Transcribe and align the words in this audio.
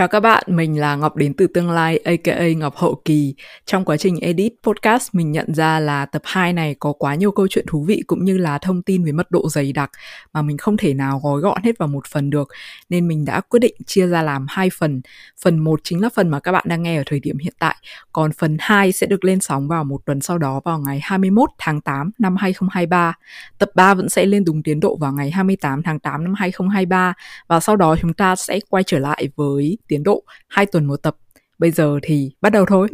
Chào 0.00 0.08
các 0.08 0.20
bạn, 0.20 0.44
mình 0.46 0.80
là 0.80 0.96
Ngọc 0.96 1.16
đến 1.16 1.34
từ 1.34 1.46
tương 1.46 1.70
lai 1.70 1.98
aka 1.98 2.48
Ngọc 2.56 2.76
Hậu 2.76 3.02
Kỳ. 3.04 3.34
Trong 3.66 3.84
quá 3.84 3.96
trình 3.96 4.20
edit 4.20 4.52
podcast 4.62 5.14
mình 5.14 5.32
nhận 5.32 5.54
ra 5.54 5.80
là 5.80 6.06
tập 6.06 6.22
2 6.24 6.52
này 6.52 6.74
có 6.78 6.92
quá 6.92 7.14
nhiều 7.14 7.30
câu 7.30 7.48
chuyện 7.48 7.64
thú 7.68 7.84
vị 7.84 8.02
cũng 8.06 8.24
như 8.24 8.38
là 8.38 8.58
thông 8.58 8.82
tin 8.82 9.02
với 9.02 9.12
mật 9.12 9.30
độ 9.30 9.48
dày 9.48 9.72
đặc 9.72 9.90
mà 10.32 10.42
mình 10.42 10.58
không 10.58 10.76
thể 10.76 10.94
nào 10.94 11.20
gói 11.24 11.40
gọn 11.40 11.62
hết 11.62 11.78
vào 11.78 11.88
một 11.88 12.06
phần 12.06 12.30
được 12.30 12.48
nên 12.88 13.08
mình 13.08 13.24
đã 13.24 13.40
quyết 13.40 13.60
định 13.60 13.74
chia 13.86 14.06
ra 14.06 14.22
làm 14.22 14.46
hai 14.48 14.70
phần. 14.78 15.00
Phần 15.42 15.58
1 15.58 15.80
chính 15.84 16.02
là 16.02 16.08
phần 16.14 16.28
mà 16.28 16.40
các 16.40 16.52
bạn 16.52 16.64
đang 16.68 16.82
nghe 16.82 16.96
ở 16.96 17.02
thời 17.06 17.20
điểm 17.20 17.38
hiện 17.38 17.54
tại, 17.58 17.76
còn 18.12 18.32
phần 18.32 18.56
2 18.60 18.92
sẽ 18.92 19.06
được 19.06 19.24
lên 19.24 19.40
sóng 19.40 19.68
vào 19.68 19.84
một 19.84 20.00
tuần 20.06 20.20
sau 20.20 20.38
đó 20.38 20.60
vào 20.64 20.78
ngày 20.78 21.00
21 21.02 21.50
tháng 21.58 21.80
8 21.80 22.10
năm 22.18 22.36
2023. 22.36 23.14
Tập 23.58 23.70
3 23.74 23.94
vẫn 23.94 24.08
sẽ 24.08 24.26
lên 24.26 24.44
đúng 24.44 24.62
tiến 24.62 24.80
độ 24.80 24.96
vào 24.96 25.12
ngày 25.12 25.30
28 25.30 25.82
tháng 25.82 25.98
8 25.98 26.24
năm 26.24 26.34
2023 26.34 27.14
và 27.46 27.60
sau 27.60 27.76
đó 27.76 27.96
chúng 28.00 28.12
ta 28.12 28.36
sẽ 28.36 28.60
quay 28.68 28.84
trở 28.86 28.98
lại 28.98 29.28
với 29.36 29.78
tiến 29.90 30.02
độ 30.02 30.22
2 30.48 30.66
tuần 30.66 30.84
một 30.84 30.96
tập. 31.02 31.16
Bây 31.58 31.70
giờ 31.70 31.98
thì 32.02 32.30
bắt 32.40 32.50
đầu 32.50 32.66
thôi. 32.66 32.88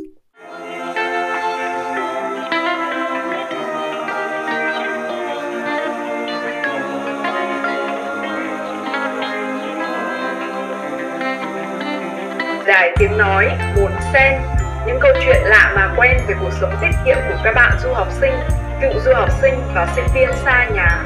Giải 12.67 12.95
tiếng 12.99 13.19
nói, 13.19 13.49
buồn 13.77 13.93
sen, 14.13 14.41
những 14.87 14.99
câu 15.01 15.13
chuyện 15.25 15.37
lạ 15.43 15.73
mà 15.77 15.95
quen 15.99 16.17
về 16.29 16.35
cuộc 16.41 16.51
sống 16.61 16.75
tiết 16.81 16.91
kiệm 17.05 17.17
của 17.29 17.41
các 17.45 17.53
bạn 17.55 17.79
du 17.83 17.93
học 17.93 18.09
sinh, 18.21 18.35
cựu 18.83 19.01
du 19.05 19.13
học 19.15 19.31
sinh 19.43 19.55
và 19.75 19.93
sinh 19.97 20.05
viên 20.15 20.29
xa 20.45 20.69
nhà. 20.75 21.05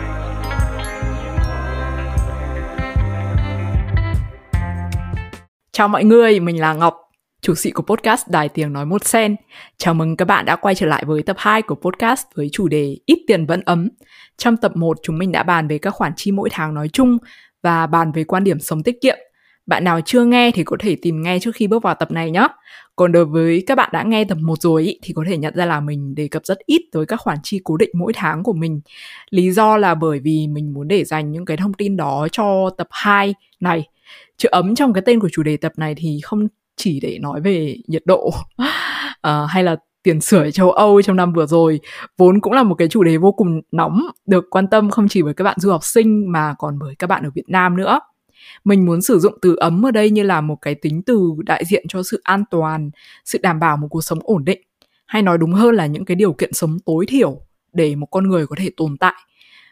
Chào 5.73 5.88
mọi 5.88 6.05
người, 6.05 6.41
mình 6.41 6.60
là 6.60 6.74
Ngọc, 6.74 6.97
chủ 7.41 7.55
sĩ 7.55 7.70
của 7.70 7.83
podcast 7.83 8.28
Đài 8.28 8.48
Tiếng 8.48 8.73
Nói 8.73 8.87
Một 8.87 9.05
Sen. 9.05 9.37
Chào 9.77 9.95
mừng 9.95 10.17
các 10.17 10.25
bạn 10.25 10.45
đã 10.45 10.56
quay 10.56 10.75
trở 10.75 10.86
lại 10.86 11.05
với 11.05 11.22
tập 11.22 11.36
2 11.39 11.62
của 11.62 11.75
podcast 11.75 12.27
với 12.34 12.48
chủ 12.53 12.69
đề 12.69 12.97
Ít 13.06 13.25
tiền 13.27 13.47
vẫn 13.47 13.61
ấm. 13.64 13.89
Trong 14.36 14.56
tập 14.56 14.77
1, 14.77 14.98
chúng 15.03 15.19
mình 15.19 15.33
đã 15.33 15.42
bàn 15.42 15.69
về 15.69 15.78
các 15.78 15.91
khoản 15.91 16.12
chi 16.17 16.33
mỗi 16.33 16.48
tháng 16.53 16.75
nói 16.75 16.89
chung 16.92 17.19
và 17.62 17.86
bàn 17.86 18.12
về 18.12 18.25
quan 18.25 18.45
điểm 18.45 18.61
sống 18.61 18.83
tiết 18.83 19.00
kiệm. 19.00 19.17
Bạn 19.71 19.85
nào 19.85 20.01
chưa 20.01 20.25
nghe 20.25 20.51
thì 20.51 20.65
có 20.65 20.77
thể 20.81 20.97
tìm 21.03 21.23
nghe 21.23 21.39
trước 21.39 21.51
khi 21.55 21.67
bước 21.67 21.83
vào 21.83 21.95
tập 21.95 22.11
này 22.11 22.31
nhé. 22.31 22.49
Còn 22.97 23.13
đối 23.13 23.25
với 23.25 23.65
các 23.67 23.75
bạn 23.75 23.91
đã 23.93 24.03
nghe 24.03 24.25
tập 24.25 24.39
1 24.41 24.61
rồi 24.61 24.83
ý, 24.83 24.99
thì 25.03 25.13
có 25.13 25.25
thể 25.29 25.37
nhận 25.37 25.55
ra 25.57 25.67
là 25.67 25.81
mình 25.81 26.15
đề 26.15 26.29
cập 26.29 26.45
rất 26.45 26.59
ít 26.67 26.83
tới 26.93 27.07
các 27.07 27.21
khoản 27.21 27.39
chi 27.43 27.61
cố 27.65 27.77
định 27.77 27.91
mỗi 27.95 28.13
tháng 28.17 28.43
của 28.43 28.53
mình. 28.53 28.81
Lý 29.31 29.51
do 29.51 29.77
là 29.77 29.95
bởi 29.95 30.19
vì 30.19 30.47
mình 30.47 30.75
muốn 30.75 30.89
để 30.89 31.05
dành 31.05 31.33
những 31.33 31.45
cái 31.45 31.57
thông 31.57 31.75
tin 31.75 31.97
đó 31.97 32.29
cho 32.33 32.71
tập 32.79 32.89
2 32.91 33.35
này 33.61 33.89
chữ 34.37 34.48
ấm 34.53 34.75
trong 34.75 34.93
cái 34.93 35.03
tên 35.07 35.21
của 35.21 35.29
chủ 35.33 35.43
đề 35.43 35.57
tập 35.57 35.73
này 35.77 35.95
thì 35.95 36.21
không 36.23 36.48
chỉ 36.77 37.01
để 37.01 37.19
nói 37.19 37.41
về 37.41 37.77
nhiệt 37.87 38.03
độ 38.07 38.29
uh, 38.29 38.35
hay 39.48 39.65
là 39.65 39.77
tiền 40.03 40.21
sửa 40.21 40.51
châu 40.51 40.71
Âu 40.71 41.03
trong 41.03 41.17
năm 41.17 41.33
vừa 41.33 41.47
rồi 41.47 41.81
vốn 42.19 42.41
cũng 42.41 42.53
là 42.53 42.63
một 42.63 42.75
cái 42.75 42.89
chủ 42.89 43.03
đề 43.03 43.17
vô 43.17 43.33
cùng 43.33 43.61
nóng 43.73 44.03
được 44.27 44.45
quan 44.51 44.67
tâm 44.67 44.91
không 44.91 45.09
chỉ 45.09 45.23
bởi 45.23 45.35
các 45.35 45.45
bạn 45.45 45.57
du 45.61 45.71
học 45.71 45.85
sinh 45.85 46.33
mà 46.33 46.55
còn 46.59 46.79
bởi 46.79 46.95
các 46.98 47.07
bạn 47.07 47.25
ở 47.25 47.31
Việt 47.35 47.48
Nam 47.48 47.77
nữa. 47.77 48.01
Mình 48.64 48.86
muốn 48.86 49.02
sử 49.02 49.19
dụng 49.19 49.34
từ 49.42 49.56
ấm 49.56 49.86
ở 49.86 49.91
đây 49.91 50.10
như 50.10 50.22
là 50.22 50.41
một 50.41 50.56
cái 50.62 50.74
tính 50.74 51.02
từ 51.02 51.33
đại 51.46 51.64
diện 51.64 51.84
cho 51.88 52.02
sự 52.02 52.20
an 52.24 52.44
toàn, 52.50 52.91
sự 53.24 53.38
đảm 53.42 53.60
bảo 53.60 53.77
một 53.77 53.88
cuộc 53.91 54.00
sống 54.00 54.19
ổn 54.22 54.44
định, 54.44 54.60
hay 55.06 55.22
nói 55.22 55.38
đúng 55.38 55.52
hơn 55.52 55.74
là 55.74 55.86
những 55.86 56.05
cái 56.05 56.14
điều 56.14 56.33
kiện 56.33 56.52
sống 56.52 56.78
tối 56.86 57.06
thiểu 57.08 57.41
để 57.72 57.94
một 57.94 58.06
con 58.06 58.28
người 58.28 58.46
có 58.46 58.56
thể 58.58 58.70
tồn 58.77 58.96
tại. 58.98 59.14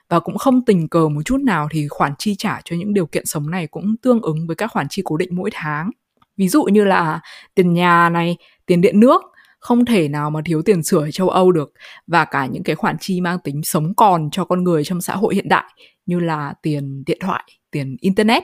Và 0.08 0.20
cũng 0.20 0.38
không 0.38 0.64
tình 0.64 0.88
cờ 0.88 1.08
một 1.08 1.22
chút 1.24 1.40
nào 1.40 1.68
thì 1.70 1.88
khoản 1.88 2.12
chi 2.18 2.34
trả 2.34 2.60
cho 2.64 2.76
những 2.76 2.94
điều 2.94 3.06
kiện 3.06 3.26
sống 3.26 3.50
này 3.50 3.66
cũng 3.66 3.96
tương 4.02 4.22
ứng 4.22 4.46
với 4.46 4.56
các 4.56 4.66
khoản 4.66 4.86
chi 4.90 5.02
cố 5.04 5.16
định 5.16 5.28
mỗi 5.32 5.50
tháng. 5.52 5.90
Ví 6.36 6.48
dụ 6.48 6.64
như 6.64 6.84
là 6.84 7.20
tiền 7.54 7.72
nhà 7.72 8.08
này, 8.08 8.36
tiền 8.66 8.80
điện 8.80 9.00
nước, 9.00 9.22
không 9.58 9.84
thể 9.84 10.08
nào 10.08 10.30
mà 10.30 10.40
thiếu 10.44 10.62
tiền 10.62 10.82
sửa 10.82 11.00
ở 11.00 11.10
châu 11.10 11.28
Âu 11.28 11.52
được. 11.52 11.72
Và 12.06 12.24
cả 12.24 12.46
những 12.46 12.62
cái 12.62 12.76
khoản 12.76 12.96
chi 13.00 13.20
mang 13.20 13.38
tính 13.38 13.62
sống 13.62 13.94
còn 13.94 14.30
cho 14.30 14.44
con 14.44 14.64
người 14.64 14.84
trong 14.84 15.00
xã 15.00 15.16
hội 15.16 15.34
hiện 15.34 15.48
đại 15.48 15.64
như 16.08 16.20
là 16.20 16.54
tiền 16.62 17.02
điện 17.06 17.18
thoại, 17.20 17.44
tiền 17.70 17.96
internet. 18.00 18.42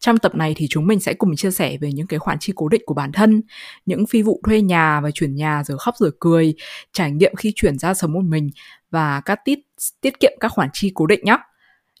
Trong 0.00 0.18
tập 0.18 0.34
này 0.34 0.54
thì 0.56 0.66
chúng 0.70 0.86
mình 0.86 1.00
sẽ 1.00 1.14
cùng 1.14 1.36
chia 1.36 1.50
sẻ 1.50 1.76
về 1.80 1.92
những 1.92 2.06
cái 2.06 2.18
khoản 2.18 2.38
chi 2.40 2.52
cố 2.56 2.68
định 2.68 2.82
của 2.86 2.94
bản 2.94 3.12
thân, 3.12 3.42
những 3.86 4.06
phi 4.06 4.22
vụ 4.22 4.40
thuê 4.46 4.62
nhà 4.62 5.00
và 5.00 5.10
chuyển 5.10 5.34
nhà 5.34 5.64
rồi 5.64 5.78
khóc 5.78 5.94
rồi 5.98 6.10
cười, 6.20 6.54
trải 6.92 7.10
nghiệm 7.10 7.34
khi 7.34 7.52
chuyển 7.56 7.78
ra 7.78 7.94
sống 7.94 8.12
một 8.12 8.24
mình 8.24 8.50
và 8.90 9.20
các 9.20 9.40
tiết 9.44 9.58
tiết 10.00 10.20
kiệm 10.20 10.32
các 10.40 10.48
khoản 10.48 10.68
chi 10.72 10.90
cố 10.94 11.06
định 11.06 11.20
nhé. 11.24 11.36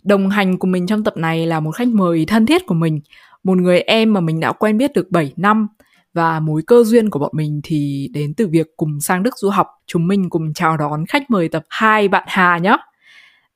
Đồng 0.02 0.30
hành 0.30 0.58
cùng 0.58 0.72
mình 0.72 0.86
trong 0.86 1.04
tập 1.04 1.16
này 1.16 1.46
là 1.46 1.60
một 1.60 1.70
khách 1.70 1.88
mời 1.88 2.24
thân 2.24 2.46
thiết 2.46 2.66
của 2.66 2.74
mình, 2.74 3.00
một 3.44 3.58
người 3.58 3.80
em 3.80 4.12
mà 4.12 4.20
mình 4.20 4.40
đã 4.40 4.52
quen 4.52 4.78
biết 4.78 4.92
được 4.92 5.10
7 5.10 5.32
năm 5.36 5.68
và 6.14 6.40
mối 6.40 6.62
cơ 6.66 6.84
duyên 6.84 7.10
của 7.10 7.18
bọn 7.18 7.30
mình 7.34 7.60
thì 7.64 8.08
đến 8.12 8.34
từ 8.34 8.48
việc 8.48 8.66
cùng 8.76 9.00
sang 9.00 9.22
Đức 9.22 9.38
du 9.38 9.48
học. 9.48 9.66
Chúng 9.86 10.06
mình 10.06 10.30
cùng 10.30 10.54
chào 10.54 10.76
đón 10.76 11.04
khách 11.08 11.30
mời 11.30 11.48
tập 11.48 11.64
2 11.68 12.08
bạn 12.08 12.24
Hà 12.26 12.58
nhé. 12.58 12.76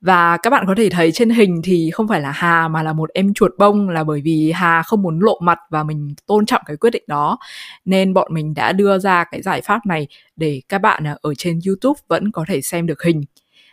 Và 0.01 0.37
các 0.37 0.51
bạn 0.51 0.65
có 0.67 0.75
thể 0.77 0.89
thấy 0.91 1.13
trên 1.13 1.31
hình 1.31 1.61
thì 1.65 1.91
không 1.91 2.09
phải 2.09 2.21
là 2.21 2.31
Hà 2.31 2.69
mà 2.69 2.83
là 2.83 2.93
một 2.93 3.11
em 3.15 3.35
chuột 3.35 3.53
bông 3.59 3.89
là 3.89 4.05
bởi 4.05 4.21
vì 4.21 4.53
Hà 4.55 4.83
không 4.83 5.03
muốn 5.03 5.21
lộ 5.21 5.39
mặt 5.43 5.59
và 5.71 5.83
mình 5.83 6.15
tôn 6.27 6.47
trọng 6.47 6.63
cái 6.67 6.77
quyết 6.77 6.91
định 6.91 7.03
đó. 7.07 7.39
Nên 7.85 8.15
bọn 8.15 8.35
mình 8.35 8.55
đã 8.55 8.73
đưa 8.73 8.99
ra 8.99 9.25
cái 9.25 9.43
giải 9.43 9.61
pháp 9.61 9.87
này 9.87 10.07
để 10.37 10.61
các 10.69 10.79
bạn 10.79 11.07
à, 11.07 11.17
ở 11.23 11.35
trên 11.35 11.61
YouTube 11.67 12.01
vẫn 12.09 12.33
có 12.33 12.45
thể 12.49 12.61
xem 12.61 12.87
được 12.87 13.03
hình. 13.03 13.23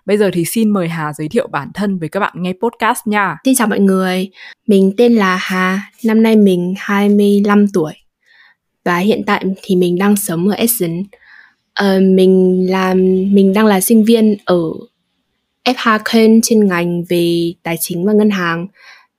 Bây 0.05 0.17
giờ 0.17 0.29
thì 0.33 0.45
xin 0.45 0.69
mời 0.69 0.89
Hà 0.89 1.13
giới 1.13 1.29
thiệu 1.29 1.47
bản 1.47 1.71
thân 1.73 1.99
với 1.99 2.09
các 2.09 2.19
bạn 2.19 2.33
nghe 2.35 2.53
podcast 2.61 3.07
nha. 3.07 3.37
Xin 3.45 3.55
chào 3.55 3.67
mọi 3.67 3.79
người, 3.79 4.29
mình 4.67 4.93
tên 4.97 5.15
là 5.15 5.39
Hà, 5.41 5.81
năm 6.03 6.23
nay 6.23 6.35
mình 6.35 6.73
25 6.77 7.67
tuổi 7.67 7.93
và 8.85 8.97
hiện 8.97 9.21
tại 9.25 9.45
thì 9.61 9.75
mình 9.75 9.97
đang 9.97 10.15
sống 10.15 10.47
ở 10.47 10.55
Essen. 10.55 11.03
Uh, 11.83 12.01
mình 12.01 12.65
làm 12.69 12.97
mình 13.33 13.53
đang 13.53 13.65
là 13.65 13.81
sinh 13.81 14.03
viên 14.03 14.37
ở 14.45 14.61
FH 15.65 15.99
Köln 16.13 16.41
trên 16.41 16.67
ngành 16.67 17.03
về 17.09 17.53
tài 17.63 17.77
chính 17.79 18.05
và 18.05 18.13
ngân 18.13 18.29
hàng. 18.29 18.67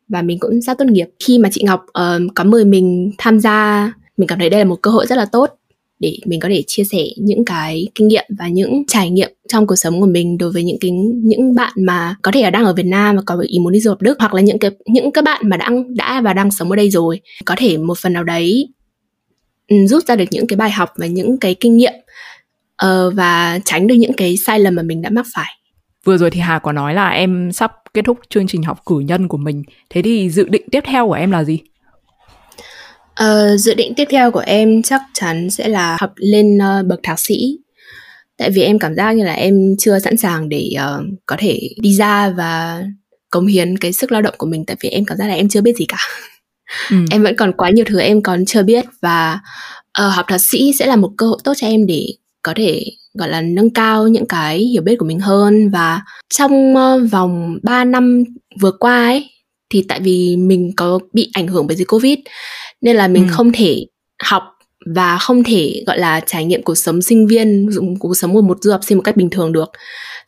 Và 0.09 0.23
mình 0.23 0.39
cũng 0.39 0.63
sắp 0.63 0.75
tốt 0.79 0.85
nghiệp. 0.85 1.07
Khi 1.27 1.39
mà 1.39 1.49
chị 1.53 1.63
Ngọc 1.65 1.85
uh, 1.89 2.35
có 2.35 2.45
mời 2.45 2.65
mình 2.65 3.13
tham 3.19 3.41
gia, 3.41 3.93
mình 4.17 4.29
cảm 4.29 4.39
thấy 4.39 4.51
đây 4.51 4.61
là 4.61 4.65
một 4.65 4.83
cơ 4.83 4.91
hội 4.91 5.07
rất 5.07 5.17
là 5.17 5.25
tốt 5.25 5.51
để 5.99 6.19
mình 6.25 6.41
có 6.41 6.49
thể 6.49 6.63
chia 6.67 6.85
sẻ 6.85 6.99
những 7.17 7.45
cái 7.45 7.89
kinh 7.95 8.09
nghiệm 8.09 8.25
và 8.39 8.49
những 8.49 8.83
trải 8.89 9.11
nghiệm 9.11 9.33
trong 9.49 9.67
cuộc 9.67 9.77
sống 9.77 10.01
của 10.01 10.07
mình 10.07 10.39
đối 10.39 10.53
với 10.53 10.65
những 10.65 10.77
cái 10.81 10.91
những 11.23 11.55
bạn 11.55 11.73
mà 11.77 12.17
có 12.23 12.33
thể 12.33 12.43
là 12.43 12.51
đang 12.51 12.65
ở 12.65 12.73
Việt 12.73 12.87
Nam 12.87 13.17
và 13.17 13.23
có 13.27 13.45
ý 13.49 13.59
muốn 13.59 13.73
đi 13.73 13.81
du 13.81 13.91
học 13.91 14.03
Đức 14.03 14.17
hoặc 14.19 14.35
là 14.35 14.41
những 14.41 14.59
cái 14.59 14.71
những 14.87 15.13
các 15.13 15.25
bạn 15.25 15.41
mà 15.45 15.57
đã 15.57 15.71
đã 15.89 16.21
và 16.21 16.33
đang 16.33 16.51
sống 16.51 16.71
ở 16.71 16.77
đây 16.77 16.91
rồi. 16.91 17.21
Có 17.45 17.55
thể 17.59 17.77
một 17.77 17.99
phần 17.99 18.13
nào 18.13 18.25
đấy 18.25 18.69
rút 19.89 20.05
ra 20.07 20.17
được 20.17 20.25
những 20.31 20.47
cái 20.47 20.57
bài 20.57 20.71
học 20.71 20.93
và 20.97 21.07
những 21.07 21.39
cái 21.39 21.55
kinh 21.55 21.77
nghiệm 21.77 21.93
uh, 22.85 23.15
và 23.15 23.61
tránh 23.65 23.87
được 23.87 23.95
những 23.95 24.13
cái 24.13 24.37
sai 24.37 24.61
lầm 24.61 24.75
mà 24.75 24.83
mình 24.83 25.03
đã 25.03 25.11
mắc 25.11 25.27
phải. 25.35 25.53
Vừa 26.07 26.17
rồi 26.17 26.31
thì 26.31 26.41
Hà 26.41 26.59
có 26.59 26.73
nói 26.73 26.95
là 26.95 27.09
em 27.09 27.53
sắp 27.53 27.73
kết 27.95 28.03
thúc 28.05 28.19
chương 28.31 28.47
trình 28.47 28.63
học 28.63 28.79
cử 28.87 28.99
nhân 28.99 29.29
của 29.29 29.37
mình. 29.37 29.63
Thế 29.91 30.03
thì 30.03 30.31
dự 30.31 30.49
định 30.49 30.63
tiếp 30.73 30.81
theo 30.87 31.07
của 31.07 31.13
em 31.13 31.31
là 31.31 31.45
gì? 31.45 31.59
Uh, 33.23 33.61
dự 33.61 33.75
định 33.75 33.95
tiếp 33.97 34.05
theo 34.11 34.31
của 34.31 34.43
em 34.47 34.83
chắc 34.83 35.03
chắn 35.15 35.51
sẽ 35.51 35.69
là 35.69 35.97
học 36.01 36.13
lên 36.17 36.59
uh, 36.59 36.87
bậc 36.87 37.01
thạc 37.03 37.21
sĩ. 37.21 37.59
Tại 38.39 38.51
vì 38.51 38.63
em 38.63 38.79
cảm 38.79 38.95
giác 38.95 39.13
như 39.13 39.25
là 39.25 39.33
em 39.33 39.75
chưa 39.79 39.99
sẵn 39.99 40.17
sàng 40.17 40.49
để 40.49 40.71
uh, 40.77 41.05
có 41.27 41.37
thể 41.39 41.61
đi 41.81 41.95
ra 41.97 42.31
và 42.31 42.83
cống 43.31 43.47
hiến 43.47 43.79
cái 43.79 43.93
sức 43.93 44.13
lao 44.13 44.23
động 44.23 44.35
của 44.39 44.47
mình 44.47 44.65
tại 44.67 44.77
vì 44.81 44.89
em 44.89 45.05
cảm 45.05 45.19
giác 45.19 45.27
là 45.27 45.35
em 45.35 45.49
chưa 45.49 45.61
biết 45.61 45.77
gì 45.77 45.85
cả. 45.89 45.99
Ừ. 46.91 46.97
em 47.11 47.23
vẫn 47.23 47.37
còn 47.37 47.53
quá 47.53 47.71
nhiều 47.71 47.85
thứ 47.89 48.01
em 48.01 48.23
còn 48.23 48.45
chưa 48.45 48.63
biết 48.63 48.85
và 49.03 49.41
uh, 50.03 50.15
học 50.15 50.27
thạc 50.29 50.41
sĩ 50.41 50.73
sẽ 50.79 50.87
là 50.87 50.97
một 50.97 51.11
cơ 51.17 51.27
hội 51.27 51.39
tốt 51.45 51.53
cho 51.57 51.67
em 51.67 51.87
để 51.87 52.07
có 52.43 52.53
thể 52.57 52.85
gọi 53.19 53.29
là 53.29 53.41
nâng 53.41 53.71
cao 53.71 54.09
những 54.09 54.27
cái 54.27 54.59
hiểu 54.59 54.83
biết 54.83 54.97
của 54.99 55.07
mình 55.07 55.21
hơn 55.21 55.71
và 55.71 56.03
trong 56.35 56.75
uh, 56.77 57.11
vòng 57.11 57.59
3 57.63 57.85
năm 57.85 58.25
vừa 58.61 58.73
qua 58.73 59.05
ấy 59.05 59.31
thì 59.71 59.85
tại 59.89 60.01
vì 60.01 60.37
mình 60.37 60.73
có 60.77 60.99
bị 61.13 61.31
ảnh 61.33 61.49
hưởng 61.49 61.67
bởi 61.67 61.77
dịch 61.77 61.89
covid 61.89 62.19
nên 62.81 62.97
là 62.97 63.09
mình 63.09 63.27
ừ. 63.29 63.33
không 63.33 63.53
thể 63.53 63.87
học 64.23 64.43
và 64.95 65.19
không 65.19 65.45
thể 65.45 65.83
gọi 65.87 65.99
là 65.99 66.21
trải 66.21 66.45
nghiệm 66.45 66.63
cuộc 66.63 66.75
sống 66.75 67.03
sinh 67.03 67.27
viên 67.27 67.69
cuộc 67.99 68.15
sống 68.15 68.35
của 68.35 68.43
một 68.43 68.59
du 68.61 68.73
học 68.73 68.81
sinh 68.85 68.99
một 68.99 69.03
cách 69.03 69.17
bình 69.17 69.31
thường 69.31 69.53
được 69.53 69.71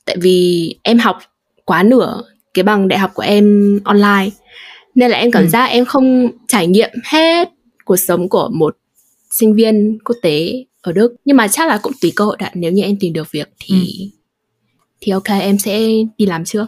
tại 0.04 0.16
vì 0.20 0.74
em 0.82 0.98
học 0.98 1.18
quá 1.64 1.82
nửa 1.82 2.22
cái 2.54 2.62
bằng 2.62 2.88
đại 2.88 2.98
học 2.98 3.10
của 3.14 3.22
em 3.22 3.78
online 3.84 4.30
nên 4.94 5.10
là 5.10 5.18
em 5.18 5.30
cảm 5.30 5.42
ừ. 5.42 5.48
giác 5.48 5.64
em 5.64 5.84
không 5.84 6.30
trải 6.48 6.66
nghiệm 6.66 6.90
hết 7.04 7.48
cuộc 7.84 7.96
sống 7.96 8.28
của 8.28 8.50
một 8.52 8.76
sinh 9.30 9.54
viên 9.54 9.98
quốc 10.04 10.16
tế 10.22 10.64
ở 10.82 10.92
Đức. 10.92 11.14
Nhưng 11.24 11.36
mà 11.36 11.48
chắc 11.48 11.68
là 11.68 11.78
cũng 11.82 11.92
tùy 12.00 12.12
cơ 12.16 12.24
hội 12.24 12.36
đã 12.38 12.50
nếu 12.54 12.72
như 12.72 12.82
em 12.82 12.96
tìm 13.00 13.12
được 13.12 13.32
việc 13.32 13.48
thì 13.58 13.74
ừ. 13.74 14.18
thì 15.00 15.12
ok 15.12 15.28
em 15.28 15.58
sẽ 15.58 15.78
đi 16.18 16.26
làm 16.26 16.44
trước. 16.44 16.66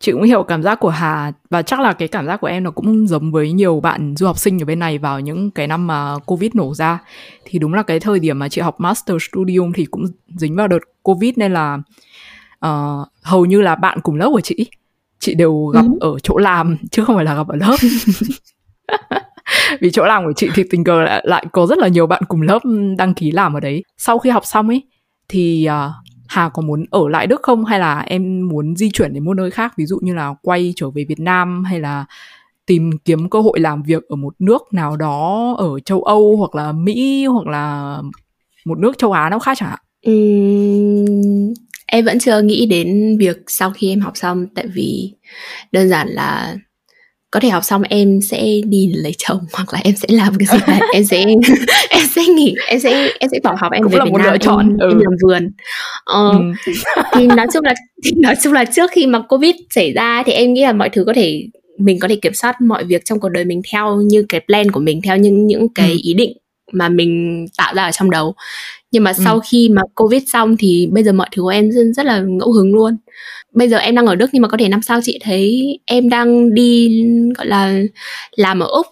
Chị 0.00 0.12
cũng 0.12 0.22
hiểu 0.22 0.42
cảm 0.42 0.62
giác 0.62 0.80
của 0.80 0.88
Hà. 0.88 1.32
Và 1.50 1.62
chắc 1.62 1.80
là 1.80 1.92
cái 1.92 2.08
cảm 2.08 2.26
giác 2.26 2.36
của 2.40 2.46
em 2.46 2.62
nó 2.62 2.70
cũng 2.70 3.08
giống 3.08 3.32
với 3.32 3.52
nhiều 3.52 3.80
bạn 3.80 4.14
du 4.16 4.26
học 4.26 4.38
sinh 4.38 4.62
ở 4.62 4.64
bên 4.64 4.78
này 4.78 4.98
vào 4.98 5.20
những 5.20 5.50
cái 5.50 5.66
năm 5.66 5.86
mà 5.86 6.18
Covid 6.18 6.50
nổ 6.54 6.74
ra. 6.74 6.98
Thì 7.44 7.58
đúng 7.58 7.74
là 7.74 7.82
cái 7.82 8.00
thời 8.00 8.18
điểm 8.18 8.38
mà 8.38 8.48
chị 8.48 8.60
học 8.60 8.80
Master 8.80 9.16
Studium 9.30 9.72
thì 9.72 9.84
cũng 9.84 10.04
dính 10.36 10.56
vào 10.56 10.68
đợt 10.68 10.78
Covid 11.02 11.32
nên 11.36 11.52
là 11.52 11.78
uh, 12.66 13.08
hầu 13.22 13.44
như 13.44 13.60
là 13.60 13.74
bạn 13.74 13.98
cùng 14.02 14.16
lớp 14.16 14.28
của 14.32 14.40
chị 14.40 14.66
chị 15.20 15.34
đều 15.34 15.66
gặp 15.66 15.84
ừ. 16.00 16.08
ở 16.12 16.18
chỗ 16.22 16.36
làm 16.36 16.76
chứ 16.90 17.04
không 17.04 17.16
phải 17.16 17.24
là 17.24 17.34
gặp 17.34 17.48
ở 17.48 17.56
lớp 17.56 17.76
vì 19.80 19.90
chỗ 19.90 20.04
làm 20.04 20.24
của 20.24 20.32
chị 20.36 20.48
thì 20.54 20.64
tình 20.70 20.84
cờ 20.84 21.02
lại, 21.02 21.24
lại 21.26 21.46
có 21.52 21.66
rất 21.66 21.78
là 21.78 21.88
nhiều 21.88 22.06
bạn 22.06 22.22
cùng 22.28 22.42
lớp 22.42 22.58
đăng 22.98 23.14
ký 23.14 23.30
làm 23.30 23.54
ở 23.54 23.60
đấy. 23.60 23.84
Sau 23.96 24.18
khi 24.18 24.30
học 24.30 24.46
xong 24.46 24.68
ấy 24.68 24.82
thì 25.28 25.68
uh, 25.68 25.92
Hà 26.28 26.48
có 26.48 26.62
muốn 26.62 26.84
ở 26.90 27.08
lại 27.08 27.26
Đức 27.26 27.42
không? 27.42 27.64
Hay 27.64 27.80
là 27.80 28.00
em 28.00 28.48
muốn 28.48 28.76
di 28.76 28.90
chuyển 28.90 29.14
đến 29.14 29.24
một 29.24 29.34
nơi 29.34 29.50
khác? 29.50 29.74
Ví 29.76 29.86
dụ 29.86 29.98
như 30.02 30.14
là 30.14 30.34
quay 30.42 30.72
trở 30.76 30.90
về 30.90 31.04
Việt 31.08 31.20
Nam 31.20 31.64
hay 31.64 31.80
là 31.80 32.04
tìm 32.66 32.90
kiếm 33.04 33.30
cơ 33.30 33.40
hội 33.40 33.60
làm 33.60 33.82
việc 33.82 34.08
ở 34.08 34.16
một 34.16 34.34
nước 34.38 34.62
nào 34.72 34.96
đó 34.96 35.54
ở 35.58 35.80
châu 35.80 36.02
Âu 36.02 36.36
hoặc 36.36 36.54
là 36.54 36.72
Mỹ 36.72 37.24
hoặc 37.24 37.46
là 37.46 37.98
một 38.64 38.78
nước 38.78 38.98
châu 38.98 39.12
Á 39.12 39.30
nào 39.30 39.38
khác 39.38 39.58
chẳng 39.60 39.68
hạn? 39.68 39.78
Uhm, 40.10 41.54
em 41.86 42.04
vẫn 42.04 42.18
chưa 42.18 42.42
nghĩ 42.42 42.66
đến 42.66 43.18
việc 43.18 43.36
sau 43.46 43.70
khi 43.70 43.92
em 43.92 44.00
học 44.00 44.16
xong. 44.16 44.46
Tại 44.54 44.66
vì 44.74 45.14
đơn 45.72 45.88
giản 45.88 46.08
là 46.08 46.56
có 47.30 47.40
thể 47.40 47.48
học 47.48 47.64
xong 47.64 47.82
em 47.82 48.20
sẽ 48.20 48.46
đi 48.64 48.92
lấy 48.94 49.12
chồng 49.18 49.38
hoặc 49.52 49.74
là 49.74 49.80
em 49.84 49.94
sẽ 49.96 50.08
làm 50.10 50.34
cái 50.38 50.46
gì 50.46 50.58
đấy 50.66 50.80
em 50.92 51.04
sẽ 51.04 51.24
em 51.90 52.06
sẽ 52.14 52.22
nghỉ 52.34 52.54
em 52.68 52.80
sẽ 52.80 53.08
em 53.20 53.30
sẽ 53.32 53.38
bỏ 53.44 53.56
học 53.58 53.72
em 53.72 53.82
Cũng 53.82 53.92
về 53.92 53.98
là 53.98 54.04
Việt 54.04 54.10
một 54.10 54.18
Nam 54.18 54.32
lựa 54.32 54.38
chọn, 54.38 54.68
em, 54.68 54.78
ừ. 54.78 54.88
em 54.88 54.98
làm 54.98 55.12
vườn 55.22 55.50
ờ, 56.04 56.30
Ừ. 56.32 56.72
thì 57.14 57.26
nói 57.26 57.46
chung 57.54 57.64
là 57.64 57.74
thì 58.04 58.10
nói 58.16 58.34
chung 58.42 58.52
là 58.52 58.64
trước 58.64 58.90
khi 58.90 59.06
mà 59.06 59.20
covid 59.28 59.54
xảy 59.70 59.92
ra 59.92 60.22
thì 60.26 60.32
em 60.32 60.52
nghĩ 60.54 60.62
là 60.62 60.72
mọi 60.72 60.88
thứ 60.88 61.04
có 61.04 61.12
thể 61.12 61.42
mình 61.78 61.98
có 61.98 62.08
thể 62.08 62.16
kiểm 62.16 62.34
soát 62.34 62.60
mọi 62.60 62.84
việc 62.84 63.04
trong 63.04 63.20
cuộc 63.20 63.28
đời 63.28 63.44
mình 63.44 63.62
theo 63.72 63.96
như 64.00 64.24
cái 64.28 64.40
plan 64.46 64.70
của 64.70 64.80
mình 64.80 65.00
theo 65.02 65.16
những 65.16 65.46
những 65.46 65.68
cái 65.74 65.90
Ừ. 65.90 65.96
ý 66.02 66.14
định 66.14 66.32
mà 66.72 66.88
mình 66.88 67.46
tạo 67.58 67.74
ra 67.74 67.84
ở 67.84 67.90
trong 67.92 68.10
đầu 68.10 68.34
nhưng 68.92 69.04
mà 69.04 69.10
Ừ. 69.16 69.22
sau 69.24 69.40
khi 69.40 69.68
mà 69.68 69.82
covid 69.94 70.22
xong 70.32 70.56
thì 70.58 70.88
bây 70.92 71.04
giờ 71.04 71.12
mọi 71.12 71.28
thứ 71.36 71.42
của 71.42 71.48
em 71.48 71.70
rất, 71.70 71.82
rất 71.96 72.06
là 72.06 72.20
ngẫu 72.20 72.52
hứng 72.52 72.74
luôn 72.74 72.96
bây 73.52 73.68
giờ 73.68 73.76
em 73.78 73.94
đang 73.94 74.06
ở 74.06 74.14
đức 74.14 74.30
nhưng 74.32 74.42
mà 74.42 74.48
có 74.48 74.56
thể 74.56 74.68
năm 74.68 74.82
sau 74.82 75.00
chị 75.02 75.18
thấy 75.22 75.78
em 75.86 76.08
đang 76.08 76.54
đi 76.54 77.02
gọi 77.36 77.46
là 77.46 77.80
làm 78.36 78.60
ở 78.60 78.66
úc 78.66 78.86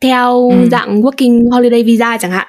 theo 0.00 0.50
Ừ. 0.50 0.68
dạng 0.70 1.00
working 1.02 1.50
holiday 1.50 1.82
visa 1.82 2.18
chẳng 2.20 2.30
hạn 2.30 2.46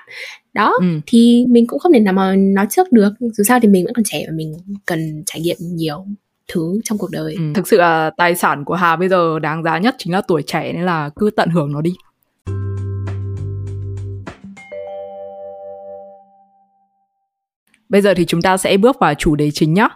đó 0.54 0.74
Ừ. 0.82 0.86
thì 1.08 1.46
mình 1.50 1.68
cũng 1.68 1.80
không 1.80 1.94
thể 1.94 2.00
nào 2.00 2.14
mà 2.14 2.36
nói 2.36 2.66
trước 2.70 2.92
được 2.92 3.10
dù 3.20 3.44
sao 3.48 3.60
thì 3.60 3.68
mình 3.68 3.86
vẫn 3.86 3.94
còn 3.94 4.04
trẻ 4.06 4.24
và 4.28 4.32
mình 4.36 4.54
cần 4.86 5.24
trải 5.26 5.42
nghiệm 5.42 5.58
nhiều 5.60 6.06
thứ 6.54 6.80
trong 6.84 6.98
cuộc 6.98 7.12
đời 7.12 7.36
Ừ. 7.38 7.44
Thực 7.56 7.68
sự 7.68 7.78
là 7.78 8.12
tài 8.18 8.36
sản 8.36 8.66
của 8.66 8.76
Hà 8.76 8.96
bây 8.96 9.10
giờ 9.10 9.40
đáng 9.40 9.64
giá 9.64 9.78
nhất 9.78 9.96
chính 9.98 10.14
là 10.14 10.22
tuổi 10.28 10.44
trẻ 10.48 10.74
nên 10.74 10.84
là 10.86 11.10
cứ 11.16 11.30
tận 11.36 11.50
hưởng 11.50 11.72
nó 11.72 11.82
đi. 11.82 11.92
Bây 17.90 18.02
giờ 18.02 18.14
thì 18.14 18.26
chúng 18.26 18.42
ta 18.42 18.58
sẽ 18.58 18.78
bước 18.78 19.00
vào 19.00 19.14
chủ 19.14 19.36
đề 19.36 19.52
chính 19.52 19.74
nhá. 19.74 19.88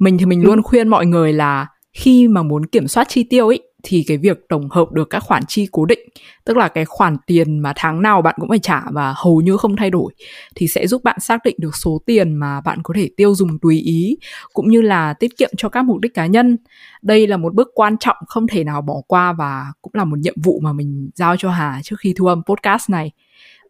Mình 0.00 0.18
thì 0.18 0.26
mình 0.26 0.40
Ừ. 0.40 0.46
luôn 0.46 0.62
khuyên 0.62 0.88
mọi 0.88 1.06
người 1.06 1.32
là 1.32 1.66
khi 1.92 2.28
mà 2.28 2.42
muốn 2.42 2.66
kiểm 2.66 2.88
soát 2.88 3.08
chi 3.08 3.24
tiêu 3.24 3.48
ấy 3.48 3.62
thì 3.82 4.04
cái 4.08 4.16
việc 4.16 4.38
tổng 4.48 4.70
hợp 4.70 4.92
được 4.92 5.10
các 5.10 5.20
khoản 5.20 5.42
chi 5.48 5.66
cố 5.72 5.84
định, 5.84 5.98
tức 6.44 6.56
là 6.56 6.68
cái 6.68 6.84
khoản 6.84 7.16
tiền 7.26 7.58
mà 7.58 7.72
tháng 7.76 8.02
nào 8.02 8.22
bạn 8.22 8.34
cũng 8.40 8.48
phải 8.48 8.58
trả 8.58 8.82
và 8.92 9.14
hầu 9.16 9.40
như 9.40 9.56
không 9.56 9.76
thay 9.76 9.90
đổi 9.90 10.12
thì 10.56 10.68
sẽ 10.68 10.86
giúp 10.86 11.04
bạn 11.04 11.20
xác 11.20 11.38
định 11.44 11.56
được 11.58 11.76
số 11.76 12.02
tiền 12.06 12.34
mà 12.34 12.60
bạn 12.60 12.78
có 12.82 12.94
thể 12.96 13.10
tiêu 13.16 13.34
dùng 13.34 13.58
tùy 13.62 13.78
ý 13.80 14.16
cũng 14.52 14.70
như 14.70 14.80
là 14.82 15.12
tiết 15.14 15.36
kiệm 15.36 15.50
cho 15.56 15.68
các 15.68 15.82
mục 15.84 16.00
đích 16.00 16.14
cá 16.14 16.26
nhân. 16.26 16.56
Đây 17.02 17.26
là 17.26 17.36
một 17.36 17.54
bước 17.54 17.68
quan 17.74 17.96
trọng 17.98 18.16
không 18.26 18.46
thể 18.46 18.64
nào 18.64 18.82
bỏ 18.82 18.94
qua 19.06 19.32
và 19.32 19.66
cũng 19.82 19.92
là 19.94 20.04
một 20.04 20.18
nhiệm 20.18 20.34
vụ 20.44 20.60
mà 20.62 20.72
mình 20.72 21.10
giao 21.14 21.36
cho 21.36 21.50
Hà 21.50 21.80
trước 21.84 21.96
khi 22.00 22.14
thu 22.16 22.26
âm 22.26 22.42
podcast 22.46 22.90
này. 22.90 23.10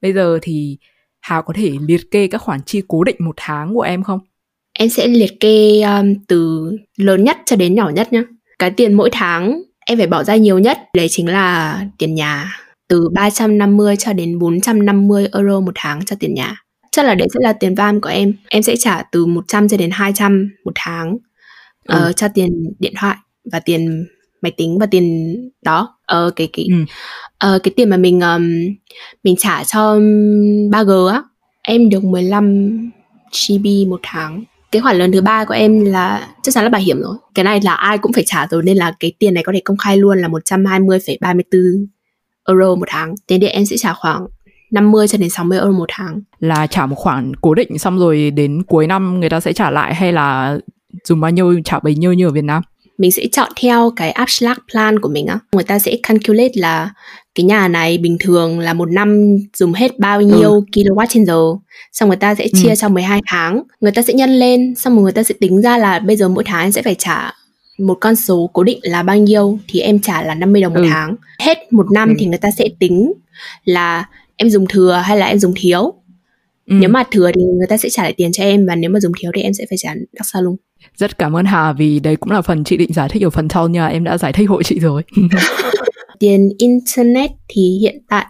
Bây 0.02 0.12
giờ 0.12 0.38
thì 0.42 0.78
Hà 1.20 1.42
có 1.42 1.52
thể 1.56 1.72
liệt 1.88 2.10
kê 2.10 2.26
các 2.26 2.38
khoản 2.42 2.60
chi 2.66 2.82
cố 2.88 3.04
định 3.04 3.16
một 3.18 3.34
tháng 3.36 3.74
của 3.74 3.82
em 3.82 4.02
không? 4.02 4.20
Em 4.80 4.88
sẽ 4.88 5.08
liệt 5.08 5.40
kê 5.40 5.80
um, 5.82 6.14
từ 6.28 6.70
lớn 6.96 7.24
nhất 7.24 7.36
cho 7.46 7.56
đến 7.56 7.74
nhỏ 7.74 7.88
nhất 7.94 8.12
nhá. 8.12 8.22
Cái 8.58 8.70
tiền 8.70 8.92
mỗi 8.94 9.08
tháng 9.12 9.62
em 9.86 9.98
phải 9.98 10.06
bỏ 10.06 10.24
ra 10.24 10.36
nhiều 10.36 10.58
nhất 10.58 10.78
đấy 10.94 11.08
chính 11.10 11.26
là 11.28 11.80
tiền 11.98 12.14
nhà. 12.14 12.56
Từ 12.88 13.08
350 13.14 13.96
cho 13.96 14.12
đến 14.12 14.38
450 14.38 15.28
euro 15.32 15.60
một 15.60 15.72
tháng 15.74 16.04
cho 16.04 16.16
tiền 16.20 16.34
nhà. 16.34 16.56
Chắc 16.92 17.04
là 17.06 17.14
đấy 17.14 17.28
sẽ 17.34 17.40
là 17.42 17.52
tiền 17.52 17.74
van 17.74 18.00
của 18.00 18.08
em. 18.08 18.34
Em 18.48 18.62
sẽ 18.62 18.76
trả 18.76 19.02
từ 19.12 19.26
100 19.26 19.68
cho 19.68 19.76
đến 19.76 19.90
200 19.92 20.50
một 20.64 20.72
tháng 20.74 21.16
Ừ. 21.88 21.94
ờ, 21.94 22.12
cho 22.12 22.28
tiền 22.34 22.50
điện 22.78 22.92
thoại 23.00 23.16
và 23.52 23.60
tiền 23.60 24.06
máy 24.42 24.52
tính 24.56 24.78
và 24.80 24.86
tiền 24.86 25.34
đó. 25.62 25.98
Ờ, 26.06 26.30
cái 26.36 26.48
cái 26.52 26.66
Ừ. 26.70 26.76
ờ, 27.38 27.58
cái 27.62 27.72
tiền 27.76 27.90
mà 27.90 27.96
mình 27.96 28.20
um, 28.20 28.50
mình 29.24 29.34
trả 29.38 29.64
cho 29.64 29.92
um, 29.92 30.70
3G 30.70 31.06
á 31.06 31.22
em 31.62 31.88
được 31.88 32.04
15 32.04 32.90
GB 33.48 33.66
một 33.88 34.00
tháng 34.02 34.44
cái 34.72 34.82
khoản 34.82 34.96
lớn 34.96 35.12
thứ 35.12 35.20
ba 35.20 35.44
của 35.44 35.54
em 35.54 35.84
là 35.84 36.28
chắc 36.42 36.54
chắn 36.54 36.64
là 36.64 36.70
bảo 36.70 36.80
hiểm 36.80 37.00
rồi. 37.02 37.16
Cái 37.34 37.44
này 37.44 37.60
là 37.64 37.74
ai 37.74 37.98
cũng 37.98 38.12
phải 38.12 38.24
trả 38.26 38.46
rồi 38.46 38.62
nên 38.62 38.76
là 38.76 38.92
cái 39.00 39.12
tiền 39.18 39.34
này 39.34 39.42
có 39.42 39.52
thể 39.52 39.60
công 39.64 39.76
khai 39.76 39.96
luôn 39.96 40.18
là 40.18 40.28
120,34 40.28 41.86
euro 42.48 42.74
một 42.74 42.86
tháng. 42.88 43.14
Tiền 43.26 43.40
điện 43.40 43.50
em 43.52 43.66
sẽ 43.66 43.76
trả 43.76 43.92
khoảng 43.92 44.26
50 44.70 45.08
cho 45.08 45.18
đến 45.18 45.30
60 45.30 45.58
euro 45.58 45.72
một 45.72 45.88
tháng. 45.92 46.20
Là 46.40 46.66
trả 46.66 46.86
một 46.86 46.96
khoản 46.96 47.32
cố 47.40 47.54
định 47.54 47.78
xong 47.78 47.98
rồi 47.98 48.30
đến 48.30 48.62
cuối 48.62 48.86
năm 48.86 49.20
người 49.20 49.30
ta 49.30 49.40
sẽ 49.40 49.52
trả 49.52 49.70
lại 49.70 49.94
hay 49.94 50.12
là 50.12 50.58
dùng 51.04 51.20
bao 51.20 51.30
nhiêu 51.30 51.60
trả 51.64 51.78
bấy 51.78 51.94
nhiêu 51.94 52.12
như 52.12 52.28
ở 52.28 52.30
Việt 52.30 52.44
Nam? 52.44 52.62
mình 53.00 53.12
sẽ 53.12 53.22
chọn 53.32 53.52
theo 53.56 53.92
cái 53.96 54.10
Abschlag 54.10 54.56
plan 54.72 55.00
của 55.00 55.08
mình 55.08 55.26
á. 55.26 55.38
Người 55.52 55.64
ta 55.64 55.78
sẽ 55.78 55.96
calculate 56.02 56.52
là 56.54 56.90
cái 57.34 57.44
nhà 57.44 57.68
này 57.68 57.98
bình 57.98 58.16
thường 58.20 58.58
là 58.58 58.74
một 58.74 58.90
năm 58.92 59.36
dùng 59.56 59.72
hết 59.72 59.98
bao 59.98 60.20
nhiêu 60.20 60.52
Ừ. 60.52 60.60
kW 60.72 61.06
trên 61.08 61.26
giờ 61.26 61.40
xong 61.92 62.08
người 62.08 62.16
ta 62.16 62.34
sẽ 62.34 62.48
chia 62.52 62.68
Ừ. 62.68 62.74
cho 62.74 62.88
12 62.88 63.20
tháng 63.26 63.62
người 63.80 63.92
ta 63.92 64.02
sẽ 64.02 64.12
nhân 64.14 64.30
lên 64.30 64.74
xong 64.74 64.94
rồi 64.94 65.02
người 65.02 65.12
ta 65.12 65.22
sẽ 65.22 65.34
tính 65.40 65.62
ra 65.62 65.78
là 65.78 65.98
bây 65.98 66.16
giờ 66.16 66.28
mỗi 66.28 66.44
tháng 66.46 66.62
em 66.62 66.72
sẽ 66.72 66.82
phải 66.82 66.94
trả 66.94 67.32
một 67.78 67.98
con 68.00 68.16
số 68.16 68.50
cố 68.52 68.62
định 68.64 68.78
là 68.82 69.02
bao 69.02 69.16
nhiêu 69.16 69.58
thì 69.68 69.80
em 69.80 69.98
trả 70.00 70.22
là 70.22 70.34
50 70.34 70.62
đồng 70.62 70.74
một 70.74 70.80
Ừ. 70.80 70.86
tháng 70.90 71.16
hết 71.38 71.72
một 71.72 71.86
năm 71.92 72.08
Ừ. 72.08 72.14
thì 72.18 72.26
người 72.26 72.38
ta 72.38 72.48
sẽ 72.58 72.68
tính 72.78 73.12
là 73.64 74.04
em 74.36 74.50
dùng 74.50 74.66
thừa 74.66 75.02
hay 75.04 75.18
là 75.18 75.26
em 75.26 75.38
dùng 75.38 75.52
thiếu 75.56 75.94
Ừ. 76.66 76.74
nếu 76.80 76.88
mà 76.88 77.04
thừa 77.10 77.30
thì 77.34 77.42
người 77.42 77.66
ta 77.68 77.76
sẽ 77.76 77.88
trả 77.90 78.02
lại 78.02 78.12
tiền 78.16 78.32
cho 78.32 78.44
em 78.44 78.66
và 78.66 78.74
nếu 78.76 78.90
mà 78.90 79.00
dùng 79.00 79.12
thiếu 79.20 79.30
thì 79.34 79.42
em 79.42 79.52
sẽ 79.54 79.64
phải 79.70 79.78
trả 79.78 79.94
đắt 79.94 80.26
xa 80.26 80.40
luôn 80.40 80.56
Rất 80.96 81.18
cảm 81.18 81.36
ơn 81.36 81.44
Hà 81.44 81.72
vì 81.72 82.00
đấy 82.00 82.16
cũng 82.16 82.30
là 82.30 82.42
phần 82.42 82.64
chị 82.64 82.76
định 82.76 82.92
giải 82.92 83.08
thích 83.08 83.22
ở 83.22 83.30
phần 83.30 83.48
sau 83.48 83.68
nha, 83.68 83.86
em 83.86 84.04
đã 84.04 84.18
giải 84.18 84.32
thích 84.32 84.48
hộ 84.50 84.62
chị 84.62 84.78
rồi. 84.80 85.02
tiền 86.20 86.48
internet 86.58 87.30
thì 87.48 87.78
hiện 87.80 88.02
tại 88.08 88.26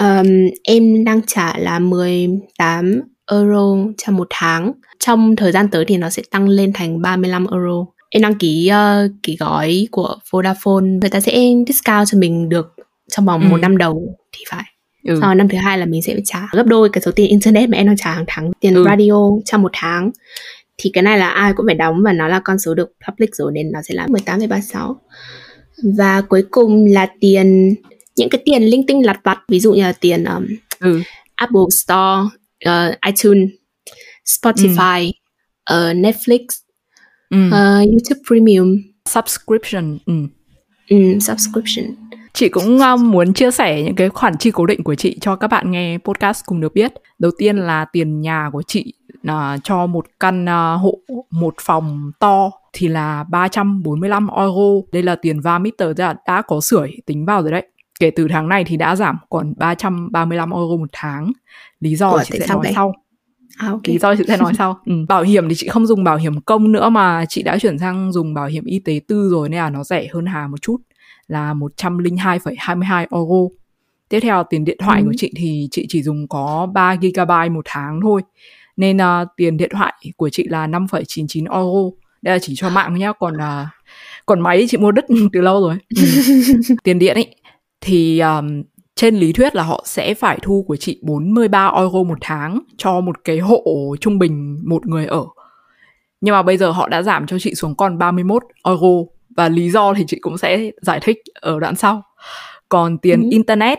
um, 0.00 0.26
em 0.64 1.04
đang 1.04 1.20
trả 1.26 1.58
là 1.58 1.78
18 1.78 3.00
euro 3.30 3.76
cho 3.98 4.12
một 4.12 4.26
tháng. 4.30 4.72
Trong 4.98 5.36
thời 5.36 5.52
gian 5.52 5.68
tới 5.68 5.84
thì 5.84 5.96
nó 5.96 6.10
sẽ 6.10 6.22
tăng 6.30 6.48
lên 6.48 6.72
thành 6.72 7.02
35 7.02 7.46
euro. 7.52 7.86
Em 8.10 8.22
đăng 8.22 8.34
ký 8.34 8.70
uh, 8.70 9.10
cái 9.22 9.36
gói 9.40 9.88
của 9.90 10.16
Vodafone. 10.30 10.98
Người 11.00 11.10
ta 11.10 11.20
sẽ 11.20 11.32
discount 11.66 12.06
cho 12.08 12.18
mình 12.18 12.48
được 12.48 12.74
trong 13.10 13.24
vòng 13.26 13.42
Ừ. 13.42 13.48
một 13.48 13.56
năm 13.56 13.76
đầu 13.76 14.16
thì 14.32 14.44
phải. 14.50 14.64
Ừ. 15.08 15.18
sau 15.20 15.34
năm 15.34 15.48
thứ 15.48 15.58
hai 15.58 15.78
là 15.78 15.86
mình 15.86 16.02
sẽ 16.02 16.16
trả. 16.24 16.48
Gấp 16.52 16.66
đôi 16.66 16.88
cái 16.92 17.02
số 17.02 17.10
tiền 17.10 17.28
internet 17.30 17.68
mà 17.68 17.76
em 17.78 17.86
đang 17.86 17.96
trả 17.96 18.12
hàng 18.12 18.24
tháng. 18.26 18.50
Tiền 18.60 18.74
Ừ. 18.74 18.84
radio 18.88 19.12
trong 19.44 19.62
một 19.62 19.70
tháng. 19.72 20.10
Thì 20.78 20.90
cái 20.92 21.02
này 21.02 21.18
là 21.18 21.28
ai 21.28 21.52
cũng 21.56 21.66
phải 21.66 21.74
đóng 21.74 22.02
và 22.04 22.12
nó 22.12 22.28
là 22.28 22.40
con 22.44 22.58
số 22.58 22.74
được 22.74 22.92
public 23.08 23.34
rồi 23.34 23.52
nên 23.54 23.72
nó 23.72 23.82
sẽ 23.82 23.94
là 23.94 24.06
18,36 24.06 24.96
và 25.82 26.20
cuối 26.20 26.44
cùng 26.50 26.86
là 26.86 27.06
tiền 27.20 27.74
những 28.16 28.28
cái 28.28 28.42
tiền 28.44 28.62
linh 28.62 28.86
tinh 28.86 29.06
lặt 29.06 29.20
vặt 29.24 29.38
ví 29.48 29.60
dụ 29.60 29.72
như 29.72 29.82
là 29.82 29.92
tiền 29.92 30.24
um, 30.24 30.46
ừ. 30.80 31.00
Apple 31.34 31.66
Store, 31.70 32.22
uh, 32.68 32.94
iTunes, 33.06 33.48
Spotify, 34.26 35.08
uh, 35.72 35.96
Netflix, 35.96 36.40
ừ. 37.30 37.46
uh, 37.46 37.88
YouTube 37.90 38.20
Premium, 38.28 38.76
Subscription. 39.08 39.98
Ừ. 40.06 40.14
um, 40.90 41.18
subscription. 41.18 41.84
Chị 42.32 42.48
cũng 42.48 42.78
um, 42.78 43.10
muốn 43.10 43.32
chia 43.32 43.50
sẻ 43.50 43.82
những 43.82 43.94
cái 43.94 44.08
khoản 44.08 44.36
chi 44.38 44.50
cố 44.50 44.66
định 44.66 44.82
của 44.82 44.94
chị 44.94 45.18
cho 45.20 45.36
các 45.36 45.48
bạn 45.48 45.70
nghe 45.70 45.98
podcast 46.04 46.44
cùng 46.46 46.60
được 46.60 46.74
biết. 46.74 46.92
Đầu 47.18 47.30
tiên 47.38 47.56
là 47.56 47.84
tiền 47.92 48.20
nhà 48.20 48.50
của 48.52 48.62
chị 48.62 48.94
là 49.22 49.58
cho 49.64 49.86
một 49.86 50.06
căn 50.20 50.44
uh, 50.44 50.80
hộ 50.80 50.98
một 51.30 51.54
phòng 51.60 52.10
to 52.20 52.50
thì 52.74 52.88
là 52.88 53.24
345 53.30 54.28
euro. 54.28 54.86
Đây 54.92 55.02
là 55.02 55.16
tiền 55.16 55.40
va 55.40 55.58
meter 55.58 55.96
đã, 55.96 56.14
đã 56.26 56.42
có 56.42 56.60
sưởi 56.60 56.90
tính 57.06 57.24
vào 57.26 57.42
rồi 57.42 57.50
đấy. 57.52 57.66
Kể 58.00 58.10
từ 58.10 58.28
tháng 58.30 58.48
này 58.48 58.64
thì 58.64 58.76
đã 58.76 58.96
giảm 58.96 59.16
còn 59.30 59.52
335 59.56 60.50
euro 60.50 60.76
một 60.76 60.88
tháng. 60.92 61.32
Lý 61.80 61.96
do 61.96 62.10
Ủa, 62.10 62.22
chị 62.24 62.38
sẽ 62.40 62.46
nói 62.48 62.58
vậy? 62.62 62.72
sau. 62.74 62.92
À, 63.56 63.68
ok. 63.68 63.80
lý 63.84 63.98
do 63.98 64.14
chị 64.16 64.24
sẽ 64.28 64.36
nói 64.36 64.52
sau 64.58 64.78
ừ. 64.86 64.92
bảo 65.08 65.22
hiểm 65.22 65.48
thì 65.48 65.54
chị 65.54 65.68
không 65.68 65.86
dùng 65.86 66.04
bảo 66.04 66.16
hiểm 66.16 66.40
công 66.40 66.72
nữa 66.72 66.88
mà 66.88 67.24
chị 67.28 67.42
đã 67.42 67.58
chuyển 67.58 67.78
sang 67.78 68.12
dùng 68.12 68.34
bảo 68.34 68.46
hiểm 68.46 68.64
y 68.64 68.78
tế 68.78 69.00
tư 69.08 69.28
rồi 69.30 69.48
nên 69.48 69.58
là 69.60 69.70
nó 69.70 69.84
rẻ 69.84 70.06
hơn 70.12 70.26
Hà 70.26 70.46
một 70.48 70.62
chút 70.62 70.76
là 71.26 71.54
102,22 71.54 73.06
euro 73.10 73.54
tiếp 74.08 74.20
theo 74.20 74.44
tiền 74.50 74.64
điện 74.64 74.76
thoại 74.80 75.00
Ừ. 75.00 75.06
của 75.06 75.12
chị 75.16 75.32
thì 75.36 75.68
chị 75.70 75.86
chỉ 75.88 76.02
dùng 76.02 76.28
có 76.28 76.68
3 76.74 76.94
GB 76.94 77.52
một 77.52 77.62
tháng 77.64 78.00
thôi 78.02 78.22
nên 78.76 78.96
uh, 78.96 79.28
tiền 79.36 79.56
điện 79.56 79.70
thoại 79.72 79.92
của 80.16 80.28
chị 80.28 80.46
là 80.48 80.66
5,99 80.66 81.52
euro 81.52 81.90
đây 82.24 82.34
là 82.34 82.38
chỉ 82.38 82.54
cho 82.56 82.70
mạng 82.70 82.86
thôi 82.90 82.98
nhá 82.98 83.12
còn 83.12 83.34
uh, 83.36 83.68
còn 84.26 84.40
máy 84.40 84.66
chị 84.68 84.76
mua 84.78 84.90
đứt 84.90 85.04
từ 85.32 85.40
lâu 85.40 85.60
rồi 85.60 85.76
ừ. 85.96 86.02
tiền 86.84 86.98
điện 86.98 87.14
ấy 87.14 87.34
thì 87.80 88.20
um, 88.20 88.62
trên 88.96 89.14
lý 89.14 89.32
thuyết 89.32 89.54
là 89.54 89.62
họ 89.62 89.84
sẽ 89.86 90.14
phải 90.14 90.38
thu 90.42 90.64
của 90.68 90.76
chị 90.76 91.00
43 91.02 91.66
euro 91.76 92.02
một 92.02 92.18
tháng 92.20 92.60
cho 92.76 93.00
một 93.00 93.24
cái 93.24 93.38
hộ 93.38 93.64
trung 94.00 94.18
bình 94.18 94.58
một 94.68 94.86
người 94.86 95.06
ở. 95.06 95.24
Nhưng 96.20 96.32
mà 96.32 96.42
bây 96.42 96.56
giờ 96.56 96.70
họ 96.70 96.88
đã 96.88 97.02
giảm 97.02 97.26
cho 97.26 97.38
chị 97.38 97.54
xuống 97.54 97.74
còn 97.74 97.98
31 97.98 98.42
euro 98.64 99.10
và 99.36 99.48
lý 99.48 99.70
do 99.70 99.94
thì 99.94 100.04
chị 100.08 100.18
cũng 100.20 100.38
sẽ 100.38 100.70
giải 100.82 101.00
thích 101.02 101.18
ở 101.34 101.60
đoạn 101.60 101.76
sau. 101.76 102.02
Còn 102.68 102.98
tiền 102.98 103.22
Ừ. 103.22 103.28
internet 103.30 103.78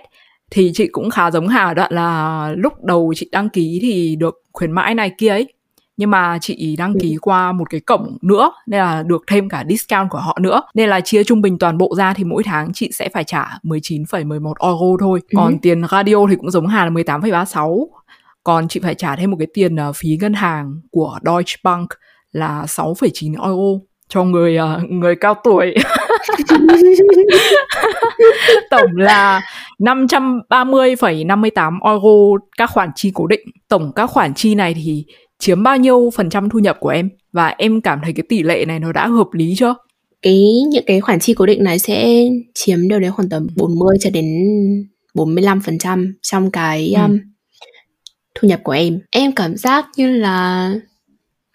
thì 0.52 0.72
chị 0.74 0.88
cũng 0.88 1.10
khá 1.10 1.32
giống 1.32 1.48
Hà 1.48 1.74
đoạn 1.74 1.94
là 1.94 2.50
lúc 2.58 2.74
đầu 2.84 3.14
chị 3.16 3.30
đăng 3.32 3.50
ký 3.50 3.80
thì 3.82 4.16
được 4.16 4.36
khuyến 4.54 4.72
mãi 4.72 4.96
này 4.96 5.12
kia 5.18 5.30
ấy 5.30 5.54
nhưng 5.98 6.10
mà 6.10 6.38
chị 6.42 6.75
đăng 6.78 7.00
ký 7.00 7.12
ừ. 7.12 7.18
qua 7.22 7.52
một 7.52 7.70
cái 7.70 7.80
cổng 7.80 8.18
nữa 8.22 8.52
nên 8.68 8.80
là 8.80 9.04
được 9.04 9.24
thêm 9.28 9.50
cả 9.50 9.64
discount 9.70 10.10
của 10.10 10.18
họ 10.18 10.38
nữa. 10.42 10.62
Nên 10.74 10.90
là 10.90 11.02
chia 11.02 11.24
trung 11.24 11.42
bình 11.42 11.60
toàn 11.60 11.78
bộ 11.78 11.96
ra 11.98 12.14
thì 12.14 12.24
mỗi 12.24 12.44
tháng 12.44 12.74
chị 12.74 12.90
sẽ 12.94 13.10
phải 13.10 13.24
trả 13.24 13.58
19,11 13.64 14.54
euro 14.60 14.98
thôi. 15.00 15.22
Ừ. 15.30 15.36
còn 15.38 15.60
tiền 15.60 15.82
radio 15.92 16.28
thì 16.30 16.36
cũng 16.36 16.52
giống 16.52 16.68
Hà 16.68 16.86
là 16.86 16.92
18,36 16.92 17.88
còn 18.46 18.68
chị 18.68 18.80
phải 18.80 18.96
trả 18.96 19.16
thêm 19.16 19.32
một 19.32 19.38
cái 19.40 19.48
tiền 19.54 19.75
uh, 19.90 19.96
phí 19.96 20.18
ngân 20.22 20.34
hàng 20.34 20.80
của 20.92 21.20
Deutsche 21.25 21.56
Bank 21.64 21.90
là 22.32 22.64
6,9 22.68 23.44
euro 23.44 23.80
cho 24.10 24.24
người 24.24 24.58
uh, 24.60 24.66
người 24.90 25.16
cao 25.16 25.34
tuổi. 25.44 25.75
Tổng 28.70 28.96
là 28.96 29.42
530,58 29.80 31.80
euro 31.84 32.46
các 32.58 32.70
khoản 32.70 32.90
chi 32.96 33.12
cố 33.14 33.28
định. 33.28 33.50
Tổng 33.68 33.92
các 33.96 34.08
khoản 34.08 34.34
chi 34.34 34.56
này 34.56 34.74
thì 34.74 35.06
chiếm 35.39 35.63
bao 35.63 35.77
nhiêu 35.77 36.10
phần 36.15 36.30
trăm 36.30 36.50
thu 36.50 36.60
nhập 36.60 36.77
của 36.80 36.89
em? 36.89 37.10
Và 37.32 37.48
em 37.48 37.82
cảm 37.82 38.00
thấy 38.04 38.13
cái 38.13 38.24
tỷ 38.30 38.44
lệ 38.44 38.65
này 38.65 38.80
nó 38.80 38.92
đã 38.92 39.08
hợp 39.08 39.27
lý 39.32 39.54
chưa? 39.58 39.75
Cái 40.22 40.63
những 40.70 40.84
cái 40.88 41.01
khoản 41.01 41.20
chi 41.20 41.34
cố 41.34 41.46
định 41.46 41.63
này 41.63 41.80
sẽ 41.80 42.27
chiếm 42.54 42.88
đâu 42.88 43.00
đấy 43.00 43.12
khoảng 43.12 43.30
tầm 43.30 43.48
40 43.56 43.98
cho 44.00 44.10
đến 44.10 44.25
45 45.13 45.62
phần 45.62 45.77
trăm 45.77 46.15
trong 46.22 46.51
cái 46.51 46.94
ừ. 46.96 47.01
um, 47.01 47.20
thu 48.36 48.48
nhập 48.48 48.60
của 48.63 48.72
em. 48.72 49.00
Em 49.12 49.32
cảm 49.32 49.58
giác 49.58 49.86
như 49.98 50.18
là 50.18 50.74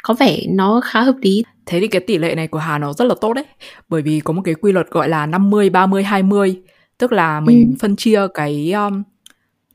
có 0.03 0.15
vẻ 0.15 0.41
nó 0.49 0.81
khá 0.85 1.03
hợp 1.03 1.17
lý. 1.23 1.45
Thế 1.67 1.81
thì 1.81 1.89
cái 1.89 2.01
tỷ 2.01 2.19
lệ 2.19 2.35
này 2.35 2.49
của 2.49 2.59
Hà 2.59 2.79
nó 2.79 2.93
rất 2.93 3.05
là 3.05 3.15
tốt 3.21 3.33
đấy. 3.33 3.45
Bởi 3.89 4.03
vì 4.03 4.21
có 4.21 4.33
một 4.33 4.43
cái 4.45 4.55
quy 4.55 4.73
luật 4.73 4.91
gọi 4.91 5.09
là 5.09 5.27
50 5.27 5.71
30 5.71 6.03
20 6.03 6.63
tức 6.99 7.13
là 7.13 7.41
mình 7.41 7.71
ừ. 7.71 7.77
phân 7.81 7.97
chia 7.97 8.21
cái 8.35 8.73
um, 8.73 9.03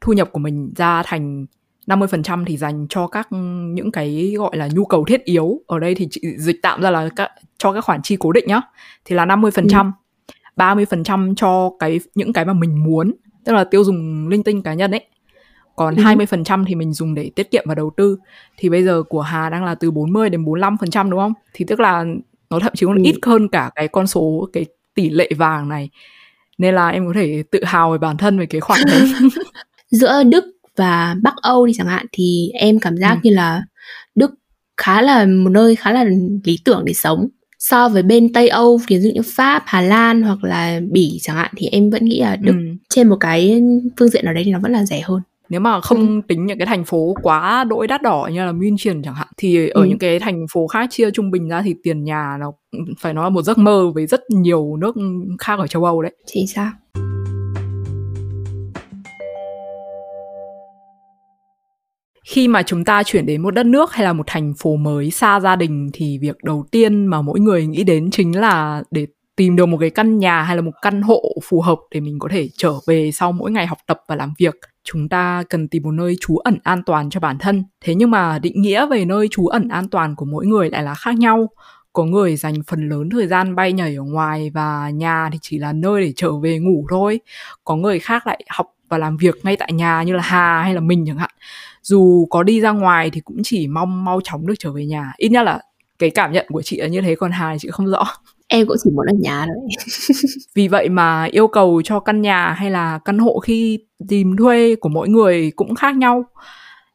thu 0.02 0.14
nhập 0.14 0.30
của 0.32 0.40
mình 0.40 0.74
ra 0.76 1.04
thành 1.06 1.46
50% 1.88 2.46
thì 2.46 2.58
dành 2.58 2.88
cho 2.90 3.08
các 3.08 3.28
những 3.74 3.92
cái 3.92 4.34
gọi 4.38 4.58
là 4.58 4.70
nhu 4.74 4.86
cầu 4.86 5.06
thiết 5.06 5.24
yếu. 5.24 5.62
Ở 5.68 5.80
đây 5.80 5.96
thì 5.96 6.08
chị 6.12 6.22
dịch 6.38 6.60
tạm 6.62 6.82
ra 6.82 6.90
là 6.90 7.10
các, 7.16 7.32
cho 7.58 7.74
các 7.74 7.82
khoản 7.86 8.02
chi 8.02 8.18
cố 8.20 8.32
định 8.32 8.46
nhá. 8.48 8.62
Thì 9.06 9.16
là 9.16 9.26
50% 9.26 9.86
ừ. 9.86 10.34
30% 10.56 11.36
cho 11.36 11.72
cái 11.80 12.00
những 12.16 12.34
cái 12.34 12.46
mà 12.46 12.54
mình 12.54 12.84
muốn 12.84 13.12
tức 13.46 13.54
là 13.54 13.64
tiêu 13.64 13.84
dùng 13.84 14.28
linh 14.28 14.44
tinh 14.44 14.62
cá 14.62 14.74
nhân 14.74 14.92
ấy. 14.92 15.06
Còn 15.76 15.96
ừ. 15.96 16.04
20% 16.04 16.66
thì 16.66 16.76
mình 16.76 16.94
dùng 16.94 17.16
để 17.16 17.32
tiết 17.36 17.52
kiệm 17.52 17.64
và 17.68 17.76
đầu 17.76 17.92
tư. 17.98 18.18
Thì 18.58 18.70
bây 18.70 18.84
giờ 18.84 19.04
của 19.04 19.22
Hà 19.22 19.50
đang 19.50 19.64
là 19.66 19.76
từ 19.76 19.92
40 19.92 20.30
đến 20.30 20.44
45% 20.44 21.10
đúng 21.10 21.20
không? 21.20 21.34
Thì 21.54 21.66
tức 21.68 21.80
là 21.80 22.06
nó 22.50 22.60
thậm 22.60 22.74
chí 22.76 22.86
còn 22.86 22.96
ừ. 22.96 23.02
ít 23.04 23.16
hơn 23.26 23.48
cả 23.48 23.72
cái 23.76 23.88
con 23.88 24.08
số 24.08 24.50
cái 24.54 24.66
tỷ 24.94 25.10
lệ 25.10 25.30
vàng 25.38 25.70
này. 25.70 25.90
Nên 26.58 26.76
là 26.76 26.90
em 26.90 27.08
có 27.08 27.14
thể 27.16 27.44
tự 27.52 27.64
hào 27.64 27.92
về 27.92 27.98
bản 27.98 28.18
thân 28.18 28.40
về 28.40 28.46
cái 28.46 28.62
khoản 28.62 28.80
đấy. 28.88 29.14
Giữa 29.92 30.24
Đức 30.24 30.46
và 30.76 31.16
Bắc 31.24 31.36
Âu 31.42 31.66
đi 31.66 31.74
chẳng 31.78 31.88
hạn 31.88 32.06
thì 32.12 32.52
em 32.54 32.80
cảm 32.80 32.98
giác 32.98 33.14
ừ. 33.14 33.20
như 33.24 33.32
là 33.32 33.64
Đức 34.16 34.32
khá 34.78 35.02
là 35.02 35.26
một 35.26 35.50
nơi 35.50 35.76
khá 35.76 35.92
là 35.92 36.06
lý 36.44 36.60
tưởng 36.66 36.86
để 36.86 36.94
sống 36.94 37.28
so 37.60 37.90
với 37.90 38.04
bên 38.04 38.34
Tây 38.34 38.48
Âu 38.48 38.80
ví 38.88 39.00
dụ 39.00 39.10
như 39.10 39.22
Pháp, 39.26 39.64
Hà 39.66 39.82
Lan 39.82 40.22
hoặc 40.22 40.44
là 40.44 40.80
Bỉ 40.92 41.20
chẳng 41.22 41.36
hạn 41.36 41.52
thì 41.58 41.68
em 41.68 41.90
vẫn 41.90 42.06
nghĩ 42.06 42.20
là 42.20 42.36
Đức 42.36 42.52
ừ. 42.52 42.76
trên 42.90 43.10
một 43.10 43.18
cái 43.20 43.62
phương 44.00 44.10
diện 44.10 44.26
nào 44.26 44.34
đấy 44.34 44.44
thì 44.44 44.52
nó 44.52 44.60
vẫn 44.60 44.72
là 44.72 44.86
rẻ 44.86 45.02
hơn 45.02 45.22
nếu 45.50 45.60
mà 45.60 45.82
không 45.82 46.08
ừ. 46.08 46.22
tính 46.28 46.46
những 46.46 46.58
cái 46.58 46.66
thành 46.66 46.86
phố 46.86 47.16
quá 47.22 47.64
đỗi 47.64 47.88
đắt 47.88 48.02
đỏ 48.02 48.30
như 48.34 48.46
là 48.46 48.52
München 48.52 49.02
chẳng 49.04 49.16
hạn 49.16 49.28
thì 49.38 49.70
ở 49.70 49.82
ừ. 49.82 49.88
những 49.88 50.00
cái 50.00 50.20
thành 50.20 50.46
phố 50.52 50.68
khác 50.68 50.88
chia 50.92 51.12
trung 51.12 51.32
bình 51.32 51.48
ra 51.48 51.62
thì 51.62 51.76
tiền 51.84 52.04
nhà 52.04 52.38
nó 52.40 52.54
phải 53.00 53.14
nói 53.14 53.24
là 53.24 53.30
một 53.30 53.42
giấc 53.42 53.58
mơ 53.58 53.92
với 53.96 54.08
rất 54.08 54.22
nhiều 54.30 54.78
nước 54.78 54.96
khác 55.40 55.60
ở 55.60 55.68
châu 55.68 55.84
Âu 55.84 56.02
đấy. 56.02 56.12
Chính 56.26 56.48
xác. 56.48 56.74
Khi 62.26 62.48
mà 62.48 62.64
chúng 62.64 62.86
ta 62.86 63.04
chuyển 63.04 63.26
đến 63.26 63.42
một 63.42 63.52
đất 63.52 63.66
nước 63.66 63.94
hay 63.94 64.06
là 64.06 64.14
một 64.14 64.24
thành 64.28 64.54
phố 64.60 64.76
mới 64.76 65.12
xa 65.12 65.40
gia 65.40 65.56
đình 65.56 65.90
thì 65.94 66.18
việc 66.22 66.44
đầu 66.44 66.66
tiên 66.72 67.06
mà 67.06 67.22
mỗi 67.22 67.40
người 67.40 67.66
nghĩ 67.68 67.84
đến 67.84 68.12
chính 68.12 68.40
là 68.40 68.84
để 68.92 69.08
tìm 69.36 69.56
được 69.56 69.66
một 69.66 69.78
cái 69.78 69.90
căn 69.90 70.18
nhà 70.18 70.42
hay 70.42 70.56
là 70.56 70.62
một 70.62 70.72
căn 70.82 71.02
hộ 71.02 71.22
phù 71.44 71.62
hợp 71.62 71.80
để 71.92 72.00
mình 72.00 72.20
có 72.20 72.30
thể 72.32 72.50
trở 72.58 72.74
về 72.88 73.12
sau 73.12 73.32
mỗi 73.32 73.52
ngày 73.52 73.68
học 73.68 73.78
tập 73.88 74.02
và 74.08 74.16
làm 74.16 74.34
việc. 74.40 74.56
Chúng 74.84 75.10
ta 75.10 75.44
cần 75.50 75.68
tìm 75.68 75.84
một 75.84 75.92
nơi 75.92 76.16
trú 76.22 76.38
ẩn 76.38 76.58
an 76.64 76.84
toàn 76.86 77.10
cho 77.10 77.20
bản 77.20 77.38
thân. 77.38 77.64
Thế 77.82 77.96
nhưng 77.96 78.12
mà 78.12 78.40
định 78.40 78.62
nghĩa 78.62 78.86
về 78.88 79.06
nơi 79.06 79.28
trú 79.32 79.48
ẩn 79.48 79.68
an 79.68 79.90
toàn 79.90 80.16
của 80.16 80.26
mỗi 80.26 80.46
người 80.46 80.70
lại 80.70 80.84
là 80.84 80.94
khác 80.94 81.16
nhau. 81.16 81.50
Có 81.94 82.04
người 82.04 82.36
dành 82.36 82.56
phần 82.68 82.90
lớn 82.90 83.10
thời 83.10 83.28
gian 83.28 83.56
bay 83.56 83.74
nhảy 83.74 83.96
ở 83.96 84.04
ngoài 84.04 84.52
và 84.54 84.90
nhà 84.90 85.30
thì 85.32 85.40
chỉ 85.42 85.58
là 85.58 85.74
nơi 85.74 86.02
để 86.02 86.14
trở 86.16 86.40
về 86.40 86.60
ngủ 86.60 86.86
thôi. 86.90 87.20
Có 87.64 87.76
người 87.76 88.00
khác 88.00 88.28
lại 88.28 88.44
học 88.50 88.68
và 88.90 88.98
làm 88.98 89.18
việc 89.18 89.36
ngay 89.46 89.56
tại 89.56 89.74
nhà 89.74 90.04
như 90.04 90.14
là 90.14 90.22
hà 90.22 90.62
hay 90.62 90.74
là 90.74 90.80
mình 90.80 91.06
chẳng 91.08 91.18
hạn 91.18 91.32
dù 91.86 92.28
có 92.30 92.44
đi 92.44 92.62
ra 92.62 92.72
ngoài 92.72 93.10
thì 93.10 93.22
cũng 93.22 93.38
chỉ 93.44 93.68
mong 93.68 94.06
mau 94.06 94.22
chóng 94.24 94.48
được 94.48 94.54
trở 94.60 94.72
về 94.72 94.86
nhà. 94.86 95.14
Ít 95.18 95.30
nhất 95.30 95.44
là 95.44 95.62
cái 96.00 96.10
cảm 96.10 96.32
nhận 96.32 96.46
của 96.50 96.62
chị 96.62 96.78
là 96.78 96.88
như 96.88 97.02
thế 97.02 97.16
còn 97.16 97.32
hà 97.32 97.52
thì 97.54 97.60
chị 97.60 97.70
không 97.72 97.86
rõ. 97.86 98.04
Em 98.48 98.68
cũng 98.68 98.78
chỉ 98.84 98.90
muốn 98.96 99.06
ở 99.06 99.14
nhà 99.20 99.46
thôi. 99.46 99.68
Vì 100.56 100.68
vậy 100.68 100.90
mà 100.90 101.24
yêu 101.24 101.48
cầu 101.48 101.82
cho 101.82 102.00
căn 102.00 102.22
nhà 102.22 102.54
hay 102.58 102.72
là 102.72 103.00
căn 103.06 103.20
hộ 103.20 103.40
khi 103.40 103.80
tìm 104.08 104.38
thuê 104.38 104.76
của 104.76 104.90
mỗi 104.90 105.10
người 105.10 105.52
cũng 105.56 105.76
khác 105.76 105.96
nhau. 105.96 106.24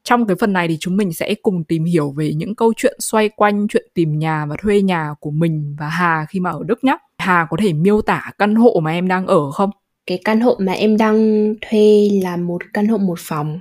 Trong 0.04 0.26
cái 0.26 0.36
phần 0.40 0.52
này 0.52 0.68
thì 0.68 0.76
chúng 0.80 0.96
mình 0.96 1.12
sẽ 1.12 1.34
cùng 1.34 1.64
tìm 1.64 1.84
hiểu 1.84 2.14
về 2.16 2.32
những 2.34 2.54
câu 2.54 2.72
chuyện 2.76 2.96
xoay 2.98 3.28
quanh 3.28 3.68
chuyện 3.68 3.86
tìm 3.94 4.18
nhà 4.18 4.46
và 4.46 4.56
thuê 4.62 4.82
nhà 4.82 5.14
của 5.20 5.30
mình 5.30 5.76
và 5.78 5.88
Hà 5.88 6.26
khi 6.28 6.40
mà 6.40 6.50
ở 6.50 6.60
Đức 6.66 6.84
nhé. 6.84 6.96
Hà 7.18 7.46
có 7.50 7.56
thể 7.60 7.72
miêu 7.72 8.02
tả 8.02 8.30
căn 8.38 8.54
hộ 8.54 8.80
mà 8.82 8.90
em 8.90 9.08
đang 9.08 9.26
ở 9.26 9.50
không? 9.50 9.70
Cái 10.06 10.20
căn 10.24 10.40
hộ 10.40 10.56
mà 10.58 10.72
em 10.72 10.96
đang 10.96 11.54
thuê 11.60 12.08
là 12.22 12.36
một 12.36 12.62
căn 12.72 12.88
hộ 12.88 12.98
một 12.98 13.18
phòng 13.18 13.60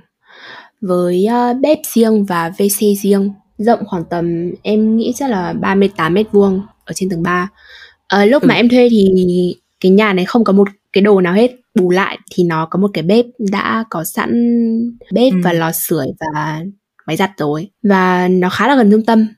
với 0.80 1.26
uh, 1.28 1.60
bếp 1.60 1.78
riêng 1.94 2.24
và 2.24 2.50
WC 2.50 2.94
riêng 2.94 3.32
rộng 3.58 3.80
khoảng 3.86 4.04
tầm 4.04 4.52
em 4.62 4.96
nghĩ 4.96 5.12
chắc 5.16 5.30
là 5.30 5.52
38 5.52 6.14
mét 6.14 6.32
vuông 6.32 6.62
ở 6.84 6.92
trên 6.92 7.08
tầng 7.08 7.22
3 7.22 7.48
à, 8.08 8.24
lúc 8.24 8.42
ừ. 8.42 8.46
mà 8.46 8.54
em 8.54 8.68
thuê 8.68 8.88
thì 8.90 9.08
cái 9.80 9.92
nhà 9.92 10.12
này 10.12 10.24
không 10.24 10.44
có 10.44 10.52
một 10.52 10.68
cái 10.92 11.02
đồ 11.02 11.20
nào 11.20 11.32
hết 11.32 11.50
bù 11.74 11.90
lại 11.90 12.18
thì 12.34 12.44
nó 12.44 12.66
có 12.70 12.78
một 12.78 12.90
cái 12.94 13.02
bếp 13.02 13.24
đã 13.38 13.84
có 13.90 14.04
sẵn 14.04 14.30
bếp 15.12 15.32
ừ. 15.32 15.38
và 15.44 15.52
lò 15.52 15.72
sưởi 15.72 16.06
và 16.20 16.60
máy 17.06 17.16
giặt 17.16 17.30
rồi 17.36 17.70
và 17.82 18.28
nó 18.28 18.48
khá 18.48 18.68
là 18.68 18.76
gần 18.76 18.90
trung 18.90 19.04
tâm 19.04 19.28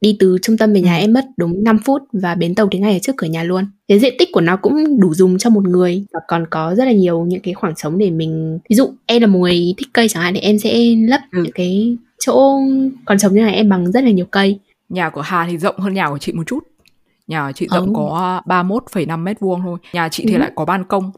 đi 0.00 0.16
từ 0.20 0.38
trung 0.42 0.56
tâm 0.56 0.72
về 0.72 0.80
nhà 0.80 0.96
ừ. 0.96 1.00
em 1.00 1.12
mất 1.12 1.24
đúng 1.36 1.64
5 1.64 1.78
phút 1.84 2.02
và 2.12 2.34
bến 2.34 2.54
tàu 2.54 2.68
thì 2.70 2.78
ngay 2.78 2.92
ở 2.92 2.98
trước 2.98 3.16
cửa 3.16 3.26
nhà 3.26 3.42
luôn 3.42 3.64
cái 3.88 3.98
diện 3.98 4.14
tích 4.18 4.28
của 4.32 4.40
nó 4.40 4.56
cũng 4.56 5.00
đủ 5.00 5.14
dùng 5.14 5.38
cho 5.38 5.50
một 5.50 5.64
người 5.64 6.04
và 6.12 6.20
còn 6.28 6.46
có 6.50 6.74
rất 6.74 6.84
là 6.84 6.92
nhiều 6.92 7.24
những 7.24 7.40
cái 7.40 7.54
khoảng 7.54 7.74
trống 7.74 7.98
để 7.98 8.10
mình 8.10 8.58
ví 8.70 8.76
dụ 8.76 8.92
em 9.06 9.22
là 9.22 9.26
một 9.26 9.38
người 9.38 9.74
thích 9.78 9.88
cây 9.92 10.08
chẳng 10.08 10.22
hạn 10.22 10.34
thì 10.34 10.40
em 10.40 10.58
sẽ 10.58 10.78
lấp 11.08 11.20
ừ. 11.32 11.42
những 11.42 11.52
cái 11.52 11.96
chỗ 12.18 12.60
còn 13.04 13.18
trống 13.18 13.34
như 13.34 13.40
này 13.40 13.54
em 13.54 13.68
bằng 13.68 13.92
rất 13.92 14.04
là 14.04 14.10
nhiều 14.10 14.26
cây 14.30 14.58
nhà 14.88 15.10
của 15.10 15.20
Hà 15.20 15.46
thì 15.50 15.58
rộng 15.58 15.78
hơn 15.78 15.94
nhà 15.94 16.08
của 16.08 16.18
chị 16.18 16.32
một 16.32 16.42
chút 16.46 16.64
nhà 17.26 17.52
chị 17.52 17.66
rộng 17.70 17.90
oh. 17.90 17.96
có 17.96 18.42
31,5 18.46 19.18
mét 19.18 19.40
vuông 19.40 19.60
thôi 19.62 19.78
nhà 19.92 20.08
chị 20.08 20.24
thì 20.26 20.34
ừ. 20.34 20.38
lại 20.38 20.52
có 20.54 20.64
ban 20.64 20.84
công 20.84 21.10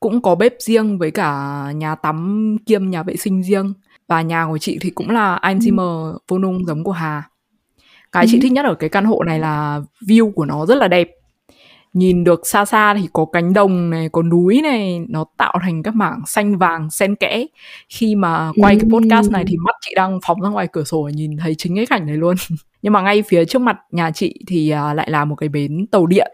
cũng 0.00 0.22
có 0.22 0.34
bếp 0.34 0.54
riêng 0.58 0.98
với 0.98 1.10
cả 1.10 1.62
nhà 1.74 1.94
tắm 1.94 2.56
kiêm 2.66 2.90
nhà 2.90 3.02
vệ 3.02 3.16
sinh 3.16 3.42
riêng 3.42 3.72
và 4.08 4.22
nhà 4.22 4.46
của 4.50 4.58
chị 4.58 4.78
thì 4.80 4.90
cũng 4.90 5.10
là 5.10 5.38
Einzimmer 5.42 6.12
ừ. 6.12 6.18
Wohnung 6.28 6.64
giống 6.64 6.84
của 6.84 6.92
Hà 6.92 7.22
cái 8.12 8.24
ừ. 8.24 8.28
chị 8.30 8.40
thích 8.40 8.52
nhất 8.52 8.64
ở 8.64 8.74
cái 8.74 8.90
căn 8.90 9.04
hộ 9.04 9.22
này 9.26 9.38
là 9.38 9.80
view 10.00 10.32
của 10.32 10.44
nó 10.44 10.66
rất 10.66 10.74
là 10.74 10.88
đẹp. 10.88 11.10
Nhìn 11.92 12.24
được 12.24 12.46
xa 12.46 12.64
xa 12.64 12.94
thì 12.94 13.08
có 13.12 13.26
cánh 13.32 13.52
đồng 13.52 13.90
này 13.90 14.08
có 14.12 14.22
núi 14.22 14.60
này 14.62 15.00
nó 15.08 15.24
tạo 15.36 15.54
thành 15.62 15.82
các 15.82 15.94
mảng 15.94 16.20
xanh 16.26 16.58
vàng 16.58 16.90
xen 16.90 17.16
kẽ. 17.16 17.46
Khi 17.88 18.14
mà 18.14 18.52
quay 18.56 18.76
cái 18.76 18.90
podcast 18.90 19.30
này 19.30 19.44
thì 19.48 19.56
mắt 19.56 19.76
chị 19.80 19.92
đang 19.96 20.18
phóng 20.26 20.40
ra 20.40 20.48
ngoài 20.48 20.68
cửa 20.72 20.84
sổ 20.84 21.10
nhìn 21.14 21.36
thấy 21.36 21.54
chính 21.54 21.76
cái 21.76 21.86
cảnh 21.86 22.06
này 22.06 22.16
luôn. 22.16 22.36
Nhưng 22.82 22.92
mà 22.92 23.00
ngay 23.00 23.22
phía 23.22 23.44
trước 23.44 23.62
mặt 23.62 23.76
nhà 23.90 24.10
chị 24.10 24.34
thì 24.46 24.74
uh, 24.74 24.96
lại 24.96 25.10
là 25.10 25.24
một 25.24 25.34
cái 25.36 25.48
bến 25.48 25.86
tàu 25.86 26.06
điện. 26.06 26.32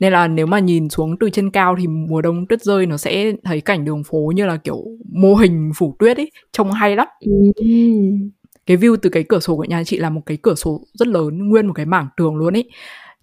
Nên 0.00 0.12
là 0.12 0.28
nếu 0.28 0.46
mà 0.46 0.58
nhìn 0.58 0.88
xuống 0.88 1.18
từ 1.18 1.30
trên 1.30 1.50
cao 1.50 1.76
thì 1.78 1.86
mùa 1.86 2.22
đông 2.22 2.46
tuyết 2.46 2.62
rơi 2.62 2.86
nó 2.86 2.96
sẽ 2.96 3.32
thấy 3.44 3.60
cảnh 3.60 3.84
đường 3.84 4.04
phố 4.04 4.32
như 4.34 4.46
là 4.46 4.56
kiểu 4.56 4.84
mô 5.12 5.34
hình 5.34 5.70
phủ 5.76 5.96
tuyết 5.98 6.16
ấy 6.16 6.30
trông 6.52 6.72
hay 6.72 6.96
lắm 6.96 7.06
cái 8.66 8.76
view 8.76 8.96
từ 9.02 9.10
cái 9.10 9.22
cửa 9.22 9.40
sổ 9.40 9.56
của 9.56 9.64
nhà 9.64 9.84
chị 9.84 9.96
là 9.98 10.10
một 10.10 10.20
cái 10.26 10.36
cửa 10.42 10.54
sổ 10.54 10.80
rất 10.94 11.08
lớn 11.08 11.48
nguyên 11.48 11.66
một 11.66 11.72
cái 11.72 11.86
mảng 11.86 12.08
tường 12.16 12.36
luôn 12.36 12.56
ấy. 12.56 12.70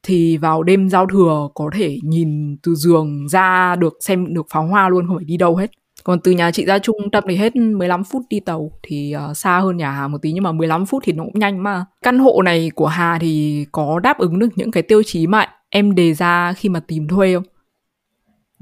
Thì 0.04 0.38
vào 0.38 0.64
đêm 0.64 0.90
giao 0.90 1.06
thừa 1.06 1.48
có 1.54 1.70
thể 1.74 1.98
nhìn 2.04 2.58
từ 2.64 2.76
giường 2.76 3.28
ra 3.30 3.76
được 3.76 3.94
xem 4.00 4.34
được 4.34 4.46
pháo 4.54 4.68
hoa 4.68 4.90
luôn 4.90 5.08
không 5.08 5.18
phải 5.18 5.26
đi 5.26 5.38
đâu 5.38 5.56
hết. 5.56 5.72
Còn 6.04 6.20
từ 6.20 6.32
nhà 6.32 6.52
chị 6.52 6.66
ra 6.66 6.80
trung 6.80 7.12
tâm 7.12 7.24
thì 7.28 7.36
hết 7.36 7.56
15 7.56 8.04
phút 8.04 8.22
đi 8.30 8.40
tàu 8.40 8.72
thì 8.84 9.16
uh, 9.30 9.38
xa 9.38 9.60
hơn 9.60 9.78
nhà 9.78 9.92
Hà 9.92 10.08
một 10.08 10.18
tí 10.22 10.32
nhưng 10.32 10.44
mà 10.44 10.52
15 10.52 10.86
phút 10.86 11.04
thì 11.06 11.14
nó 11.14 11.24
cũng 11.24 11.40
nhanh 11.40 11.64
mà. 11.64 11.86
Căn 12.02 12.20
hộ 12.20 12.42
này 12.42 12.72
của 12.76 12.88
Hà 12.88 13.18
thì 13.22 13.66
có 13.72 14.00
đáp 14.00 14.18
ứng 14.18 14.40
được 14.40 14.48
những 14.56 14.72
cái 14.72 14.84
tiêu 14.84 15.04
chí 15.04 15.28
mà 15.28 15.46
em 15.70 15.96
đề 15.96 16.14
ra 16.14 16.54
khi 16.54 16.70
mà 16.70 16.80
tìm 16.80 17.08
thuê 17.08 17.34
không? 17.34 17.44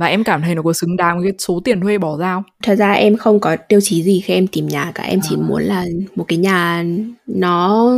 Và 0.02 0.08
em 0.08 0.24
cảm 0.24 0.42
thấy 0.42 0.56
nó 0.56 0.62
có 0.62 0.74
xứng 0.74 0.98
đáng 0.98 1.18
với 1.20 1.32
cái 1.32 1.36
số 1.40 1.62
tiền 1.64 1.82
thuê 1.82 1.98
bỏ 1.98 2.18
ra 2.18 2.34
không? 2.34 2.44
Thật 2.64 2.76
ra 2.76 2.92
em 2.92 3.18
không 3.18 3.40
có 3.40 3.56
tiêu 3.70 3.80
chí 3.82 4.04
gì 4.04 4.22
khi 4.26 4.34
em 4.34 4.48
tìm 4.48 4.68
nhà 4.68 4.92
cả 4.96 5.04
em 5.04 5.20
chỉ 5.30 5.36
à. 5.36 5.44
muốn 5.48 5.64
là 5.64 5.86
một 6.16 6.26
cái 6.28 6.38
nhà 6.38 6.86
nó 7.28 7.90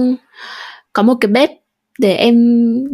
có 0.94 1.04
một 1.04 1.14
cái 1.22 1.32
bếp 1.32 1.50
để 2.00 2.16
em 2.16 2.36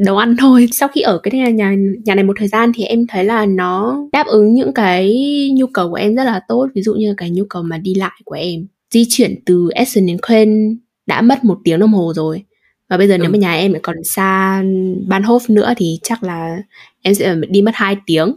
nấu 0.05 0.17
ăn 0.17 0.35
thôi 0.39 0.67
sau 0.71 0.89
khi 0.89 1.01
ở 1.01 1.19
cái 1.23 1.39
nhà 1.39 1.49
nhà 1.49 1.75
nhà 2.05 2.15
này 2.15 2.23
một 2.23 2.33
thời 2.39 2.47
gian 2.47 2.71
thì 2.75 2.83
em 2.83 3.07
thấy 3.07 3.23
là 3.23 3.45
nó 3.45 3.97
đáp 4.11 4.27
ứng 4.27 4.53
những 4.53 4.73
cái 4.73 5.15
nhu 5.53 5.67
cầu 5.67 5.89
của 5.89 5.95
em 5.95 6.15
rất 6.15 6.23
là 6.23 6.41
tốt 6.47 6.67
ví 6.75 6.81
dụ 6.81 6.93
như 6.93 7.13
cái 7.17 7.29
nhu 7.29 7.43
cầu 7.49 7.63
mà 7.63 7.77
đi 7.77 7.93
lại 7.93 8.21
của 8.25 8.35
em 8.35 8.67
di 8.91 9.05
chuyển 9.09 9.35
từ 9.45 9.69
Essen 9.75 10.05
đến 10.05 10.17
Köln 10.21 10.77
đã 11.05 11.21
mất 11.21 11.43
một 11.43 11.57
tiếng 11.63 11.79
đồng 11.79 11.93
hồ 11.93 12.13
rồi 12.15 12.43
và 12.89 12.97
bây 12.97 13.07
giờ 13.07 13.13
ừ. 13.13 13.17
nếu 13.21 13.31
mà 13.31 13.37
nhà 13.37 13.53
em 13.53 13.73
lại 13.73 13.79
còn 13.83 13.95
xa 14.03 14.61
Bahnhof 15.07 15.39
nữa 15.49 15.73
thì 15.77 15.99
chắc 16.03 16.23
là 16.23 16.57
em 17.01 17.13
sẽ 17.15 17.35
đi 17.49 17.61
mất 17.61 17.75
2 17.75 17.97
tiếng 18.05 18.35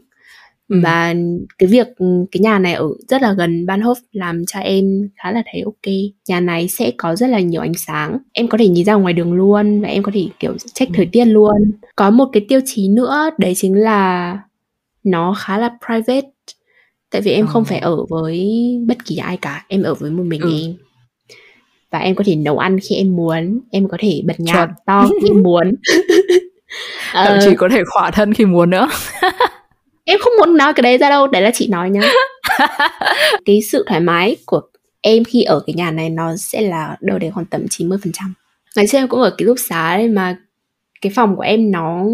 ừ. 0.69 0.81
và 0.83 1.15
cái 1.59 1.67
việc 1.67 1.87
cái 2.33 2.41
nhà 2.41 2.59
này 2.59 2.75
ở 2.75 2.89
rất 3.09 3.23
là 3.23 3.33
gần 3.33 3.67
Bahnhof 3.67 3.95
làm 4.13 4.47
cho 4.47 4.61
em 4.61 5.09
khá 5.17 5.33
là 5.33 5.43
thấy 5.53 5.63
ok 5.63 5.95
nhà 6.29 6.41
này 6.41 6.69
sẽ 6.69 6.93
có 6.97 7.17
rất 7.17 7.27
là 7.27 7.41
nhiều 7.41 7.61
ánh 7.61 7.75
sáng 7.75 8.19
em 8.33 8.49
có 8.49 8.59
thể 8.59 8.69
nhìn 8.69 8.85
ra 8.85 8.95
ngoài 8.95 9.15
đường 9.15 9.33
luôn 9.33 9.81
và 9.81 9.89
em 9.89 10.03
có 10.03 10.13
thể 10.15 10.29
kiểu 10.39 10.57
check 10.75 10.93
ừ. 10.93 10.97
thời 10.97 11.07
tiết 11.07 11.25
luôn 11.25 11.73
có 11.97 12.11
một 12.11 12.29
cái 12.33 12.47
tiêu 12.49 12.61
chí 12.65 12.89
nữa 12.89 13.31
đấy 13.39 13.53
chính 13.57 13.75
là 13.75 14.39
nó 15.05 15.35
khá 15.39 15.59
là 15.59 15.71
private 15.87 16.29
tại 17.11 17.23
vì 17.23 17.31
em 17.31 17.47
ừ. 17.47 17.51
không 17.53 17.65
phải 17.65 17.79
ở 17.79 18.05
với 18.11 18.51
bất 18.87 19.05
kỳ 19.05 19.17
ai 19.17 19.37
cả 19.37 19.65
em 19.69 19.83
ở 19.83 19.95
với 19.95 20.11
một 20.11 20.25
mình 20.27 20.41
ừ. 20.41 20.61
em 20.63 20.75
và 21.91 21.99
em 21.99 22.15
có 22.15 22.25
thể 22.27 22.37
nấu 22.37 22.59
ăn 22.59 22.79
khi 22.83 22.95
em 22.95 23.17
muốn 23.17 23.61
em 23.71 23.89
có 23.89 23.97
thể 24.01 24.23
bật 24.25 24.41
nhạc 24.41 24.55
Chuẩn. 24.55 24.71
to 24.87 25.09
khi 25.23 25.29
em 25.29 25.43
muốn 25.43 25.75
thậm 27.13 27.39
chí 27.41 27.51
ờ. 27.51 27.55
có 27.59 27.69
thể 27.73 27.83
khỏa 27.87 28.11
thân 28.11 28.35
khi 28.35 28.45
muốn 28.45 28.71
nữa 28.71 28.89
em 30.05 30.19
không 30.21 30.33
muốn 30.39 30.57
nói 30.57 30.73
cái 30.73 30.83
đấy 30.83 30.99
ra 30.99 31.09
đâu 31.09 31.27
đấy 31.27 31.43
là 31.43 31.51
chị 31.55 31.69
nói 31.69 31.91
nhá. 31.91 32.01
Cái 33.45 33.61
sự 33.71 33.85
thoải 33.89 34.01
mái 34.01 34.37
của 34.47 34.61
em 35.01 35.25
khi 35.25 35.43
ở 35.43 35.63
cái 35.67 35.75
nhà 35.75 35.91
này 35.91 36.09
nó 36.11 36.37
sẽ 36.37 36.61
là 36.61 36.97
đâu 37.01 37.19
đấy 37.19 37.31
khoảng 37.35 37.47
tầm 37.47 37.65
90% 37.71 37.99
ngày 38.77 38.87
xưa 38.87 38.99
em 38.99 39.09
cũng 39.09 39.21
ở 39.21 39.35
ký 39.39 39.45
túc 39.47 39.57
xá 39.59 39.97
đấy 39.97 40.09
mà 40.09 40.37
cái 41.01 41.13
phòng 41.15 41.37
của 41.37 41.43
em 41.43 41.71
nó 41.71 42.05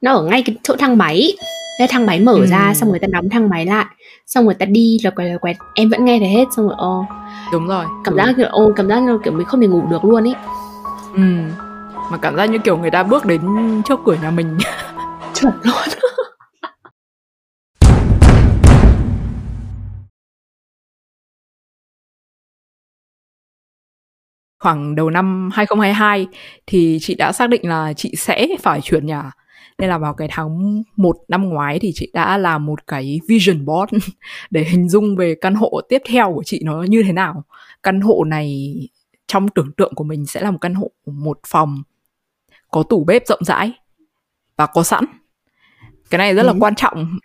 nó 0.00 0.12
ở 0.12 0.22
ngay 0.24 0.42
cái 0.46 0.56
chỗ 0.62 0.76
thang 0.76 0.98
máy. 0.98 1.36
Cái 1.78 1.88
thang 1.88 2.06
máy 2.06 2.20
mở 2.20 2.32
ừ. 2.32 2.46
ra 2.46 2.74
xong 2.74 2.90
người 2.90 2.98
ta 2.98 3.06
đóng 3.10 3.28
thang 3.30 3.48
máy 3.48 3.66
lại 3.66 3.86
xong 4.26 4.44
người 4.44 4.54
ta 4.54 4.66
đi 4.66 4.98
là 5.04 5.10
quẹt 5.10 5.30
là 5.30 5.38
quẹt. 5.38 5.56
Em 5.74 5.88
vẫn 5.88 6.04
nghe 6.04 6.18
thấy 6.18 6.28
hết 6.28 6.44
xong 6.56 6.66
rồi 6.66 6.74
ô 6.78 7.04
đúng 7.52 7.68
rồi 7.68 7.84
cảm 8.04 8.16
giác 8.16 8.34
kiểu 8.36 8.46
ô 8.46 8.72
cảm 8.76 8.88
giác 8.88 9.02
như 9.02 9.18
kiểu 9.24 9.32
mình 9.32 9.46
không 9.46 9.60
thể 9.60 9.66
ngủ 9.66 9.82
được 9.90 10.04
luôn 10.04 10.24
ý. 10.24 10.34
Ừ 11.14 11.22
mà 12.10 12.18
cảm 12.18 12.36
giác 12.36 12.44
như 12.46 12.58
kiểu 12.58 12.76
người 12.78 12.90
ta 12.90 13.02
bước 13.02 13.24
đến 13.24 13.40
trước 13.88 14.00
cửa 14.04 14.16
nhà 14.22 14.30
mình. 14.30 14.58
Chuẩn 15.34 15.52
luôn 15.62 15.88
khoảng 24.58 24.94
đầu 24.94 25.10
năm 25.10 25.50
2022 25.52 26.26
thì 26.66 26.98
chị 27.00 27.14
đã 27.14 27.32
xác 27.32 27.50
định 27.50 27.68
là 27.68 27.92
chị 27.92 28.14
sẽ 28.16 28.48
phải 28.60 28.80
chuyển 28.80 29.06
nhà. 29.06 29.30
Nên 29.78 29.88
là 29.88 29.98
vào 29.98 30.14
cái 30.14 30.28
tháng 30.30 30.82
1 30.96 31.16
năm 31.28 31.48
ngoái 31.48 31.78
thì 31.78 31.92
chị 31.94 32.10
đã 32.14 32.38
làm 32.38 32.66
một 32.66 32.86
cái 32.86 33.20
vision 33.28 33.64
board 33.64 33.94
để 34.50 34.64
hình 34.64 34.88
dung 34.88 35.16
về 35.16 35.34
căn 35.40 35.54
hộ 35.54 35.80
tiếp 35.88 36.02
theo 36.08 36.32
của 36.34 36.42
chị 36.42 36.60
nó 36.64 36.82
như 36.82 37.02
thế 37.02 37.12
nào. 37.12 37.44
Căn 37.82 38.00
hộ 38.00 38.24
này 38.24 38.76
trong 39.26 39.48
tưởng 39.48 39.72
tượng 39.72 39.94
của 39.94 40.04
mình 40.04 40.26
sẽ 40.26 40.40
là 40.40 40.50
một 40.50 40.58
căn 40.60 40.74
hộ 40.74 40.90
một 41.06 41.40
phòng 41.46 41.82
có 42.70 42.82
tủ 42.82 43.04
bếp 43.04 43.26
rộng 43.26 43.44
rãi 43.44 43.72
và 44.56 44.66
có 44.66 44.82
sẵn 44.82 45.04
cái 46.10 46.18
này 46.18 46.34
rất 46.34 46.42
ừ. 46.42 46.46
là 46.46 46.54
quan 46.60 46.74
trọng 46.74 47.18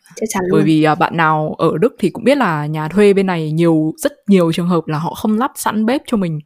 bởi 0.51 0.63
vì 0.63 0.87
uh, 0.91 0.99
bạn 0.99 1.17
nào 1.17 1.55
ở 1.57 1.77
Đức 1.77 1.95
thì 1.99 2.09
cũng 2.09 2.23
biết 2.23 2.37
là 2.37 2.65
nhà 2.65 2.87
thuê 2.87 3.13
bên 3.13 3.25
này 3.25 3.51
nhiều 3.51 3.93
rất 3.97 4.13
nhiều 4.27 4.51
trường 4.51 4.67
hợp 4.67 4.87
là 4.87 4.97
họ 4.97 5.13
không 5.13 5.37
lắp 5.37 5.51
sẵn 5.55 5.85
bếp 5.85 6.01
cho 6.05 6.17
mình 6.17 6.39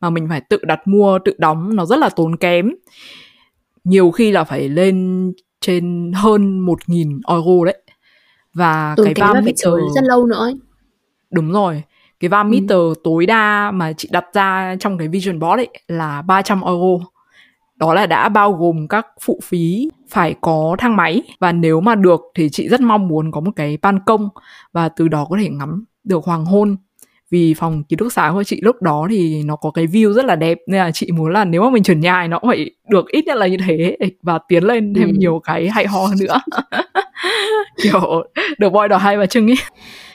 mà 0.00 0.10
mình 0.10 0.28
phải 0.28 0.40
tự 0.40 0.58
đặt 0.62 0.88
mua 0.88 1.18
tự 1.24 1.34
đóng 1.38 1.76
nó 1.76 1.86
rất 1.86 1.98
là 1.98 2.08
tốn 2.08 2.36
kém. 2.36 2.70
Nhiều 3.84 4.10
khi 4.10 4.32
là 4.32 4.44
phải 4.44 4.68
lên 4.68 5.32
trên 5.60 6.12
hơn 6.14 6.58
một 6.58 6.78
nghìn 6.86 7.20
euro 7.28 7.64
đấy. 7.64 7.82
Và 8.54 8.94
tốn 8.96 9.06
cái 9.06 9.14
vam 9.18 9.44
meter 9.44 9.74
rất 9.94 10.04
lâu 10.04 10.26
nữa 10.26 10.38
ấy. 10.38 10.54
đúng 11.30 11.52
rồi. 11.52 11.82
Cái 12.20 12.28
vam 12.28 12.50
meter 12.50 12.70
ừ. 12.70 12.94
tối 13.04 13.26
đa 13.26 13.70
mà 13.70 13.92
chị 13.92 14.08
đặt 14.12 14.24
ra 14.34 14.76
trong 14.80 14.98
cái 14.98 15.08
vision 15.08 15.38
board 15.38 15.60
ấy 15.60 15.68
là 15.88 16.22
300 16.22 16.62
euro. 16.62 17.04
Đó 17.76 17.94
là 17.94 18.06
đã 18.06 18.28
bao 18.28 18.52
gồm 18.52 18.88
các 18.88 19.06
phụ 19.20 19.40
phí 19.42 19.90
phải 20.08 20.34
có 20.40 20.76
thang 20.78 20.96
máy. 20.96 21.22
Và 21.38 21.52
nếu 21.52 21.80
mà 21.80 21.94
được 21.94 22.20
thì 22.34 22.48
chị 22.48 22.68
rất 22.68 22.80
mong 22.80 23.08
muốn 23.08 23.32
có 23.32 23.40
một 23.40 23.50
cái 23.56 23.78
ban 23.82 23.98
công 24.06 24.28
và 24.72 24.88
từ 24.88 25.08
đó 25.08 25.26
có 25.30 25.36
thể 25.40 25.48
ngắm 25.48 25.84
được 26.04 26.24
hoàng 26.24 26.44
hôn 26.44 26.76
vì 27.30 27.54
phòng 27.54 27.82
ký 27.84 27.96
túc 27.96 28.12
xá 28.12 28.30
của 28.34 28.44
chị 28.44 28.60
lúc 28.62 28.82
đó 28.82 29.06
thì 29.10 29.42
nó 29.42 29.56
có 29.56 29.70
cái 29.70 29.86
view 29.86 30.12
rất 30.12 30.24
là 30.24 30.36
đẹp 30.36 30.58
nên 30.66 30.80
là 30.80 30.90
chị 30.90 31.12
muốn 31.12 31.32
là 31.32 31.44
nếu 31.44 31.62
mà 31.62 31.70
mình 31.70 31.82
chuyển 31.82 32.00
nhà 32.00 32.26
nó 32.26 32.38
cũng 32.38 32.50
phải 32.50 32.70
được 32.88 33.08
ít 33.08 33.24
nhất 33.26 33.36
là 33.36 33.46
như 33.46 33.56
thế 33.66 33.96
và 34.22 34.38
tiến 34.48 34.64
lên 34.64 34.94
thêm 34.94 35.08
ừ. 35.08 35.12
nhiều 35.18 35.40
cái 35.44 35.68
hay 35.68 35.86
ho 35.86 36.08
nữa 36.20 36.40
kiểu 37.82 38.24
được 38.58 38.72
voi 38.72 38.88
đỏ 38.88 38.96
hai 38.96 39.18
bà 39.18 39.26
trưng 39.26 39.50
ấy 39.50 39.56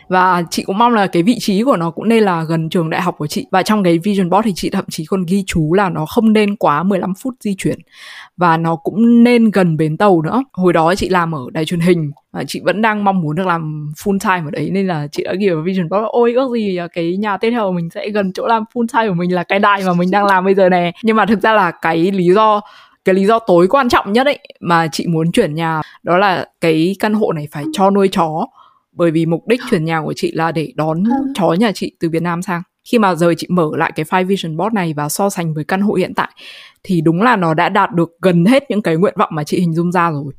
và 0.07 0.43
chị 0.49 0.63
cũng 0.63 0.77
mong 0.77 0.93
là 0.93 1.07
cái 1.07 1.23
vị 1.23 1.37
trí 1.39 1.63
của 1.63 1.77
nó 1.77 1.91
cũng 1.91 2.09
nên 2.09 2.23
là 2.23 2.43
gần 2.43 2.69
trường 2.69 2.89
đại 2.89 3.01
học 3.01 3.15
của 3.17 3.27
chị. 3.27 3.45
Và 3.51 3.63
trong 3.63 3.83
cái 3.83 3.99
vision 3.99 4.29
board 4.29 4.45
thì 4.45 4.51
chị 4.55 4.69
thậm 4.69 4.85
chí 4.89 5.05
còn 5.05 5.25
ghi 5.25 5.43
chú 5.47 5.73
là 5.73 5.89
nó 5.89 6.05
không 6.05 6.33
nên 6.33 6.55
quá 6.55 6.83
15 6.83 7.13
phút 7.21 7.33
di 7.39 7.55
chuyển. 7.57 7.79
Và 8.37 8.57
nó 8.57 8.75
cũng 8.75 9.23
nên 9.23 9.51
gần 9.51 9.77
bến 9.77 9.97
tàu 9.97 10.21
nữa. 10.21 10.43
Hồi 10.53 10.73
đó 10.73 10.95
chị 10.95 11.09
làm 11.09 11.35
ở 11.35 11.41
đài 11.51 11.65
truyền 11.65 11.79
hình 11.79 12.11
và 12.31 12.43
chị 12.47 12.61
vẫn 12.63 12.81
đang 12.81 13.03
mong 13.03 13.21
muốn 13.21 13.35
được 13.35 13.47
làm 13.47 13.93
full 13.97 14.19
time 14.19 14.47
ở 14.47 14.51
đấy. 14.51 14.69
Nên 14.71 14.87
là 14.87 15.07
chị 15.11 15.23
đã 15.23 15.33
ghi 15.33 15.49
vào 15.49 15.61
vision 15.61 15.89
board, 15.89 16.05
ôi, 16.07 16.33
ước 16.33 16.51
gì 16.53 16.77
à, 16.77 16.87
cái 16.87 17.17
nhà 17.17 17.37
tiếp 17.37 17.51
theo 17.51 17.71
mình 17.71 17.89
sẽ 17.89 18.09
gần 18.09 18.33
chỗ 18.33 18.47
làm 18.47 18.63
full 18.73 18.87
time 18.93 19.07
của 19.09 19.15
mình 19.15 19.33
là 19.33 19.43
cái 19.43 19.59
đài 19.59 19.83
mà 19.85 19.93
mình 19.93 20.11
đang 20.11 20.25
làm 20.25 20.45
bây 20.45 20.55
giờ 20.55 20.69
nè. 20.69 20.91
Nhưng 21.03 21.15
mà 21.15 21.25
thực 21.25 21.41
ra 21.41 21.53
là 21.53 21.71
cái 21.71 22.11
lý 22.11 22.33
do, 22.33 22.61
cái 23.05 23.15
lý 23.15 23.25
do 23.25 23.39
tối 23.39 23.67
quan 23.67 23.89
trọng 23.89 24.13
nhất 24.13 24.25
ấy 24.25 24.39
mà 24.59 24.87
chị 24.91 25.07
muốn 25.07 25.31
chuyển 25.31 25.55
nhà 25.55 25.81
đó 26.03 26.17
là 26.17 26.45
cái 26.61 26.95
căn 26.99 27.13
hộ 27.13 27.31
này 27.31 27.47
phải 27.51 27.63
cho 27.73 27.89
nuôi 27.89 28.07
chó 28.07 28.47
bởi 28.95 29.11
vì 29.11 29.25
mục 29.25 29.47
đích 29.47 29.61
chuyển 29.69 29.85
nhà 29.85 30.01
của 30.01 30.13
chị 30.15 30.31
là 30.31 30.51
để 30.51 30.71
đón 30.75 31.03
ừ. 31.03 31.11
chó 31.35 31.53
nhà 31.53 31.71
chị 31.71 31.91
từ 31.99 32.09
Việt 32.09 32.21
Nam 32.21 32.41
sang 32.41 32.61
khi 32.91 32.99
mà 32.99 33.15
giờ 33.15 33.33
chị 33.37 33.47
mở 33.49 33.69
lại 33.77 33.91
cái 33.95 34.05
file 34.05 34.25
vision 34.25 34.57
board 34.57 34.73
này 34.73 34.93
và 34.93 35.09
so 35.09 35.29
sánh 35.29 35.53
với 35.53 35.63
căn 35.63 35.81
hộ 35.81 35.93
hiện 35.93 36.13
tại 36.15 36.29
thì 36.83 37.01
đúng 37.01 37.21
là 37.21 37.35
nó 37.35 37.53
đã 37.53 37.69
đạt 37.69 37.93
được 37.93 38.09
gần 38.21 38.45
hết 38.45 38.63
những 38.69 38.81
cái 38.81 38.95
nguyện 38.95 39.13
vọng 39.17 39.29
mà 39.31 39.43
chị 39.43 39.59
hình 39.59 39.73
dung 39.73 39.91
ra 39.91 40.11
rồi 40.11 40.33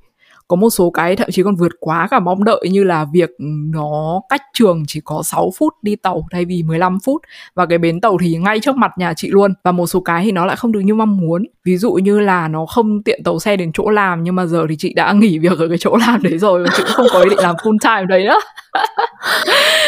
có 0.49 0.57
một 0.57 0.71
số 0.71 0.91
cái 0.91 1.17
thậm 1.17 1.29
chí 1.33 1.43
còn 1.43 1.57
vượt 1.57 1.73
quá 1.81 2.09
cả 2.11 2.21
mong 2.21 2.45
đợi 2.45 2.69
như 2.71 2.85
là 2.85 3.07
việc 3.13 3.31
nó 3.73 4.21
cách 4.29 4.43
trường 4.53 4.83
chỉ 4.89 5.01
có 5.05 5.23
6 5.25 5.51
phút 5.59 5.75
đi 5.83 5.97
tàu 5.97 6.27
thay 6.31 6.45
vì 6.45 6.63
15 6.63 6.99
phút. 7.05 7.23
Và 7.55 7.67
cái 7.67 7.79
bến 7.79 8.01
tàu 8.01 8.19
thì 8.21 8.37
ngay 8.37 8.61
trước 8.61 8.77
mặt 8.77 8.91
nhà 8.99 9.15
chị 9.17 9.29
luôn. 9.31 9.55
Và 9.65 9.73
một 9.73 9.87
số 9.87 10.01
cái 10.01 10.25
thì 10.25 10.33
nó 10.33 10.47
lại 10.47 10.57
không 10.57 10.73
được 10.73 10.81
như 10.81 10.95
mong 10.95 11.17
muốn. 11.17 11.45
Ví 11.65 11.77
dụ 11.77 11.93
như 11.93 12.21
là 12.21 12.49
nó 12.49 12.67
không 12.67 13.03
tiện 13.03 13.23
tàu 13.25 13.39
xe 13.39 13.57
đến 13.57 13.71
chỗ 13.75 13.91
làm 13.91 14.23
nhưng 14.23 14.35
mà 14.35 14.47
giờ 14.47 14.67
thì 14.69 14.77
chị 14.79 14.95
đã 14.95 15.13
nghỉ 15.17 15.39
việc 15.39 15.59
ở 15.59 15.69
cái 15.69 15.79
chỗ 15.81 15.97
làm 15.97 16.23
đấy 16.23 16.39
rồi 16.39 16.63
và 16.63 16.71
chị 16.77 16.83
cũng 16.83 16.93
không 16.95 17.07
có 17.13 17.21
ý 17.21 17.31
định 17.31 17.39
làm 17.39 17.55
full 17.57 17.79
time 17.83 18.07
đấy 18.09 18.25
nữa 18.25 18.41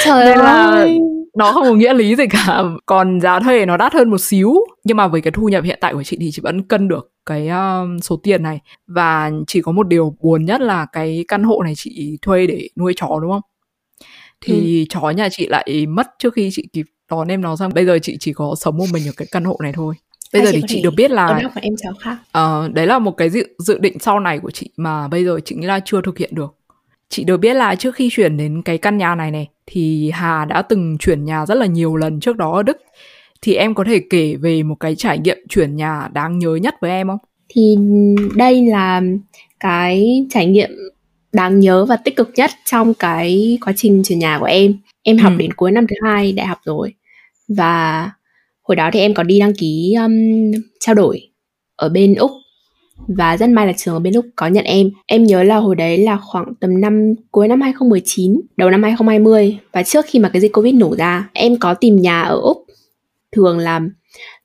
trời 0.05 0.25
Nên 0.25 0.39
ơi! 0.39 0.45
là 0.45 0.87
nó 1.37 1.53
không 1.53 1.63
có 1.63 1.75
nghĩa 1.75 1.95
lý 1.95 2.17
gì 2.17 2.25
cả. 2.31 2.63
Còn 2.87 3.21
giá 3.21 3.41
thuê 3.41 3.67
nó 3.67 3.77
đắt 3.77 3.93
hơn 3.93 4.11
một 4.11 4.19
xíu. 4.19 4.55
Nhưng 4.85 4.97
mà 4.97 5.09
với 5.09 5.21
cái 5.21 5.31
thu 5.31 5.49
nhập 5.49 5.65
hiện 5.65 5.79
tại 5.81 5.95
của 5.95 6.03
chị 6.03 6.17
thì 6.21 6.31
chị 6.33 6.43
vẫn 6.43 6.63
cân 6.63 6.89
được 6.89 7.13
cái 7.27 7.49
uh, 7.49 8.05
số 8.05 8.17
tiền 8.17 8.43
này. 8.43 8.61
Và 8.87 9.31
chỉ 9.47 9.63
có 9.63 9.73
một 9.73 9.89
điều 9.89 10.17
buồn 10.21 10.45
nhất 10.45 10.61
là 10.61 10.87
cái 10.93 11.25
căn 11.29 11.43
hộ 11.43 11.63
này 11.63 11.75
chị 11.77 12.19
thuê 12.23 12.47
để 12.47 12.69
nuôi 12.77 12.93
chó 12.97 13.19
đúng 13.23 13.31
không? 13.31 13.43
Thì 14.41 14.81
ừ. 14.81 14.85
chó 14.89 15.11
nhà 15.11 15.29
chị 15.29 15.47
lại 15.47 15.87
mất 15.87 16.07
trước 16.19 16.35
khi 16.35 16.49
chị 16.53 16.69
kịp 16.73 16.87
đón 17.11 17.29
em 17.29 17.41
nó 17.41 17.57
sang 17.57 17.71
bây 17.75 17.87
giờ 17.87 17.99
chị 18.03 18.17
chỉ 18.21 18.33
có 18.33 18.55
sống 18.59 18.77
một 18.79 18.87
mình 18.93 19.09
ở 19.09 19.13
cái 19.17 19.29
căn 19.31 19.45
hộ 19.45 19.57
này 19.63 19.73
thôi. 19.73 19.95
Bây 20.33 20.45
giờ 20.45 20.51
thì 20.55 20.63
chị 20.69 20.83
được 20.83 20.95
biết 20.97 21.11
là 21.11 21.41
em 21.55 21.75
cháu 21.83 21.93
khác. 22.01 22.17
Uh, 22.39 22.75
đấy 22.75 22.87
là 22.87 22.99
một 22.99 23.11
cái 23.11 23.31
dự, 23.31 23.47
dự 23.59 23.79
định 23.79 23.99
sau 23.99 24.21
này 24.21 24.39
của 24.39 24.51
chị 24.51 24.71
mà 24.77 25.09
bây 25.09 25.25
giờ 25.25 25.41
chị 25.45 25.57
nghĩ 25.57 25.67
là 25.67 25.81
chưa 25.85 26.01
thực 26.03 26.19
hiện 26.19 26.35
được. 26.35 26.55
Chị 27.09 27.25
được 27.25 27.37
biết 27.37 27.55
là 27.55 27.75
trước 27.75 27.95
khi 27.95 28.09
chuyển 28.13 28.37
đến 28.37 28.63
cái 28.63 28.79
căn 28.79 28.99
nhà 28.99 29.15
này 29.15 29.31
này 29.31 29.49
thì 29.71 30.11
Hà 30.15 30.45
đã 30.45 30.63
từng 30.63 30.99
chuyển 30.99 31.25
nhà 31.25 31.47
rất 31.47 31.55
là 31.55 31.67
nhiều 31.67 31.97
lần 31.97 32.21
trước 32.21 32.37
đó 32.37 32.53
ở 32.53 32.63
Đức 32.63 32.77
thì 33.43 33.55
em 33.55 33.75
có 33.75 33.85
thể 33.85 34.01
kể 34.11 34.37
về 34.37 34.63
một 34.63 34.75
cái 34.81 34.95
trải 34.95 35.19
nghiệm 35.19 35.39
chuyển 35.49 35.77
nhà 35.77 36.09
đáng 36.13 36.39
nhớ 36.39 36.55
nhất 36.55 36.75
với 36.81 36.91
em 36.91 37.09
không? 37.09 37.19
Thì 37.49 37.77
đây 38.37 38.67
là 38.67 39.03
cái 39.61 40.27
trải 40.31 40.47
nghiệm 40.47 40.71
đáng 41.33 41.61
nhớ 41.61 41.85
và 41.85 41.97
tích 41.97 42.17
cực 42.17 42.31
nhất 42.37 42.51
trong 42.65 42.95
cái 42.95 43.59
quá 43.65 43.73
trình 43.77 44.03
chuyển 44.05 44.19
nhà 44.19 44.39
của 44.39 44.47
em. 44.47 44.75
Em 45.03 45.19
học 45.19 45.33
ừ. 45.33 45.39
đến 45.39 45.53
cuối 45.53 45.73
năm 45.73 45.87
thứ 45.87 45.97
hai 46.05 46.33
đại 46.33 46.47
học 46.47 46.59
rồi 46.65 46.95
và 47.49 48.11
hồi 48.63 48.77
đó 48.77 48.91
thì 48.93 49.01
em 49.01 49.15
có 49.15 49.23
đi 49.23 49.41
đăng 49.41 49.55
ký 49.55 49.95
um, 50.03 50.13
trao 50.81 50.95
đổi 50.95 51.29
ở 51.77 51.89
bên 51.89 52.15
úc 52.15 52.31
và 53.09 53.37
rất 53.37 53.51
may 53.51 53.67
là 53.67 53.73
trường 53.77 53.95
ở 53.95 53.99
bên 53.99 54.15
lúc 54.15 54.27
có 54.37 54.47
nhận 54.47 54.65
em. 54.65 54.91
Em 55.07 55.25
nhớ 55.25 55.43
là 55.43 55.57
hồi 55.57 55.77
đấy 55.77 55.99
là 55.99 56.17
khoảng 56.17 56.55
tầm 56.61 56.81
năm 56.81 57.15
cuối 57.31 57.49
năm 57.49 57.61
2019, 57.61 58.41
đầu 58.57 58.71
năm 58.71 58.83
2020 58.83 59.59
và 59.73 59.83
trước 59.83 60.05
khi 60.09 60.19
mà 60.19 60.29
cái 60.29 60.43
dịch 60.43 60.53
Covid 60.53 60.75
nổ 60.75 60.97
ra, 60.97 61.29
em 61.33 61.59
có 61.59 61.75
tìm 61.75 61.97
nhà 61.97 62.23
ở 62.23 62.41
Úc. 62.41 62.65
Thường 63.33 63.59
là 63.59 63.81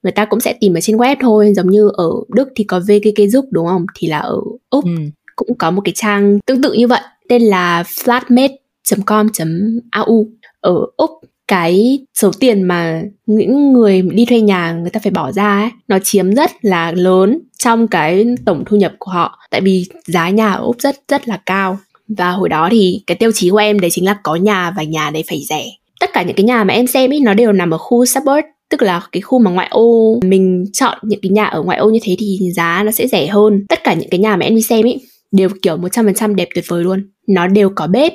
người 0.03 0.11
ta 0.11 0.25
cũng 0.25 0.39
sẽ 0.39 0.53
tìm 0.59 0.73
ở 0.73 0.81
trên 0.81 0.97
web 0.97 1.15
thôi, 1.19 1.53
giống 1.55 1.69
như 1.69 1.89
ở 1.93 2.09
Đức 2.35 2.49
thì 2.55 2.63
có 2.63 2.79
VKK 2.79 3.29
giúp 3.29 3.45
đúng 3.51 3.67
không? 3.67 3.85
Thì 3.95 4.07
là 4.07 4.19
ở 4.19 4.37
Úc 4.69 4.85
ừ. 4.85 4.91
cũng 5.35 5.57
có 5.57 5.71
một 5.71 5.81
cái 5.85 5.93
trang 5.95 6.39
tương 6.45 6.61
tự 6.61 6.73
như 6.73 6.87
vậy, 6.87 7.01
tên 7.29 7.41
là 7.41 7.83
flatmate.com.au. 7.83 10.25
Ở 10.61 10.75
Úc 10.97 11.11
cái 11.47 11.99
số 12.21 12.31
tiền 12.39 12.61
mà 12.61 13.03
những 13.25 13.73
người 13.73 14.01
đi 14.01 14.25
thuê 14.25 14.41
nhà 14.41 14.73
người 14.73 14.89
ta 14.89 14.99
phải 15.03 15.11
bỏ 15.11 15.31
ra 15.31 15.59
ấy, 15.61 15.69
nó 15.87 15.99
chiếm 16.03 16.33
rất 16.33 16.51
là 16.61 16.91
lớn 16.91 17.39
trong 17.57 17.87
cái 17.87 18.25
tổng 18.45 18.63
thu 18.65 18.77
nhập 18.77 18.93
của 18.99 19.11
họ. 19.11 19.39
Tại 19.51 19.61
vì 19.61 19.85
giá 20.07 20.29
nhà 20.29 20.51
ở 20.51 20.63
úc 20.63 20.75
rất 20.79 20.95
rất 21.07 21.27
là 21.27 21.39
cao. 21.45 21.77
Và 22.17 22.31
hồi 22.31 22.49
đó 22.49 22.67
thì 22.71 23.03
cái 23.07 23.15
tiêu 23.15 23.31
chí 23.31 23.49
của 23.49 23.57
em 23.57 23.79
đấy 23.79 23.91
chính 23.91 24.05
là 24.05 24.17
có 24.23 24.35
nhà 24.35 24.73
và 24.77 24.83
nhà 24.83 25.09
đấy 25.09 25.23
phải 25.29 25.41
rẻ. 25.49 25.65
Tất 25.99 26.09
cả 26.13 26.23
những 26.23 26.35
cái 26.35 26.43
nhà 26.43 26.63
mà 26.63 26.73
em 26.73 26.87
xem 26.87 27.11
ấy 27.11 27.19
nó 27.19 27.33
đều 27.33 27.51
nằm 27.51 27.71
ở 27.71 27.77
khu 27.77 28.05
suburb, 28.05 28.45
tức 28.69 28.81
là 28.81 29.01
cái 29.11 29.21
khu 29.21 29.39
mà 29.39 29.51
ngoại 29.51 29.67
ô. 29.71 30.19
Mình 30.23 30.65
chọn 30.73 30.97
những 31.03 31.19
cái 31.21 31.29
nhà 31.29 31.45
ở 31.45 31.61
ngoại 31.61 31.77
ô 31.77 31.89
như 31.89 31.99
thế 32.03 32.15
thì 32.19 32.39
giá 32.55 32.83
nó 32.85 32.91
sẽ 32.91 33.07
rẻ 33.07 33.27
hơn. 33.27 33.65
Tất 33.69 33.83
cả 33.83 33.93
những 33.93 34.09
cái 34.09 34.19
nhà 34.19 34.35
mà 34.35 34.45
em 34.45 34.55
đi 34.55 34.61
xem 34.61 34.85
ấy 34.85 35.01
đều 35.31 35.49
kiểu 35.61 35.77
100% 35.77 36.35
đẹp 36.35 36.47
tuyệt 36.55 36.65
vời 36.67 36.83
luôn. 36.83 37.11
Nó 37.27 37.47
đều 37.47 37.69
có 37.75 37.87
bếp, 37.87 38.13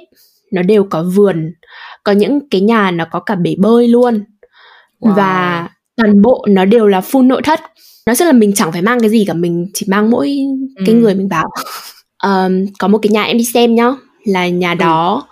nó 0.52 0.62
đều 0.62 0.84
có 0.84 1.04
vườn 1.16 1.52
có 2.08 2.14
những 2.14 2.48
cái 2.50 2.60
nhà 2.60 2.90
nó 2.90 3.04
có 3.10 3.20
cả 3.20 3.34
bể 3.34 3.54
bơi 3.58 3.88
luôn 3.88 4.24
wow. 5.00 5.14
và 5.14 5.68
toàn 5.96 6.22
bộ 6.22 6.46
nó 6.48 6.64
đều 6.64 6.86
là 6.86 7.00
full 7.00 7.26
nội 7.26 7.42
thất 7.44 7.60
nó 8.06 8.14
rất 8.14 8.24
là 8.24 8.32
mình 8.32 8.52
chẳng 8.54 8.72
phải 8.72 8.82
mang 8.82 9.00
cái 9.00 9.10
gì 9.10 9.24
cả 9.24 9.34
mình 9.34 9.70
chỉ 9.74 9.86
mang 9.88 10.10
mỗi 10.10 10.38
ừ. 10.76 10.82
cái 10.86 10.94
người 10.94 11.14
mình 11.14 11.28
bảo 11.28 11.50
um, 12.24 12.66
có 12.78 12.88
một 12.88 12.98
cái 12.98 13.10
nhà 13.10 13.22
em 13.22 13.38
đi 13.38 13.44
xem 13.44 13.74
nhá 13.74 13.90
là 14.24 14.48
nhà 14.48 14.70
ừ. 14.72 14.76
đó 14.76 15.28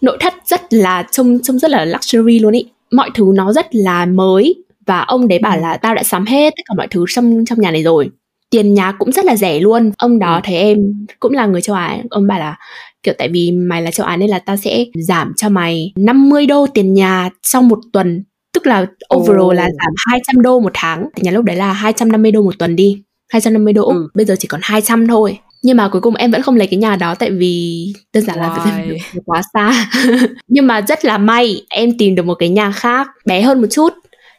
nội 0.00 0.16
thất 0.20 0.34
rất 0.44 0.72
là 0.72 1.06
trông 1.10 1.38
trông 1.42 1.58
rất 1.58 1.70
là 1.70 1.84
luxury 1.84 2.38
luôn 2.38 2.52
ý 2.52 2.66
mọi 2.90 3.10
thứ 3.14 3.32
nó 3.34 3.52
rất 3.52 3.66
là 3.72 4.06
mới 4.06 4.64
và 4.86 5.00
ông 5.00 5.28
đấy 5.28 5.38
bảo 5.38 5.56
ừ. 5.56 5.60
là 5.60 5.76
tao 5.76 5.94
đã 5.94 6.02
sắm 6.02 6.26
hết 6.26 6.54
tất 6.56 6.62
cả 6.68 6.74
mọi 6.76 6.88
thứ 6.90 7.04
trong 7.08 7.44
trong 7.44 7.60
nhà 7.60 7.70
này 7.70 7.82
rồi 7.82 8.10
tiền 8.50 8.74
nhà 8.74 8.92
cũng 8.98 9.12
rất 9.12 9.24
là 9.24 9.36
rẻ 9.36 9.60
luôn 9.60 9.90
ông 9.98 10.18
đó 10.18 10.34
ừ. 10.34 10.40
thấy 10.44 10.56
em 10.56 10.78
cũng 11.20 11.32
là 11.32 11.46
người 11.46 11.60
châu 11.60 11.76
Á 11.76 11.98
ông 12.10 12.26
bảo 12.26 12.38
là 12.38 12.56
kiểu 13.02 13.14
tại 13.18 13.28
vì 13.28 13.52
mày 13.52 13.82
là 13.82 13.90
châu 13.90 14.06
Á 14.06 14.16
nên 14.16 14.30
là 14.30 14.38
tao 14.38 14.56
sẽ 14.56 14.84
giảm 14.94 15.32
cho 15.36 15.48
mày 15.48 15.92
50 15.96 16.46
đô 16.46 16.66
tiền 16.74 16.94
nhà 16.94 17.30
trong 17.42 17.68
một 17.68 17.78
tuần. 17.92 18.24
Tức 18.54 18.66
là 18.66 18.86
overall 19.16 19.42
oh. 19.42 19.54
là 19.54 19.62
giảm 19.62 19.92
200 20.06 20.42
đô 20.42 20.60
một 20.60 20.72
tháng. 20.74 21.08
Tiền 21.14 21.24
nhà 21.24 21.30
lúc 21.30 21.44
đấy 21.44 21.56
là 21.56 21.72
250 21.72 22.32
đô 22.32 22.42
một 22.42 22.58
tuần 22.58 22.76
đi. 22.76 23.02
250 23.28 23.72
đô. 23.72 23.88
Ừ. 23.88 24.08
bây 24.14 24.26
giờ 24.26 24.36
chỉ 24.38 24.48
còn 24.48 24.60
200 24.64 25.06
thôi. 25.06 25.38
Nhưng 25.62 25.76
mà 25.76 25.88
cuối 25.88 26.00
cùng 26.00 26.14
em 26.14 26.30
vẫn 26.30 26.42
không 26.42 26.56
lấy 26.56 26.66
cái 26.66 26.78
nhà 26.78 26.96
đó 26.96 27.14
tại 27.14 27.30
vì 27.30 27.86
đơn 28.14 28.24
giản 28.24 28.38
là 28.38 28.72
vì 28.76 28.98
quá 29.24 29.42
xa. 29.54 29.90
Nhưng 30.48 30.66
mà 30.66 30.80
rất 30.80 31.04
là 31.04 31.18
may 31.18 31.62
em 31.70 31.98
tìm 31.98 32.14
được 32.14 32.22
một 32.22 32.34
cái 32.34 32.48
nhà 32.48 32.72
khác 32.72 33.08
bé 33.26 33.42
hơn 33.42 33.60
một 33.60 33.66
chút. 33.70 33.92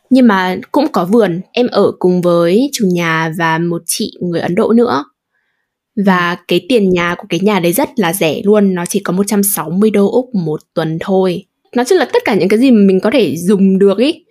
Nhưng 0.09 0.27
mà 0.27 0.57
cũng 0.71 0.87
có 0.87 1.05
vườn. 1.05 1.41
Em 1.51 1.67
ở 1.67 1.91
cùng 1.99 2.21
với 2.21 2.69
chủ 2.73 2.85
nhà 2.93 3.31
và 3.37 3.57
một 3.57 3.81
chị 3.85 4.11
người 4.21 4.41
ấn 4.41 4.55
độ 4.55 4.73
nữa 4.73 5.03
và 6.05 6.37
cái 6.47 6.65
tiền 6.69 6.89
nhà 6.89 7.15
của 7.17 7.25
cái 7.29 7.39
nhà 7.39 7.59
đấy 7.59 7.73
rất 7.73 7.89
là 7.99 8.13
rẻ 8.13 8.41
luôn 8.43 8.73
nó 8.73 8.85
chỉ 8.85 8.99
có 8.99 9.13
160 9.13 9.89
đô 9.89 10.11
úc 10.11 10.35
một 10.35 10.61
tuần 10.73 10.97
thôi. 11.01 11.45
Nói 11.75 11.85
chung 11.85 11.97
là 11.97 12.05
tất 12.13 12.21
cả 12.25 12.35
những 12.35 12.49
cái 12.49 12.59
gì 12.59 12.71
mình 12.71 12.99
có 12.99 13.11
thể 13.11 13.35
dùng 13.37 13.79
được 13.79 13.97
ý 13.97 14.23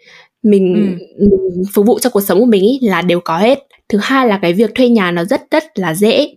mình, 0.42 0.96
ừ. 1.18 1.26
mình 1.30 1.64
phục 1.72 1.86
vụ 1.86 1.98
cho 1.98 2.10
cuộc 2.10 2.20
sống 2.20 2.38
của 2.40 2.46
mình 2.46 2.62
ý 2.62 2.78
là 2.82 3.02
đều 3.02 3.20
có 3.20 3.38
hết. 3.38 3.58
Thứ 3.88 3.98
hai 4.02 4.28
là 4.28 4.38
cái 4.42 4.52
việc 4.52 4.74
thuê 4.74 4.88
nhà 4.88 5.10
nó 5.10 5.24
rất 5.24 5.42
rất 5.50 5.78
là 5.78 5.94
dễ. 5.94 6.36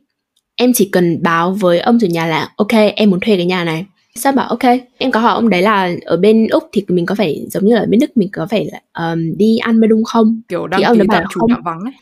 Em 0.56 0.74
chỉ 0.74 0.90
cần 0.92 1.24
báo 1.24 1.52
với 1.52 1.80
ông 1.80 1.98
chủ 2.02 2.08
nhà 2.08 2.28
là 2.28 2.50
ok 2.56 2.72
em 2.96 3.10
muốn 3.10 3.20
thuê 3.20 3.36
cái 3.36 3.46
nhà 3.46 3.64
này. 3.64 3.86
Sao 4.16 4.32
bảo 4.32 4.48
ok 4.48 4.64
em 4.98 5.12
có 5.12 5.20
hỏi 5.20 5.34
ông 5.34 5.50
đấy 5.50 5.62
là 5.62 5.92
ở 6.06 6.18
bên 6.18 6.48
úc 6.48 6.64
thì 6.72 6.86
mình 6.88 7.06
có 7.06 7.16
phải 7.16 7.46
giống 7.52 7.66
như 7.66 7.76
là 7.76 7.82
ở 7.82 7.86
bên 7.90 8.00
đức 8.00 8.18
mình 8.18 8.30
có 8.34 8.48
phải 8.50 8.70
um, 8.98 9.38
đi 9.38 9.58
ăn 9.58 9.82
bên 9.82 9.90
đúng 9.90 10.04
không? 10.04 10.42
Kiểu 10.48 10.68
đăng 10.68 10.82
thì 10.82 10.86
ông 10.86 11.00
ký 11.00 11.08
bảo 11.08 11.22
là 11.22 11.28
chủ 11.34 11.40
không. 11.40 11.64
vắng 11.64 11.80
ấy. 11.80 11.94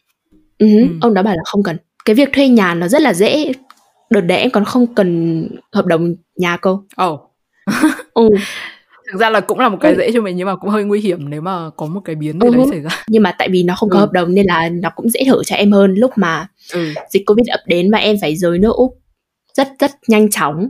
Uh-huh, 0.59 0.87
ừ. 0.89 0.97
ông 1.01 1.13
đó 1.13 1.23
bảo 1.23 1.35
là 1.35 1.41
không 1.45 1.63
cần 1.63 1.77
cái 2.07 2.15
việc 2.15 2.29
thuê 2.33 2.47
nhà 2.47 2.73
nó 2.73 2.87
rất 2.87 3.01
là 3.01 3.13
dễ 3.13 3.51
đợt 4.09 4.21
đấy 4.21 4.37
em 4.37 4.51
còn 4.51 4.65
không 4.65 4.95
cần 4.95 5.49
hợp 5.71 5.85
đồng 5.85 6.15
nhà 6.35 6.57
cô 6.57 6.83
ồ 6.95 7.13
oh. 7.13 7.33
ừ 8.13 8.29
thực 9.11 9.19
ra 9.19 9.29
là 9.29 9.39
cũng 9.39 9.59
là 9.59 9.69
một 9.69 9.77
cái 9.81 9.91
ừ. 9.91 9.97
dễ 9.97 10.11
cho 10.13 10.21
mình 10.21 10.35
nhưng 10.35 10.47
mà 10.47 10.55
cũng 10.55 10.69
hơi 10.69 10.83
nguy 10.83 10.99
hiểm 10.99 11.29
nếu 11.29 11.41
mà 11.41 11.69
có 11.77 11.85
một 11.85 11.99
cái 12.05 12.15
biến 12.15 12.39
gì 12.41 12.47
ừ. 12.47 12.55
đấy 12.55 12.65
xảy 12.69 12.81
ra 12.81 12.89
nhưng 13.07 13.23
mà 13.23 13.31
tại 13.31 13.49
vì 13.49 13.63
nó 13.63 13.75
không 13.75 13.89
có 13.89 13.97
ừ. 13.97 13.99
hợp 13.99 14.11
đồng 14.11 14.33
nên 14.33 14.45
là 14.45 14.69
nó 14.69 14.89
cũng 14.95 15.09
dễ 15.09 15.19
thở 15.25 15.43
cho 15.43 15.55
em 15.55 15.71
hơn 15.71 15.95
lúc 15.95 16.11
mà 16.15 16.47
ừ. 16.73 16.93
dịch 17.09 17.23
covid 17.25 17.47
ập 17.47 17.59
đến 17.65 17.91
và 17.91 17.97
em 17.97 18.15
phải 18.21 18.35
rời 18.35 18.59
nước 18.59 18.75
úc 18.75 18.97
rất 19.53 19.67
rất 19.79 19.91
nhanh 20.07 20.29
chóng 20.29 20.69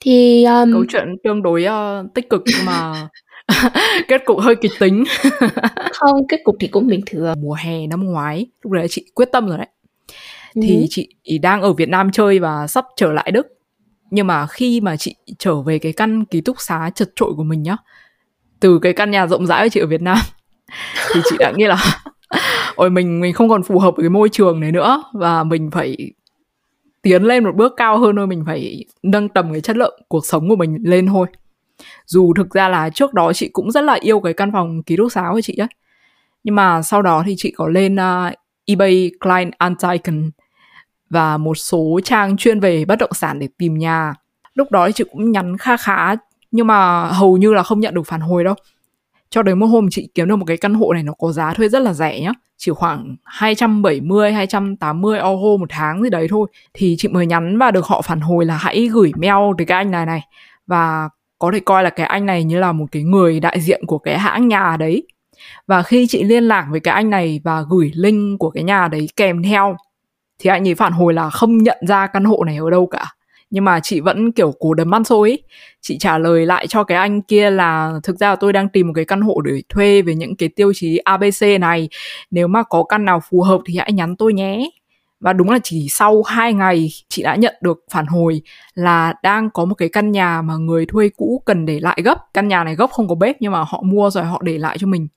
thì 0.00 0.44
um... 0.44 0.72
câu 0.72 0.84
chuyện 0.88 1.16
tương 1.24 1.42
đối 1.42 1.64
uh, 1.64 2.14
tích 2.14 2.30
cực 2.30 2.42
mà 2.66 3.08
kết 4.08 4.22
cục 4.24 4.40
hơi 4.40 4.56
kịch 4.56 4.72
tính 4.78 5.04
không 5.92 6.26
kết 6.28 6.40
cục 6.44 6.56
thì 6.60 6.68
cũng 6.68 6.86
bình 6.86 7.00
thường 7.06 7.34
mùa 7.40 7.54
hè 7.54 7.86
năm 7.86 8.04
ngoái 8.04 8.46
lúc 8.62 8.72
đấy 8.72 8.86
chị 8.90 9.04
quyết 9.14 9.28
tâm 9.32 9.48
rồi 9.48 9.58
đấy 9.58 9.66
ừ. 10.54 10.60
thì 10.62 10.86
chị 10.90 11.38
đang 11.38 11.62
ở 11.62 11.72
Việt 11.72 11.88
Nam 11.88 12.10
chơi 12.10 12.38
và 12.38 12.66
sắp 12.66 12.86
trở 12.96 13.12
lại 13.12 13.30
Đức. 13.30 13.46
Nhưng 14.10 14.26
mà 14.26 14.46
khi 14.46 14.80
mà 14.80 14.96
chị 14.96 15.16
trở 15.38 15.62
về 15.62 15.78
cái 15.78 15.92
căn 15.92 16.24
ký 16.24 16.40
túc 16.40 16.60
xá 16.60 16.90
chật 16.94 17.10
trội 17.16 17.32
của 17.36 17.42
mình 17.42 17.62
nhá 17.62 17.76
từ 18.60 18.78
cái 18.78 18.92
căn 18.92 19.10
nhà 19.10 19.26
rộng 19.26 19.46
rãi 19.46 19.64
của 19.64 19.68
chị 19.68 19.80
ở 19.80 19.86
Việt 19.86 20.02
Nam 20.02 20.18
thì 21.14 21.20
chị 21.30 21.36
đã 21.38 21.52
nghĩ 21.56 21.64
là 21.64 21.76
ôi 22.74 22.90
mình 22.90 23.20
mình 23.20 23.32
không 23.32 23.48
còn 23.48 23.62
phù 23.62 23.78
hợp 23.78 23.96
với 23.96 24.02
cái 24.02 24.10
môi 24.10 24.28
trường 24.28 24.60
này 24.60 24.72
nữa. 24.72 25.04
Và 25.12 25.44
mình 25.44 25.70
phải 25.70 25.96
tiến 27.02 27.22
lên 27.22 27.44
một 27.44 27.54
bước 27.56 27.72
cao 27.76 27.98
hơn 27.98 28.16
thôi 28.16 28.26
mình 28.26 28.42
phải 28.46 28.84
nâng 29.02 29.28
tầm 29.28 29.52
cái 29.52 29.60
chất 29.60 29.76
lượng 29.76 30.00
cuộc 30.08 30.26
sống 30.26 30.48
của 30.48 30.56
mình 30.56 30.78
lên 30.82 31.06
thôi. 31.06 31.26
Dù 32.06 32.32
thực 32.36 32.50
ra 32.50 32.68
là 32.68 32.90
trước 32.90 33.14
đó 33.14 33.32
chị 33.32 33.48
cũng 33.52 33.70
rất 33.70 33.80
là 33.80 33.94
yêu 34.00 34.20
cái 34.20 34.32
căn 34.32 34.52
phòng 34.52 34.82
ký 34.82 34.96
túc 34.96 35.12
xá 35.12 35.28
của 35.32 35.40
chị 35.40 35.56
ấy 35.56 35.68
nhưng 36.44 36.54
mà 36.54 36.82
sau 36.82 37.02
đó 37.02 37.22
thì 37.26 37.34
chị 37.38 37.52
có 37.56 37.68
lên 37.68 37.94
uh, 37.94 38.34
eBay 38.66 39.10
Klein 39.20 39.50
Antiken 39.58 40.30
và 41.14 41.36
một 41.36 41.54
số 41.54 42.00
trang 42.04 42.36
chuyên 42.36 42.60
về 42.60 42.84
bất 42.84 42.98
động 42.98 43.12
sản 43.14 43.38
để 43.38 43.48
tìm 43.58 43.78
nhà. 43.78 44.14
Lúc 44.54 44.70
đó 44.70 44.86
thì 44.86 44.92
chị 44.92 45.04
cũng 45.12 45.32
nhắn 45.32 45.58
kha 45.58 45.76
khá, 45.76 46.14
nhưng 46.50 46.66
mà 46.66 47.04
hầu 47.04 47.36
như 47.36 47.54
là 47.54 47.62
không 47.62 47.80
nhận 47.80 47.94
được 47.94 48.06
phản 48.06 48.20
hồi 48.20 48.44
đâu. 48.44 48.54
Cho 49.30 49.42
đến 49.42 49.58
một 49.58 49.66
hôm 49.66 49.88
chị 49.90 50.08
kiếm 50.14 50.28
được 50.28 50.36
một 50.36 50.44
cái 50.44 50.56
căn 50.56 50.74
hộ 50.74 50.92
này 50.92 51.02
nó 51.02 51.12
có 51.18 51.32
giá 51.32 51.54
thuê 51.54 51.68
rất 51.68 51.82
là 51.82 51.92
rẻ 51.92 52.20
nhá. 52.20 52.32
Chỉ 52.56 52.72
khoảng 52.72 53.16
270 53.24 54.32
280 54.32 55.18
euro 55.18 55.56
một 55.60 55.66
tháng 55.68 56.02
gì 56.02 56.10
đấy 56.10 56.26
thôi. 56.30 56.48
Thì 56.74 56.96
chị 56.98 57.08
mới 57.08 57.26
nhắn 57.26 57.58
và 57.58 57.70
được 57.70 57.86
họ 57.86 58.02
phản 58.02 58.20
hồi 58.20 58.44
là 58.44 58.56
hãy 58.56 58.88
gửi 58.92 59.12
mail 59.16 59.54
tới 59.58 59.66
cái 59.66 59.78
anh 59.78 59.90
này 59.90 60.06
này. 60.06 60.20
Và 60.66 61.08
có 61.38 61.50
thể 61.52 61.60
coi 61.60 61.82
là 61.82 61.90
cái 61.90 62.06
anh 62.06 62.26
này 62.26 62.44
như 62.44 62.58
là 62.58 62.72
một 62.72 62.86
cái 62.92 63.02
người 63.02 63.40
đại 63.40 63.60
diện 63.60 63.86
của 63.86 63.98
cái 63.98 64.18
hãng 64.18 64.48
nhà 64.48 64.76
đấy. 64.76 65.06
Và 65.66 65.82
khi 65.82 66.06
chị 66.08 66.22
liên 66.22 66.44
lạc 66.44 66.66
với 66.70 66.80
cái 66.80 66.94
anh 66.94 67.10
này 67.10 67.40
và 67.44 67.64
gửi 67.70 67.92
link 67.94 68.38
của 68.38 68.50
cái 68.50 68.64
nhà 68.64 68.88
đấy 68.88 69.08
kèm 69.16 69.42
theo 69.42 69.76
thì 70.38 70.50
anh 70.50 70.68
ấy 70.68 70.74
phản 70.74 70.92
hồi 70.92 71.14
là 71.14 71.30
không 71.30 71.58
nhận 71.58 71.78
ra 71.88 72.06
căn 72.06 72.24
hộ 72.24 72.44
này 72.44 72.56
ở 72.56 72.70
đâu 72.70 72.86
cả. 72.86 73.04
Nhưng 73.50 73.64
mà 73.64 73.80
chị 73.80 74.00
vẫn 74.00 74.32
kiểu 74.32 74.54
cố 74.58 74.74
đấm 74.74 74.94
ăn 74.94 75.04
xôi 75.04 75.30
ấy. 75.30 75.42
chị 75.80 75.98
trả 75.98 76.18
lời 76.18 76.46
lại 76.46 76.66
cho 76.66 76.84
cái 76.84 76.98
anh 76.98 77.22
kia 77.22 77.50
là 77.50 77.92
thực 78.02 78.18
ra 78.18 78.28
là 78.28 78.36
tôi 78.36 78.52
đang 78.52 78.68
tìm 78.68 78.86
một 78.86 78.92
cái 78.96 79.04
căn 79.04 79.20
hộ 79.20 79.40
để 79.40 79.62
thuê 79.68 80.02
về 80.02 80.14
những 80.14 80.36
cái 80.36 80.48
tiêu 80.48 80.72
chí 80.74 80.96
abc 80.96 81.60
này. 81.60 81.88
Nếu 82.30 82.48
mà 82.48 82.62
có 82.62 82.84
căn 82.84 83.04
nào 83.04 83.20
phù 83.30 83.42
hợp 83.42 83.60
thì 83.66 83.76
hãy 83.76 83.92
nhắn 83.92 84.16
tôi 84.16 84.32
nhé. 84.32 84.70
Và 85.20 85.32
đúng 85.32 85.50
là 85.50 85.58
chỉ 85.62 85.86
sau 85.90 86.22
2 86.22 86.52
ngày 86.52 86.88
chị 87.08 87.22
đã 87.22 87.34
nhận 87.34 87.54
được 87.60 87.84
phản 87.92 88.06
hồi 88.06 88.42
là 88.74 89.14
đang 89.22 89.50
có 89.50 89.64
một 89.64 89.74
cái 89.74 89.88
căn 89.88 90.12
nhà 90.12 90.42
mà 90.42 90.56
người 90.56 90.86
thuê 90.86 91.08
cũ 91.16 91.42
cần 91.46 91.66
để 91.66 91.80
lại 91.80 92.00
gấp. 92.04 92.18
Căn 92.34 92.48
nhà 92.48 92.64
này 92.64 92.74
gấp 92.76 92.90
không 92.90 93.08
có 93.08 93.14
bếp 93.14 93.36
nhưng 93.40 93.52
mà 93.52 93.64
họ 93.68 93.82
mua 93.84 94.10
rồi 94.10 94.24
họ 94.24 94.42
để 94.44 94.58
lại 94.58 94.78
cho 94.78 94.86
mình. 94.86 95.08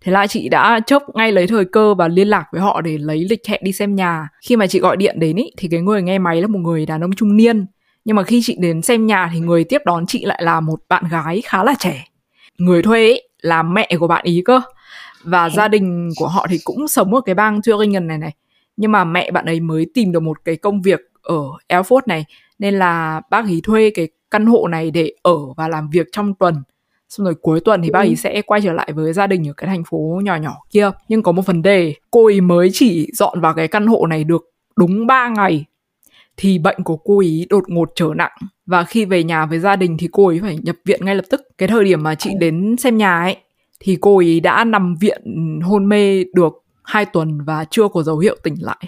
Thế 0.00 0.12
là 0.12 0.26
chị 0.26 0.48
đã 0.48 0.80
chốc 0.86 1.02
ngay 1.14 1.32
lấy 1.32 1.46
thời 1.46 1.64
cơ 1.64 1.94
và 1.94 2.08
liên 2.08 2.28
lạc 2.28 2.44
với 2.52 2.60
họ 2.60 2.80
để 2.80 2.98
lấy 2.98 3.26
lịch 3.30 3.46
hẹn 3.46 3.60
đi 3.64 3.72
xem 3.72 3.94
nhà. 3.94 4.28
Khi 4.42 4.56
mà 4.56 4.66
chị 4.66 4.80
gọi 4.80 4.96
điện 4.96 5.20
đến 5.20 5.36
ý, 5.36 5.50
thì 5.56 5.68
cái 5.68 5.80
người 5.80 6.02
nghe 6.02 6.18
máy 6.18 6.40
là 6.40 6.46
một 6.46 6.58
người 6.58 6.86
đàn 6.86 7.04
ông 7.04 7.12
trung 7.12 7.36
niên. 7.36 7.66
Nhưng 8.04 8.16
mà 8.16 8.22
khi 8.22 8.40
chị 8.44 8.56
đến 8.60 8.82
xem 8.82 9.06
nhà 9.06 9.30
thì 9.32 9.40
người 9.40 9.64
tiếp 9.64 9.82
đón 9.84 10.06
chị 10.06 10.24
lại 10.24 10.42
là 10.42 10.60
một 10.60 10.80
bạn 10.88 11.04
gái 11.10 11.42
khá 11.44 11.64
là 11.64 11.74
trẻ. 11.78 12.08
Người 12.58 12.82
thuê 12.82 13.06
ý, 13.06 13.20
là 13.40 13.62
mẹ 13.62 13.88
của 14.00 14.08
bạn 14.08 14.24
ý 14.24 14.42
cơ. 14.44 14.60
Và 15.24 15.48
gia 15.48 15.68
đình 15.68 16.10
của 16.16 16.28
họ 16.28 16.46
thì 16.50 16.58
cũng 16.64 16.88
sống 16.88 17.14
ở 17.14 17.20
cái 17.20 17.34
bang 17.34 17.60
Thuringen 17.62 18.06
này 18.06 18.18
này. 18.18 18.34
Nhưng 18.76 18.92
mà 18.92 19.04
mẹ 19.04 19.30
bạn 19.30 19.46
ấy 19.46 19.60
mới 19.60 19.86
tìm 19.94 20.12
được 20.12 20.20
một 20.20 20.44
cái 20.44 20.56
công 20.56 20.82
việc 20.82 21.00
ở 21.22 21.42
Erfurt 21.68 22.00
này. 22.06 22.24
Nên 22.58 22.74
là 22.74 23.20
bác 23.30 23.48
ý 23.48 23.60
thuê 23.60 23.90
cái 23.90 24.08
căn 24.30 24.46
hộ 24.46 24.68
này 24.68 24.90
để 24.90 25.12
ở 25.22 25.36
và 25.56 25.68
làm 25.68 25.90
việc 25.90 26.06
trong 26.12 26.34
tuần 26.34 26.62
xong 27.08 27.24
rồi 27.24 27.34
cuối 27.34 27.60
tuần 27.60 27.82
thì 27.82 27.90
bác 27.90 28.00
ấy 28.00 28.08
ừ. 28.08 28.14
sẽ 28.14 28.42
quay 28.42 28.60
trở 28.60 28.72
lại 28.72 28.92
với 28.94 29.12
gia 29.12 29.26
đình 29.26 29.48
ở 29.48 29.52
cái 29.52 29.68
thành 29.68 29.84
phố 29.84 30.20
nhỏ 30.24 30.36
nhỏ 30.36 30.56
kia. 30.70 30.90
Nhưng 31.08 31.22
có 31.22 31.32
một 31.32 31.46
vấn 31.46 31.62
đề 31.62 31.94
cô 32.10 32.26
ấy 32.26 32.40
mới 32.40 32.70
chỉ 32.72 33.10
dọn 33.12 33.40
vào 33.40 33.54
cái 33.54 33.68
căn 33.68 33.86
hộ 33.86 34.06
này 34.06 34.24
được 34.24 34.50
đúng 34.76 35.06
3 35.06 35.28
ngày 35.28 35.64
thì 36.36 36.58
bệnh 36.58 36.82
của 36.84 36.96
cô 36.96 37.18
ấy 37.18 37.46
đột 37.50 37.64
ngột 37.68 37.92
trở 37.94 38.10
nặng. 38.16 38.32
Và 38.66 38.84
khi 38.84 39.04
về 39.04 39.24
nhà 39.24 39.46
với 39.46 39.58
gia 39.58 39.76
đình 39.76 39.96
thì 39.98 40.08
cô 40.12 40.26
ấy 40.26 40.40
phải 40.42 40.58
nhập 40.62 40.76
viện 40.84 41.04
ngay 41.04 41.14
lập 41.14 41.24
tức. 41.30 41.40
Cái 41.58 41.68
thời 41.68 41.84
điểm 41.84 42.02
mà 42.02 42.14
chị 42.14 42.30
đến 42.40 42.76
xem 42.76 42.96
nhà 42.96 43.20
ấy 43.20 43.36
thì 43.80 43.98
cô 44.00 44.16
ấy 44.18 44.40
đã 44.40 44.64
nằm 44.64 44.94
viện 45.00 45.22
hôn 45.62 45.88
mê 45.88 46.24
được 46.34 46.52
hai 46.84 47.04
tuần 47.04 47.44
và 47.44 47.64
chưa 47.70 47.88
có 47.88 48.02
dấu 48.02 48.18
hiệu 48.18 48.36
tỉnh 48.42 48.54
lại. 48.60 48.82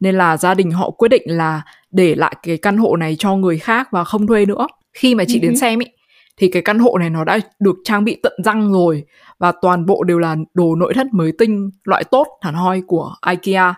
Nên 0.00 0.14
là 0.14 0.36
gia 0.36 0.54
đình 0.54 0.70
họ 0.70 0.90
quyết 0.90 1.08
định 1.08 1.22
là 1.26 1.62
để 1.90 2.14
lại 2.14 2.36
cái 2.42 2.56
căn 2.56 2.76
hộ 2.76 2.96
này 2.96 3.16
cho 3.18 3.36
người 3.36 3.58
khác 3.58 3.88
và 3.90 4.04
không 4.04 4.26
thuê 4.26 4.46
nữa. 4.46 4.66
Khi 4.92 5.14
mà 5.14 5.24
chị 5.28 5.38
đến 5.38 5.52
ừ. 5.52 5.56
xem 5.56 5.80
ấy 5.82 5.92
thì 6.36 6.48
cái 6.48 6.62
căn 6.62 6.78
hộ 6.78 6.98
này 6.98 7.10
nó 7.10 7.24
đã 7.24 7.38
được 7.58 7.76
trang 7.84 8.04
bị 8.04 8.20
tận 8.22 8.32
răng 8.44 8.72
rồi 8.72 9.04
và 9.38 9.52
toàn 9.62 9.86
bộ 9.86 10.04
đều 10.04 10.18
là 10.18 10.36
đồ 10.54 10.74
nội 10.74 10.94
thất 10.94 11.06
mới 11.12 11.32
tinh 11.38 11.70
loại 11.84 12.04
tốt 12.04 12.26
hẳn 12.40 12.54
hoi 12.54 12.82
của 12.86 13.14
IKEA. 13.30 13.74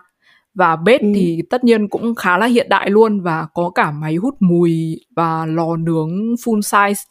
Và 0.54 0.76
bếp 0.76 1.00
ừ. 1.00 1.06
thì 1.14 1.42
tất 1.50 1.64
nhiên 1.64 1.88
cũng 1.88 2.14
khá 2.14 2.38
là 2.38 2.46
hiện 2.46 2.68
đại 2.68 2.90
luôn 2.90 3.20
và 3.20 3.46
có 3.54 3.70
cả 3.70 3.90
máy 3.90 4.14
hút 4.14 4.34
mùi 4.40 5.00
và 5.16 5.46
lò 5.46 5.76
nướng 5.76 6.34
full 6.34 6.60
size. 6.60 7.04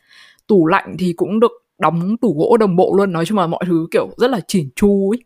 Tủ 0.47 0.67
lạnh 0.67 0.95
thì 0.99 1.13
cũng 1.13 1.39
được 1.39 1.51
đóng 1.79 2.17
tủ 2.17 2.35
gỗ 2.37 2.57
đồng 2.57 2.75
bộ 2.75 2.95
luôn 2.97 3.11
nói 3.11 3.25
chung 3.25 3.37
là 3.37 3.47
mọi 3.47 3.63
thứ 3.65 3.87
kiểu 3.91 4.09
rất 4.17 4.31
là 4.31 4.39
chỉn 4.47 4.69
chu 4.75 5.11
ấy. 5.11 5.23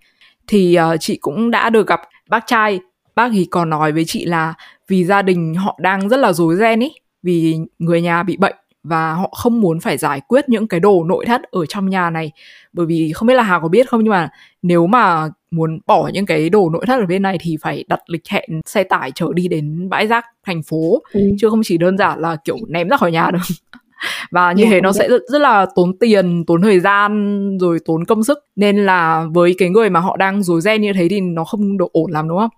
Thì 0.47 0.77
uh, 0.93 0.99
chị 0.99 1.17
cũng 1.21 1.51
đã 1.51 1.69
được 1.69 1.87
gặp 1.87 2.01
bác 2.29 2.43
trai. 2.47 2.79
Bác 3.15 3.29
thì 3.33 3.45
còn 3.51 3.69
nói 3.69 3.91
với 3.91 4.05
chị 4.05 4.25
là 4.25 4.53
vì 4.87 5.05
gia 5.05 5.21
đình 5.21 5.53
họ 5.55 5.79
đang 5.81 6.09
rất 6.09 6.17
là 6.17 6.33
rối 6.33 6.55
ren 6.55 6.83
ấy 6.83 6.99
vì 7.23 7.57
người 7.79 8.01
nhà 8.01 8.23
bị 8.23 8.37
bệnh 8.37 8.55
và 8.87 9.13
họ 9.13 9.33
không 9.37 9.61
muốn 9.61 9.79
phải 9.79 9.97
giải 9.97 10.21
quyết 10.27 10.49
những 10.49 10.67
cái 10.67 10.79
đồ 10.79 11.03
nội 11.03 11.25
thất 11.25 11.43
ở 11.43 11.65
trong 11.65 11.89
nhà 11.89 12.09
này. 12.09 12.31
Bởi 12.73 12.85
vì 12.85 13.11
không 13.13 13.27
biết 13.27 13.33
là 13.33 13.43
Hà 13.43 13.59
có 13.59 13.67
biết 13.67 13.89
không 13.89 14.03
nhưng 14.03 14.11
mà 14.11 14.29
nếu 14.61 14.87
mà 14.87 15.29
muốn 15.51 15.79
bỏ 15.85 16.09
những 16.13 16.25
cái 16.25 16.49
đồ 16.49 16.69
nội 16.69 16.85
thất 16.87 16.99
ở 16.99 17.05
bên 17.05 17.21
này 17.21 17.37
thì 17.41 17.57
phải 17.61 17.85
đặt 17.87 17.99
lịch 18.07 18.27
hẹn 18.29 18.61
xe 18.65 18.83
tải 18.83 19.11
chở 19.15 19.27
đi 19.33 19.47
đến 19.47 19.89
bãi 19.89 20.07
rác 20.07 20.25
thành 20.45 20.63
phố. 20.63 21.01
Ừ. 21.13 21.21
chứ 21.39 21.49
không 21.49 21.61
chỉ 21.63 21.77
đơn 21.77 21.97
giản 21.97 22.19
là 22.19 22.35
kiểu 22.43 22.57
ném 22.67 22.89
ra 22.89 22.97
khỏi 22.97 23.11
nhà 23.11 23.31
được. 23.31 23.39
Và 24.31 24.51
như 24.51 24.63
yeah, 24.63 24.71
thế 24.71 24.81
nó 24.81 24.91
sẽ 24.91 25.07
rất, 25.09 25.21
rất 25.27 25.39
là 25.39 25.65
tốn 25.75 25.97
tiền 25.99 26.45
tốn 26.45 26.61
thời 26.61 26.79
gian 26.79 27.57
rồi 27.57 27.79
tốn 27.85 28.05
công 28.05 28.23
sức. 28.23 28.39
Nên 28.55 28.85
là 28.85 29.25
với 29.33 29.55
cái 29.57 29.69
người 29.69 29.89
mà 29.89 29.99
họ 29.99 30.17
đang 30.17 30.43
rối 30.43 30.61
ren 30.61 30.81
như 30.81 30.93
thế 30.93 31.07
thì 31.09 31.21
nó 31.21 31.43
không 31.43 31.77
được 31.77 31.91
ổn 31.91 32.11
lắm 32.11 32.27
đúng 32.29 32.37
không 32.37 32.49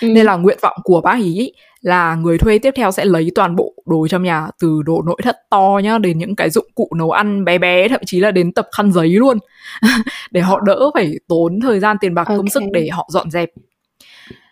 ừ. 0.00 0.08
nên 0.08 0.26
là 0.26 0.36
nguyện 0.36 0.58
vọng 0.62 0.76
của 0.84 1.00
bác 1.00 1.18
ý 1.18 1.52
là 1.80 2.14
người 2.14 2.38
thuê 2.38 2.58
tiếp 2.58 2.74
theo 2.76 2.90
sẽ 2.90 3.04
lấy 3.04 3.30
toàn 3.34 3.56
bộ 3.56 3.74
đồ 3.86 4.08
trong 4.08 4.22
nhà 4.22 4.48
từ 4.60 4.82
đồ 4.84 5.02
nội 5.02 5.16
thất 5.22 5.36
to 5.50 5.80
nhá 5.84 5.98
đến 5.98 6.18
những 6.18 6.36
cái 6.36 6.50
dụng 6.50 6.66
cụ 6.74 6.88
nấu 6.96 7.10
ăn 7.10 7.44
bé 7.44 7.58
bé 7.58 7.88
thậm 7.88 8.00
chí 8.06 8.20
là 8.20 8.30
đến 8.30 8.52
tập 8.52 8.68
khăn 8.76 8.92
giấy 8.92 9.08
luôn 9.08 9.38
để 10.30 10.40
họ 10.40 10.60
đỡ 10.60 10.90
phải 10.94 11.14
tốn 11.28 11.60
thời 11.60 11.80
gian 11.80 11.96
tiền 12.00 12.14
bạc 12.14 12.22
okay. 12.22 12.36
công 12.36 12.48
sức 12.48 12.62
để 12.72 12.88
họ 12.88 13.08
dọn 13.12 13.30
dẹp 13.30 13.50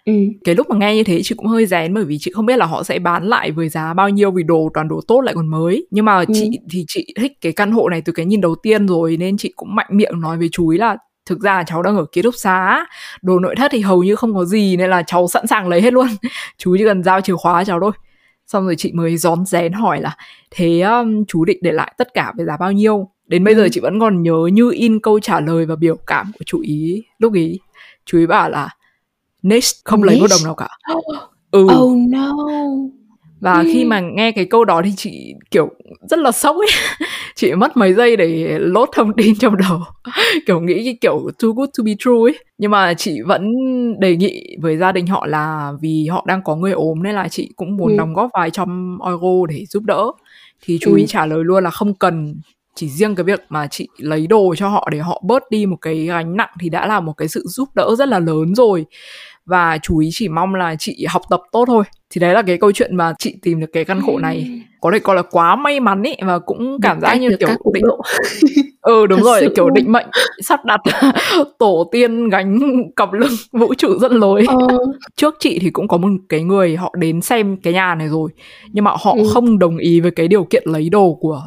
Ừ. 0.04 0.12
cái 0.44 0.54
lúc 0.54 0.70
mà 0.70 0.76
nghe 0.76 0.94
như 0.94 1.04
thế 1.04 1.20
chị 1.22 1.34
cũng 1.34 1.46
hơi 1.46 1.66
rén 1.66 1.94
bởi 1.94 2.04
vì 2.04 2.18
chị 2.20 2.30
không 2.34 2.46
biết 2.46 2.56
là 2.56 2.66
họ 2.66 2.82
sẽ 2.82 2.98
bán 2.98 3.28
lại 3.28 3.50
với 3.50 3.68
giá 3.68 3.94
bao 3.94 4.08
nhiêu 4.08 4.30
vì 4.30 4.42
đồ 4.42 4.70
toàn 4.74 4.88
đồ 4.88 5.00
tốt 5.08 5.20
lại 5.20 5.34
còn 5.34 5.46
mới 5.46 5.86
nhưng 5.90 6.04
mà 6.04 6.18
ừ. 6.18 6.24
chị 6.34 6.50
thì 6.70 6.84
chị 6.88 7.14
thích 7.20 7.32
cái 7.40 7.52
căn 7.52 7.72
hộ 7.72 7.88
này 7.88 8.02
từ 8.04 8.12
cái 8.12 8.26
nhìn 8.26 8.40
đầu 8.40 8.54
tiên 8.62 8.86
rồi 8.88 9.16
nên 9.16 9.36
chị 9.36 9.52
cũng 9.56 9.74
mạnh 9.74 9.86
miệng 9.90 10.20
nói 10.20 10.38
với 10.38 10.48
chú 10.52 10.68
ý 10.68 10.78
là 10.78 10.96
thực 11.26 11.40
ra 11.40 11.64
cháu 11.66 11.82
đang 11.82 11.96
ở 11.96 12.04
ký 12.12 12.22
túc 12.22 12.34
xá 12.34 12.86
đồ 13.22 13.38
nội 13.38 13.54
thất 13.56 13.70
thì 13.72 13.80
hầu 13.80 14.02
như 14.02 14.16
không 14.16 14.34
có 14.34 14.44
gì 14.44 14.76
nên 14.76 14.90
là 14.90 15.02
cháu 15.02 15.28
sẵn 15.28 15.46
sàng 15.46 15.68
lấy 15.68 15.80
hết 15.80 15.92
luôn. 15.92 16.06
Chú 16.58 16.76
chỉ 16.78 16.84
cần 16.84 17.02
giao 17.02 17.20
chìa 17.20 17.36
khóa 17.36 17.64
cháu 17.64 17.80
thôi. 17.80 17.92
Xong 18.46 18.64
rồi 18.64 18.74
chị 18.76 18.92
mới 18.92 19.16
rón 19.16 19.46
rén 19.46 19.72
hỏi 19.72 20.00
là 20.00 20.16
thế 20.50 20.80
um, 20.80 21.24
chú 21.24 21.44
định 21.44 21.58
để 21.62 21.72
lại 21.72 21.94
tất 21.98 22.14
cả 22.14 22.32
với 22.36 22.46
giá 22.46 22.56
bao 22.56 22.72
nhiêu? 22.72 23.08
Đến 23.26 23.44
bây 23.44 23.54
ừ. 23.54 23.60
giờ 23.62 23.68
chị 23.72 23.80
vẫn 23.80 24.00
còn 24.00 24.22
nhớ 24.22 24.48
như 24.52 24.70
in 24.70 25.00
câu 25.00 25.20
trả 25.20 25.40
lời 25.40 25.66
và 25.66 25.76
biểu 25.76 25.96
cảm 26.06 26.32
của 26.38 26.44
chú 26.46 26.60
ý 26.60 27.02
lúc 27.18 27.32
ý. 27.32 27.60
Chú 28.04 28.18
ý 28.18 28.26
bảo 28.26 28.50
là 28.50 28.68
next. 29.42 29.84
Không 29.84 30.00
next? 30.00 30.06
lấy 30.06 30.20
một 30.20 30.26
đồng 30.30 30.44
nào 30.44 30.54
cả. 30.54 30.68
Ừ. 31.50 31.66
Oh 31.72 31.96
no 32.08 32.32
và 33.44 33.58
ừ. 33.58 33.68
khi 33.72 33.84
mà 33.84 34.00
nghe 34.00 34.32
cái 34.32 34.44
câu 34.44 34.64
đó 34.64 34.82
thì 34.84 34.92
chị 34.96 35.34
kiểu 35.50 35.68
rất 36.10 36.18
là 36.18 36.32
sốc 36.32 36.56
ấy 36.56 36.68
chị 37.34 37.52
mất 37.54 37.76
mấy 37.76 37.94
giây 37.94 38.16
để 38.16 38.58
lốt 38.58 38.88
thông 38.92 39.12
tin 39.16 39.34
trong 39.38 39.56
đầu 39.56 39.80
kiểu 40.46 40.60
nghĩ 40.60 40.84
cái 40.84 40.98
kiểu 41.00 41.30
too 41.42 41.48
good 41.48 41.68
to 41.78 41.84
be 41.84 41.92
true 41.98 42.20
ấy 42.24 42.38
nhưng 42.58 42.70
mà 42.70 42.94
chị 42.94 43.20
vẫn 43.26 43.52
đề 44.00 44.16
nghị 44.16 44.56
với 44.60 44.76
gia 44.76 44.92
đình 44.92 45.06
họ 45.06 45.26
là 45.26 45.72
vì 45.80 46.06
họ 46.06 46.24
đang 46.28 46.42
có 46.42 46.56
người 46.56 46.72
ốm 46.72 47.02
nên 47.02 47.14
là 47.14 47.28
chị 47.28 47.52
cũng 47.56 47.76
muốn 47.76 47.92
ừ. 47.92 47.96
đóng 47.98 48.14
góp 48.14 48.30
vài 48.34 48.50
trăm 48.50 48.98
euro 49.04 49.46
để 49.48 49.64
giúp 49.68 49.82
đỡ 49.82 50.10
thì 50.62 50.78
chú 50.80 50.90
ừ. 50.90 50.96
ý 50.96 51.06
trả 51.06 51.26
lời 51.26 51.44
luôn 51.44 51.64
là 51.64 51.70
không 51.70 51.94
cần 51.94 52.34
chỉ 52.74 52.88
riêng 52.88 53.14
cái 53.14 53.24
việc 53.24 53.40
mà 53.48 53.66
chị 53.66 53.88
lấy 53.98 54.26
đồ 54.26 54.54
cho 54.54 54.68
họ 54.68 54.88
để 54.92 54.98
họ 54.98 55.22
bớt 55.24 55.50
đi 55.50 55.66
một 55.66 55.76
cái 55.80 56.04
gánh 56.06 56.36
nặng 56.36 56.50
thì 56.60 56.68
đã 56.68 56.86
là 56.86 57.00
một 57.00 57.12
cái 57.12 57.28
sự 57.28 57.42
giúp 57.46 57.68
đỡ 57.74 57.94
rất 57.98 58.08
là 58.08 58.18
lớn 58.18 58.54
rồi 58.54 58.86
và 59.46 59.78
chú 59.82 59.98
ý 59.98 60.08
chỉ 60.12 60.28
mong 60.28 60.54
là 60.54 60.74
chị 60.78 61.06
học 61.08 61.22
tập 61.30 61.40
tốt 61.52 61.64
thôi. 61.66 61.84
Thì 62.10 62.20
đấy 62.20 62.34
là 62.34 62.42
cái 62.42 62.58
câu 62.58 62.72
chuyện 62.72 62.96
mà 62.96 63.14
chị 63.18 63.36
tìm 63.42 63.60
được 63.60 63.66
cái 63.72 63.84
căn 63.84 64.00
hộ 64.00 64.18
này. 64.18 64.62
Có 64.80 64.90
thể 64.92 64.98
coi 64.98 65.16
là 65.16 65.22
quá 65.22 65.56
may 65.56 65.80
mắn 65.80 66.02
ý 66.02 66.14
và 66.22 66.38
cũng 66.38 66.78
cảm 66.82 67.00
giác 67.00 67.14
như 67.14 67.36
kiểu 67.40 67.48
định 67.74 67.84
ừ 68.84 69.06
đúng 69.06 69.22
rồi 69.22 69.48
kiểu 69.56 69.70
định 69.70 69.92
mệnh 69.92 70.06
sắp 70.42 70.64
đặt 70.64 70.80
tổ 71.58 71.88
tiên 71.92 72.28
gánh 72.28 72.60
cặp 72.96 73.12
lưng 73.12 73.32
vũ 73.52 73.74
trụ 73.74 73.98
rất 73.98 74.12
lối. 74.12 74.44
Ờ. 74.48 74.78
trước 75.16 75.34
chị 75.40 75.58
thì 75.58 75.70
cũng 75.70 75.88
có 75.88 75.96
một 75.96 76.08
cái 76.28 76.42
người 76.42 76.76
họ 76.76 76.94
đến 76.98 77.20
xem 77.20 77.56
cái 77.56 77.72
nhà 77.72 77.94
này 77.94 78.08
rồi 78.08 78.30
nhưng 78.72 78.84
mà 78.84 78.90
họ 78.90 79.14
ừ. 79.16 79.24
không 79.32 79.58
đồng 79.58 79.76
ý 79.76 80.00
với 80.00 80.10
cái 80.10 80.28
điều 80.28 80.44
kiện 80.44 80.62
lấy 80.66 80.88
đồ 80.90 81.18
của 81.20 81.42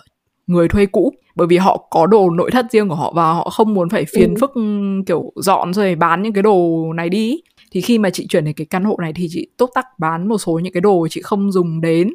người 0.47 0.67
thuê 0.67 0.85
cũ 0.85 1.13
bởi 1.35 1.47
vì 1.47 1.57
họ 1.57 1.87
có 1.89 2.07
đồ 2.07 2.29
nội 2.29 2.51
thất 2.51 2.65
riêng 2.71 2.89
của 2.89 2.95
họ 2.95 3.13
và 3.15 3.33
họ 3.33 3.49
không 3.49 3.73
muốn 3.73 3.89
phải 3.89 4.05
phiền 4.15 4.29
ừ. 4.29 4.37
phức 4.41 4.51
kiểu 5.05 5.31
dọn 5.35 5.73
rồi 5.73 5.95
bán 5.95 6.23
những 6.23 6.33
cái 6.33 6.43
đồ 6.43 6.85
này 6.95 7.09
đi 7.09 7.41
thì 7.71 7.81
khi 7.81 7.97
mà 7.97 8.09
chị 8.09 8.27
chuyển 8.29 8.45
đến 8.45 8.53
cái 8.53 8.65
căn 8.65 8.83
hộ 8.83 8.97
này 9.01 9.13
thì 9.15 9.27
chị 9.29 9.47
tốt 9.57 9.69
tắc 9.75 9.85
bán 9.99 10.27
một 10.27 10.37
số 10.37 10.59
những 10.63 10.73
cái 10.73 10.81
đồ 10.81 11.07
chị 11.09 11.21
không 11.21 11.51
dùng 11.51 11.81
đến 11.81 12.13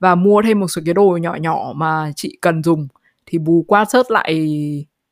và 0.00 0.14
mua 0.14 0.42
thêm 0.42 0.60
một 0.60 0.68
số 0.68 0.82
cái 0.84 0.94
đồ 0.94 1.18
nhỏ 1.22 1.34
nhỏ 1.34 1.72
mà 1.76 2.12
chị 2.16 2.38
cần 2.40 2.62
dùng 2.62 2.88
thì 3.26 3.38
bù 3.38 3.64
qua 3.68 3.84
sớt 3.84 4.10
lại 4.10 4.34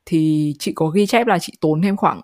thì 0.07 0.55
chị 0.59 0.72
có 0.72 0.87
ghi 0.87 1.07
chép 1.07 1.27
là 1.27 1.38
chị 1.38 1.53
tốn 1.61 1.83
thêm 1.83 1.96
khoảng 1.96 2.20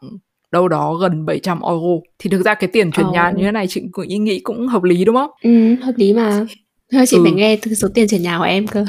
đâu 0.52 0.68
đó 0.68 0.94
gần 0.94 1.26
700 1.26 1.60
euro 1.60 2.00
thì 2.18 2.30
thực 2.30 2.44
ra 2.44 2.54
cái 2.54 2.70
tiền 2.72 2.90
chuyển 2.90 3.06
oh. 3.06 3.12
nhà 3.12 3.32
như 3.36 3.44
thế 3.44 3.52
này 3.52 3.66
chị 3.68 3.82
cũng 3.92 4.08
nghĩ 4.08 4.40
cũng 4.40 4.68
hợp 4.68 4.82
lý 4.82 5.04
đúng 5.04 5.16
không? 5.16 5.30
Ừ, 5.42 5.74
hợp 5.74 5.92
lý 5.96 6.12
mà. 6.12 6.46
Thôi 6.92 7.04
chị 7.06 7.16
ừ. 7.16 7.22
phải 7.24 7.32
nghe 7.32 7.58
từ 7.62 7.74
số 7.74 7.88
tiền 7.94 8.08
chuyển 8.08 8.22
nhà 8.22 8.38
của 8.38 8.44
em 8.44 8.66
cơ. 8.66 8.84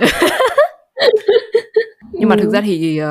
Nhưng 2.12 2.28
mà 2.28 2.36
thực 2.36 2.50
ra 2.50 2.60
thì 2.60 3.00
uh, 3.02 3.06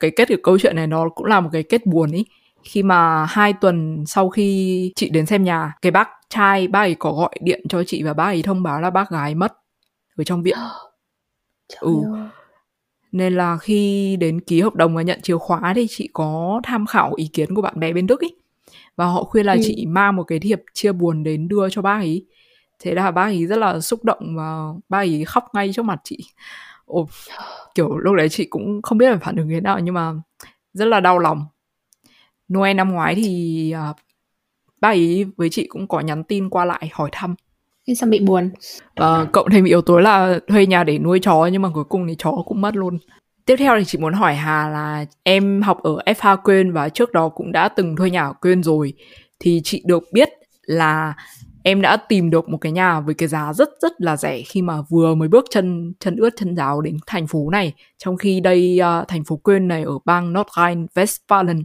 cái 0.00 0.10
kết 0.10 0.28
của 0.28 0.34
câu 0.42 0.58
chuyện 0.58 0.76
này 0.76 0.86
nó 0.86 1.08
cũng 1.08 1.26
là 1.26 1.40
một 1.40 1.50
cái 1.52 1.62
kết 1.62 1.86
buồn 1.86 2.12
ý 2.12 2.24
khi 2.64 2.82
mà 2.82 3.24
hai 3.24 3.52
tuần 3.52 4.04
sau 4.06 4.28
khi 4.28 4.92
chị 4.96 5.08
đến 5.08 5.26
xem 5.26 5.44
nhà 5.44 5.72
cái 5.82 5.92
bác 5.92 6.08
trai 6.28 6.68
bác 6.68 6.80
ấy 6.80 6.94
có 6.94 7.12
gọi 7.12 7.34
điện 7.40 7.62
cho 7.68 7.84
chị 7.84 8.02
và 8.02 8.14
bác 8.14 8.24
ấy 8.24 8.42
thông 8.42 8.62
báo 8.62 8.80
là 8.80 8.90
bác 8.90 9.10
gái 9.10 9.34
mất 9.34 9.52
ở 10.16 10.24
trong 10.24 10.42
viện. 10.42 10.58
Ừ. 11.80 12.02
nên 13.12 13.34
là 13.34 13.58
khi 13.58 14.16
đến 14.20 14.40
ký 14.40 14.60
hợp 14.60 14.74
đồng 14.74 14.96
và 14.96 15.02
nhận 15.02 15.20
chìa 15.22 15.36
khóa 15.36 15.72
thì 15.76 15.86
chị 15.90 16.08
có 16.12 16.60
tham 16.64 16.86
khảo 16.86 17.14
ý 17.16 17.30
kiến 17.32 17.54
của 17.54 17.62
bạn 17.62 17.80
bè 17.80 17.92
bên 17.92 18.06
đức 18.06 18.20
ý. 18.20 18.28
Và 18.96 19.06
họ 19.06 19.24
khuyên 19.24 19.46
là 19.46 19.52
ừ. 19.52 19.58
chị 19.62 19.86
mang 19.86 20.16
một 20.16 20.24
cái 20.24 20.38
thiệp 20.38 20.62
chia 20.74 20.92
buồn 20.92 21.22
đến 21.22 21.48
đưa 21.48 21.70
cho 21.70 21.82
bác 21.82 21.94
ấy. 21.96 22.26
Thế 22.78 22.94
là 22.94 23.10
bác 23.10 23.22
ấy 23.22 23.46
rất 23.46 23.56
là 23.56 23.80
xúc 23.80 24.04
động 24.04 24.36
và 24.36 24.68
bác 24.88 24.98
ấy 24.98 25.24
khóc 25.24 25.44
ngay 25.52 25.72
trước 25.74 25.84
mặt 25.84 26.00
chị. 26.04 26.18
Ồ, 26.84 27.08
kiểu 27.74 27.98
lúc 27.98 28.14
đấy 28.14 28.28
chị 28.28 28.44
cũng 28.44 28.82
không 28.82 28.98
biết 28.98 29.10
là 29.10 29.18
phản 29.22 29.36
ứng 29.36 29.48
thế 29.48 29.60
nào 29.60 29.78
nhưng 29.78 29.94
mà 29.94 30.12
rất 30.72 30.84
là 30.84 31.00
đau 31.00 31.18
lòng 31.18 31.46
Noel 32.52 32.76
năm 32.76 32.92
ngoái 32.92 33.14
thì 33.14 33.74
uh, 33.90 33.96
ba 34.80 34.88
ấy 34.88 35.26
với 35.36 35.50
chị 35.50 35.66
cũng 35.66 35.88
có 35.88 36.00
nhắn 36.00 36.24
tin 36.24 36.50
qua 36.50 36.64
lại 36.64 36.88
hỏi 36.92 37.08
thăm 37.12 37.34
Thế 37.88 37.94
sao 37.94 38.10
bị 38.10 38.20
buồn? 38.20 38.50
Và 38.96 39.24
cộng 39.24 39.50
thêm 39.50 39.64
yếu 39.64 39.82
tố 39.82 39.98
là 39.98 40.38
thuê 40.48 40.66
nhà 40.66 40.84
để 40.84 40.98
nuôi 40.98 41.18
chó 41.22 41.46
nhưng 41.52 41.62
mà 41.62 41.68
cuối 41.74 41.84
cùng 41.84 42.06
thì 42.08 42.14
chó 42.18 42.32
cũng 42.46 42.60
mất 42.60 42.76
luôn. 42.76 42.98
Tiếp 43.46 43.56
theo 43.56 43.78
thì 43.78 43.84
chị 43.84 43.98
muốn 43.98 44.12
hỏi 44.14 44.34
Hà 44.34 44.68
là 44.68 45.04
em 45.22 45.62
học 45.62 45.82
ở 45.82 45.96
FH 46.06 46.36
Quên 46.44 46.72
và 46.72 46.88
trước 46.88 47.12
đó 47.12 47.28
cũng 47.28 47.52
đã 47.52 47.68
từng 47.68 47.96
thuê 47.96 48.10
nhà 48.10 48.24
ở 48.24 48.32
Quên 48.32 48.62
rồi. 48.62 48.92
Thì 49.40 49.60
chị 49.64 49.82
được 49.86 50.02
biết 50.12 50.28
là 50.62 51.14
em 51.66 51.80
đã 51.80 51.96
tìm 51.96 52.30
được 52.30 52.48
một 52.48 52.58
cái 52.58 52.72
nhà 52.72 53.00
với 53.00 53.14
cái 53.14 53.28
giá 53.28 53.52
rất 53.52 53.68
rất 53.82 53.92
là 53.98 54.16
rẻ 54.16 54.42
khi 54.42 54.62
mà 54.62 54.74
vừa 54.88 55.14
mới 55.14 55.28
bước 55.28 55.44
chân 55.50 55.92
chân 56.00 56.16
ướt 56.16 56.30
chân 56.36 56.56
ráo 56.56 56.80
đến 56.80 56.96
thành 57.06 57.26
phố 57.26 57.50
này. 57.50 57.72
Trong 57.98 58.16
khi 58.16 58.40
đây 58.40 58.80
uh, 59.02 59.08
thành 59.08 59.24
phố 59.24 59.36
quên 59.36 59.68
này 59.68 59.82
ở 59.82 59.98
bang 60.04 60.32
North 60.32 60.48
Rhine-Westphalen 60.48 61.62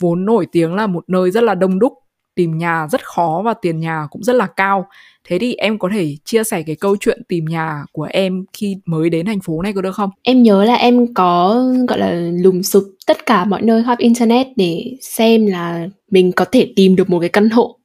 vốn 0.00 0.24
nổi 0.24 0.46
tiếng 0.52 0.74
là 0.74 0.86
một 0.86 1.04
nơi 1.08 1.30
rất 1.30 1.44
là 1.44 1.54
đông 1.54 1.78
đúc 1.78 1.92
tìm 2.34 2.58
nhà 2.58 2.86
rất 2.90 3.04
khó 3.04 3.42
và 3.44 3.54
tiền 3.54 3.80
nhà 3.80 4.06
cũng 4.10 4.22
rất 4.22 4.36
là 4.36 4.46
cao. 4.46 4.86
Thế 5.28 5.38
thì 5.38 5.54
em 5.54 5.78
có 5.78 5.88
thể 5.92 6.16
chia 6.24 6.44
sẻ 6.44 6.62
cái 6.62 6.76
câu 6.76 6.96
chuyện 7.00 7.22
tìm 7.28 7.44
nhà 7.44 7.84
của 7.92 8.08
em 8.10 8.44
khi 8.52 8.76
mới 8.86 9.10
đến 9.10 9.26
thành 9.26 9.40
phố 9.40 9.62
này 9.62 9.72
có 9.72 9.82
được 9.82 9.94
không? 9.94 10.10
Em 10.22 10.42
nhớ 10.42 10.64
là 10.64 10.74
em 10.74 11.14
có 11.14 11.64
gọi 11.88 11.98
là 11.98 12.12
lùng 12.42 12.62
sụp 12.62 12.84
tất 13.06 13.26
cả 13.26 13.44
mọi 13.44 13.62
nơi 13.62 13.84
khắp 13.84 13.98
internet 13.98 14.46
để 14.56 14.96
xem 15.00 15.46
là 15.46 15.88
mình 16.10 16.32
có 16.32 16.44
thể 16.52 16.72
tìm 16.76 16.96
được 16.96 17.10
một 17.10 17.20
cái 17.20 17.28
căn 17.28 17.50
hộ 17.50 17.78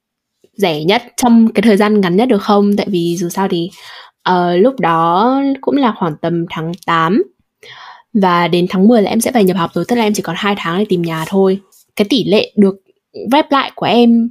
rẻ 0.54 0.84
nhất 0.84 1.04
trong 1.18 1.48
cái 1.54 1.62
thời 1.62 1.78
gian 1.78 2.02
ngắn 2.02 2.16
nhất 2.16 2.26
được 2.26 2.42
không? 2.42 2.76
Tại 2.78 2.86
vì 2.89 3.18
dù 3.18 3.30
sao 3.30 3.48
thì 3.48 3.70
uh, 4.30 4.36
lúc 4.62 4.80
đó 4.80 5.42
cũng 5.62 5.78
là 5.78 5.94
khoảng 6.00 6.16
tầm 6.22 6.46
tháng 6.50 6.72
8 6.86 7.24
và 8.13 8.48
đến 8.48 8.66
tháng 8.70 8.88
10 8.88 9.02
là 9.02 9.10
em 9.10 9.22
sẽ 9.22 9.32
phải 9.32 9.44
nhập 9.44 9.58
học 9.58 9.72
rồi 9.74 9.86
tức 9.88 9.96
là 9.96 10.04
em 10.04 10.13
chỉ 10.13 10.22
còn 10.22 10.36
hai 10.39 10.56
tháng 10.58 10.80
để 10.80 10.86
tìm 10.89 11.02
nhà 11.02 11.26
thôi. 11.28 11.60
Cái 11.96 12.06
tỷ 12.10 12.24
lệ 12.24 12.54
được 12.56 12.76
rep 13.32 13.52
lại 13.52 13.72
của 13.76 13.86
em 13.86 14.30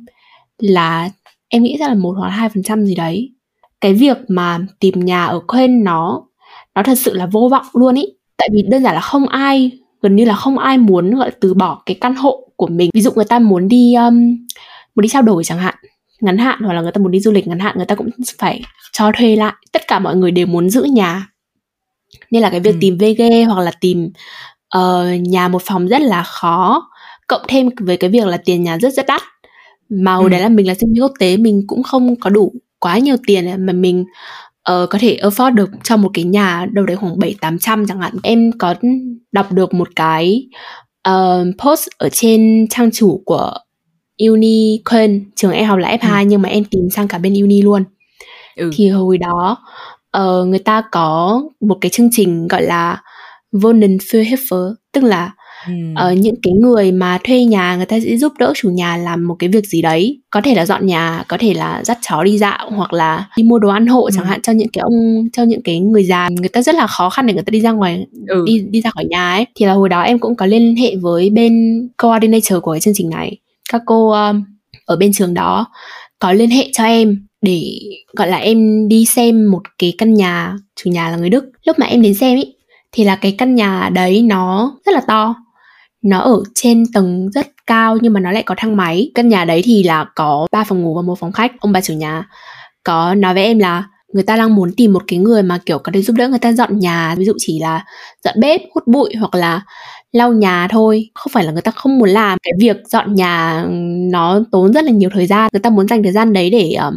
là 0.58 1.10
em 1.48 1.62
nghĩ 1.62 1.76
ra 1.76 1.88
là 1.88 1.94
một 1.94 2.14
hoặc 2.18 2.28
hai 2.28 2.48
phần 2.48 2.62
trăm 2.62 2.84
gì 2.84 2.94
đấy. 2.94 3.32
Cái 3.80 3.94
việc 3.94 4.16
mà 4.28 4.58
tìm 4.80 5.04
nhà 5.04 5.24
ở 5.24 5.40
quên 5.46 5.84
nó 5.84 6.22
nó 6.74 6.82
thật 6.82 6.98
sự 6.98 7.14
là 7.14 7.26
vô 7.26 7.48
vọng 7.50 7.66
luôn 7.72 7.94
ý. 7.94 8.06
Tại 8.36 8.48
vì 8.52 8.62
đơn 8.62 8.82
giản 8.82 8.94
là 8.94 9.00
không 9.00 9.28
ai 9.28 9.70
gần 10.02 10.16
như 10.16 10.24
là 10.24 10.34
không 10.34 10.58
ai 10.58 10.78
muốn 10.78 11.14
gọi 11.14 11.28
là 11.28 11.36
từ 11.40 11.54
bỏ 11.54 11.82
cái 11.86 11.96
căn 12.00 12.14
hộ 12.14 12.48
của 12.56 12.66
mình. 12.66 12.90
Ví 12.94 13.00
dụ 13.00 13.10
người 13.12 13.24
ta 13.24 13.38
muốn 13.38 13.68
đi 13.68 13.94
um, 13.94 14.14
muốn 14.94 15.02
đi 15.02 15.08
trao 15.08 15.22
đổi 15.22 15.44
chẳng 15.44 15.58
hạn 15.58 15.74
ngắn 16.22 16.38
hạn 16.38 16.58
hoặc 16.62 16.72
là 16.72 16.80
người 16.80 16.92
ta 16.92 16.98
muốn 16.98 17.10
đi 17.10 17.20
du 17.20 17.32
lịch 17.32 17.46
ngắn 17.46 17.58
hạn 17.58 17.74
người 17.76 17.86
ta 17.86 17.94
cũng 17.94 18.08
phải 18.38 18.62
cho 18.92 19.12
thuê 19.18 19.36
lại. 19.36 19.52
Tất 19.72 19.82
cả 19.88 19.98
mọi 19.98 20.16
người 20.16 20.30
đều 20.30 20.46
muốn 20.46 20.70
giữ 20.70 20.82
nhà. 20.82 21.26
Nên 22.30 22.42
là 22.42 22.50
cái 22.50 22.60
việc 22.60 22.74
ừ. 22.74 22.78
tìm 22.80 22.98
VG 22.98 23.48
hoặc 23.48 23.62
là 23.62 23.72
tìm 23.80 24.10
uh, 24.78 25.20
nhà 25.20 25.48
một 25.48 25.62
phòng 25.62 25.88
rất 25.88 26.02
là 26.02 26.22
khó. 26.22 26.88
Cộng 27.26 27.42
thêm 27.48 27.68
với 27.80 27.96
cái 27.96 28.10
việc 28.10 28.26
là 28.26 28.36
tiền 28.36 28.62
nhà 28.62 28.78
rất 28.78 28.92
rất 28.92 29.06
đắt. 29.06 29.22
Mà 29.88 30.14
hồi 30.14 30.24
ừ. 30.24 30.28
đấy 30.28 30.40
là 30.40 30.48
mình 30.48 30.66
là 30.66 30.74
sinh 30.74 30.92
viên 30.92 31.02
quốc 31.02 31.12
tế 31.18 31.36
mình 31.36 31.64
cũng 31.66 31.82
không 31.82 32.20
có 32.20 32.30
đủ 32.30 32.52
quá 32.78 32.98
nhiều 32.98 33.16
tiền 33.26 33.66
mà 33.66 33.72
mình 33.72 34.04
uh, 34.72 34.90
có 34.90 34.98
thể 34.98 35.18
afford 35.22 35.54
được 35.54 35.70
cho 35.84 35.96
một 35.96 36.10
cái 36.14 36.24
nhà 36.24 36.66
đâu 36.72 36.86
đấy 36.86 36.96
khoảng 36.96 37.18
bảy 37.18 37.34
tám 37.40 37.58
trăm 37.58 37.86
chẳng 37.86 38.00
hạn. 38.00 38.12
Em 38.22 38.50
có 38.58 38.74
đọc 39.32 39.52
được 39.52 39.74
một 39.74 39.88
cái 39.96 40.48
uh, 41.08 41.46
post 41.58 41.88
ở 41.98 42.08
trên 42.08 42.66
trang 42.70 42.90
chủ 42.90 43.22
của 43.24 43.54
uni 44.28 44.80
Köln 44.84 45.20
trường 45.36 45.52
em 45.52 45.66
học 45.66 45.78
là 45.78 45.96
F2 45.96 46.22
ừ. 46.22 46.26
nhưng 46.26 46.42
mà 46.42 46.48
em 46.48 46.64
tìm 46.64 46.90
sang 46.90 47.08
cả 47.08 47.18
bên 47.18 47.34
uni 47.34 47.62
luôn 47.62 47.84
ừ. 48.56 48.70
thì 48.74 48.88
hồi 48.88 49.18
đó 49.18 49.56
uh, 50.18 50.46
người 50.46 50.58
ta 50.58 50.82
có 50.92 51.42
một 51.60 51.78
cái 51.80 51.90
chương 51.90 52.08
trình 52.12 52.48
gọi 52.48 52.62
là 52.62 53.02
Wohnen 53.52 53.98
für 53.98 54.24
Hilfe 54.24 54.74
tức 54.92 55.04
là 55.04 55.32
ừ. 55.66 55.72
uh, 56.12 56.18
những 56.18 56.34
cái 56.42 56.52
người 56.52 56.92
mà 56.92 57.18
thuê 57.24 57.44
nhà 57.44 57.76
người 57.76 57.86
ta 57.86 58.00
sẽ 58.00 58.16
giúp 58.16 58.32
đỡ 58.38 58.52
chủ 58.56 58.70
nhà 58.70 58.96
làm 58.96 59.28
một 59.28 59.36
cái 59.38 59.48
việc 59.48 59.66
gì 59.66 59.82
đấy 59.82 60.20
có 60.30 60.40
thể 60.40 60.54
là 60.54 60.66
dọn 60.66 60.86
nhà 60.86 61.24
có 61.28 61.36
thể 61.40 61.54
là 61.54 61.82
dắt 61.84 61.98
chó 62.08 62.24
đi 62.24 62.38
dạo 62.38 62.70
hoặc 62.70 62.92
là 62.92 63.26
đi 63.36 63.42
mua 63.42 63.58
đồ 63.58 63.68
ăn 63.68 63.86
hộ 63.86 64.04
ừ. 64.04 64.10
chẳng 64.14 64.26
hạn 64.26 64.42
cho 64.42 64.52
những 64.52 64.68
cái 64.72 64.82
ông 64.82 65.28
cho 65.32 65.42
những 65.42 65.62
cái 65.62 65.80
người 65.80 66.04
già 66.04 66.28
người 66.28 66.48
ta 66.48 66.62
rất 66.62 66.74
là 66.74 66.86
khó 66.86 67.10
khăn 67.10 67.26
để 67.26 67.34
người 67.34 67.42
ta 67.42 67.50
đi 67.50 67.60
ra 67.60 67.72
ngoài 67.72 68.06
ừ. 68.28 68.44
đi 68.46 68.58
đi 68.70 68.80
ra 68.80 68.90
khỏi 68.90 69.04
nhà 69.04 69.32
ấy 69.32 69.46
thì 69.54 69.66
là 69.66 69.72
hồi 69.72 69.88
đó 69.88 70.02
em 70.02 70.18
cũng 70.18 70.36
có 70.36 70.46
liên 70.46 70.76
hệ 70.76 70.96
với 70.96 71.30
bên 71.30 71.82
coordinator 72.02 72.62
của 72.62 72.72
cái 72.72 72.80
chương 72.80 72.94
trình 72.96 73.10
này 73.10 73.36
các 73.72 73.82
cô 73.86 74.10
um, 74.10 74.44
ở 74.86 74.96
bên 74.96 75.12
trường 75.12 75.34
đó 75.34 75.66
có 76.18 76.32
liên 76.32 76.50
hệ 76.50 76.70
cho 76.72 76.84
em 76.84 77.26
để 77.42 77.80
gọi 78.16 78.28
là 78.28 78.36
em 78.36 78.88
đi 78.88 79.04
xem 79.04 79.50
một 79.50 79.62
cái 79.78 79.94
căn 79.98 80.14
nhà 80.14 80.54
chủ 80.76 80.90
nhà 80.90 81.10
là 81.10 81.16
người 81.16 81.30
Đức. 81.30 81.44
Lúc 81.66 81.78
mà 81.78 81.86
em 81.86 82.02
đến 82.02 82.14
xem 82.14 82.36
ý 82.36 82.54
thì 82.92 83.04
là 83.04 83.16
cái 83.16 83.34
căn 83.38 83.54
nhà 83.54 83.90
đấy 83.92 84.22
nó 84.22 84.72
rất 84.86 84.92
là 84.92 85.00
to. 85.00 85.34
Nó 86.02 86.18
ở 86.18 86.42
trên 86.54 86.84
tầng 86.94 87.30
rất 87.30 87.46
cao 87.66 87.98
nhưng 88.00 88.12
mà 88.12 88.20
nó 88.20 88.32
lại 88.32 88.42
có 88.42 88.54
thang 88.58 88.76
máy. 88.76 89.10
Căn 89.14 89.28
nhà 89.28 89.44
đấy 89.44 89.62
thì 89.64 89.82
là 89.82 90.06
có 90.14 90.46
ba 90.52 90.64
phòng 90.64 90.82
ngủ 90.82 90.94
và 90.94 91.02
một 91.02 91.18
phòng 91.18 91.32
khách. 91.32 91.52
Ông 91.60 91.72
bà 91.72 91.80
chủ 91.80 91.94
nhà 91.94 92.24
có 92.84 93.14
nói 93.14 93.34
với 93.34 93.44
em 93.44 93.58
là 93.58 93.84
người 94.14 94.22
ta 94.22 94.36
đang 94.36 94.54
muốn 94.54 94.70
tìm 94.76 94.92
một 94.92 95.02
cái 95.06 95.18
người 95.18 95.42
mà 95.42 95.58
kiểu 95.66 95.78
có 95.78 95.92
thể 95.94 96.02
giúp 96.02 96.16
đỡ 96.16 96.28
người 96.28 96.38
ta 96.38 96.52
dọn 96.52 96.78
nhà. 96.78 97.14
Ví 97.18 97.24
dụ 97.24 97.32
chỉ 97.38 97.58
là 97.58 97.84
dọn 98.24 98.34
bếp 98.40 98.60
hút 98.74 98.86
bụi 98.86 99.14
hoặc 99.18 99.34
là 99.34 99.60
lau 100.12 100.32
nhà 100.32 100.68
thôi 100.70 101.10
không 101.14 101.30
phải 101.32 101.44
là 101.44 101.52
người 101.52 101.62
ta 101.62 101.70
không 101.70 101.98
muốn 101.98 102.08
làm 102.08 102.38
cái 102.42 102.52
việc 102.58 102.76
dọn 102.88 103.14
nhà 103.14 103.64
nó 104.12 104.44
tốn 104.52 104.72
rất 104.72 104.84
là 104.84 104.90
nhiều 104.90 105.10
thời 105.12 105.26
gian 105.26 105.48
người 105.52 105.60
ta 105.60 105.70
muốn 105.70 105.88
dành 105.88 106.02
thời 106.02 106.12
gian 106.12 106.32
đấy 106.32 106.50
để 106.50 106.76
uh, 106.88 106.94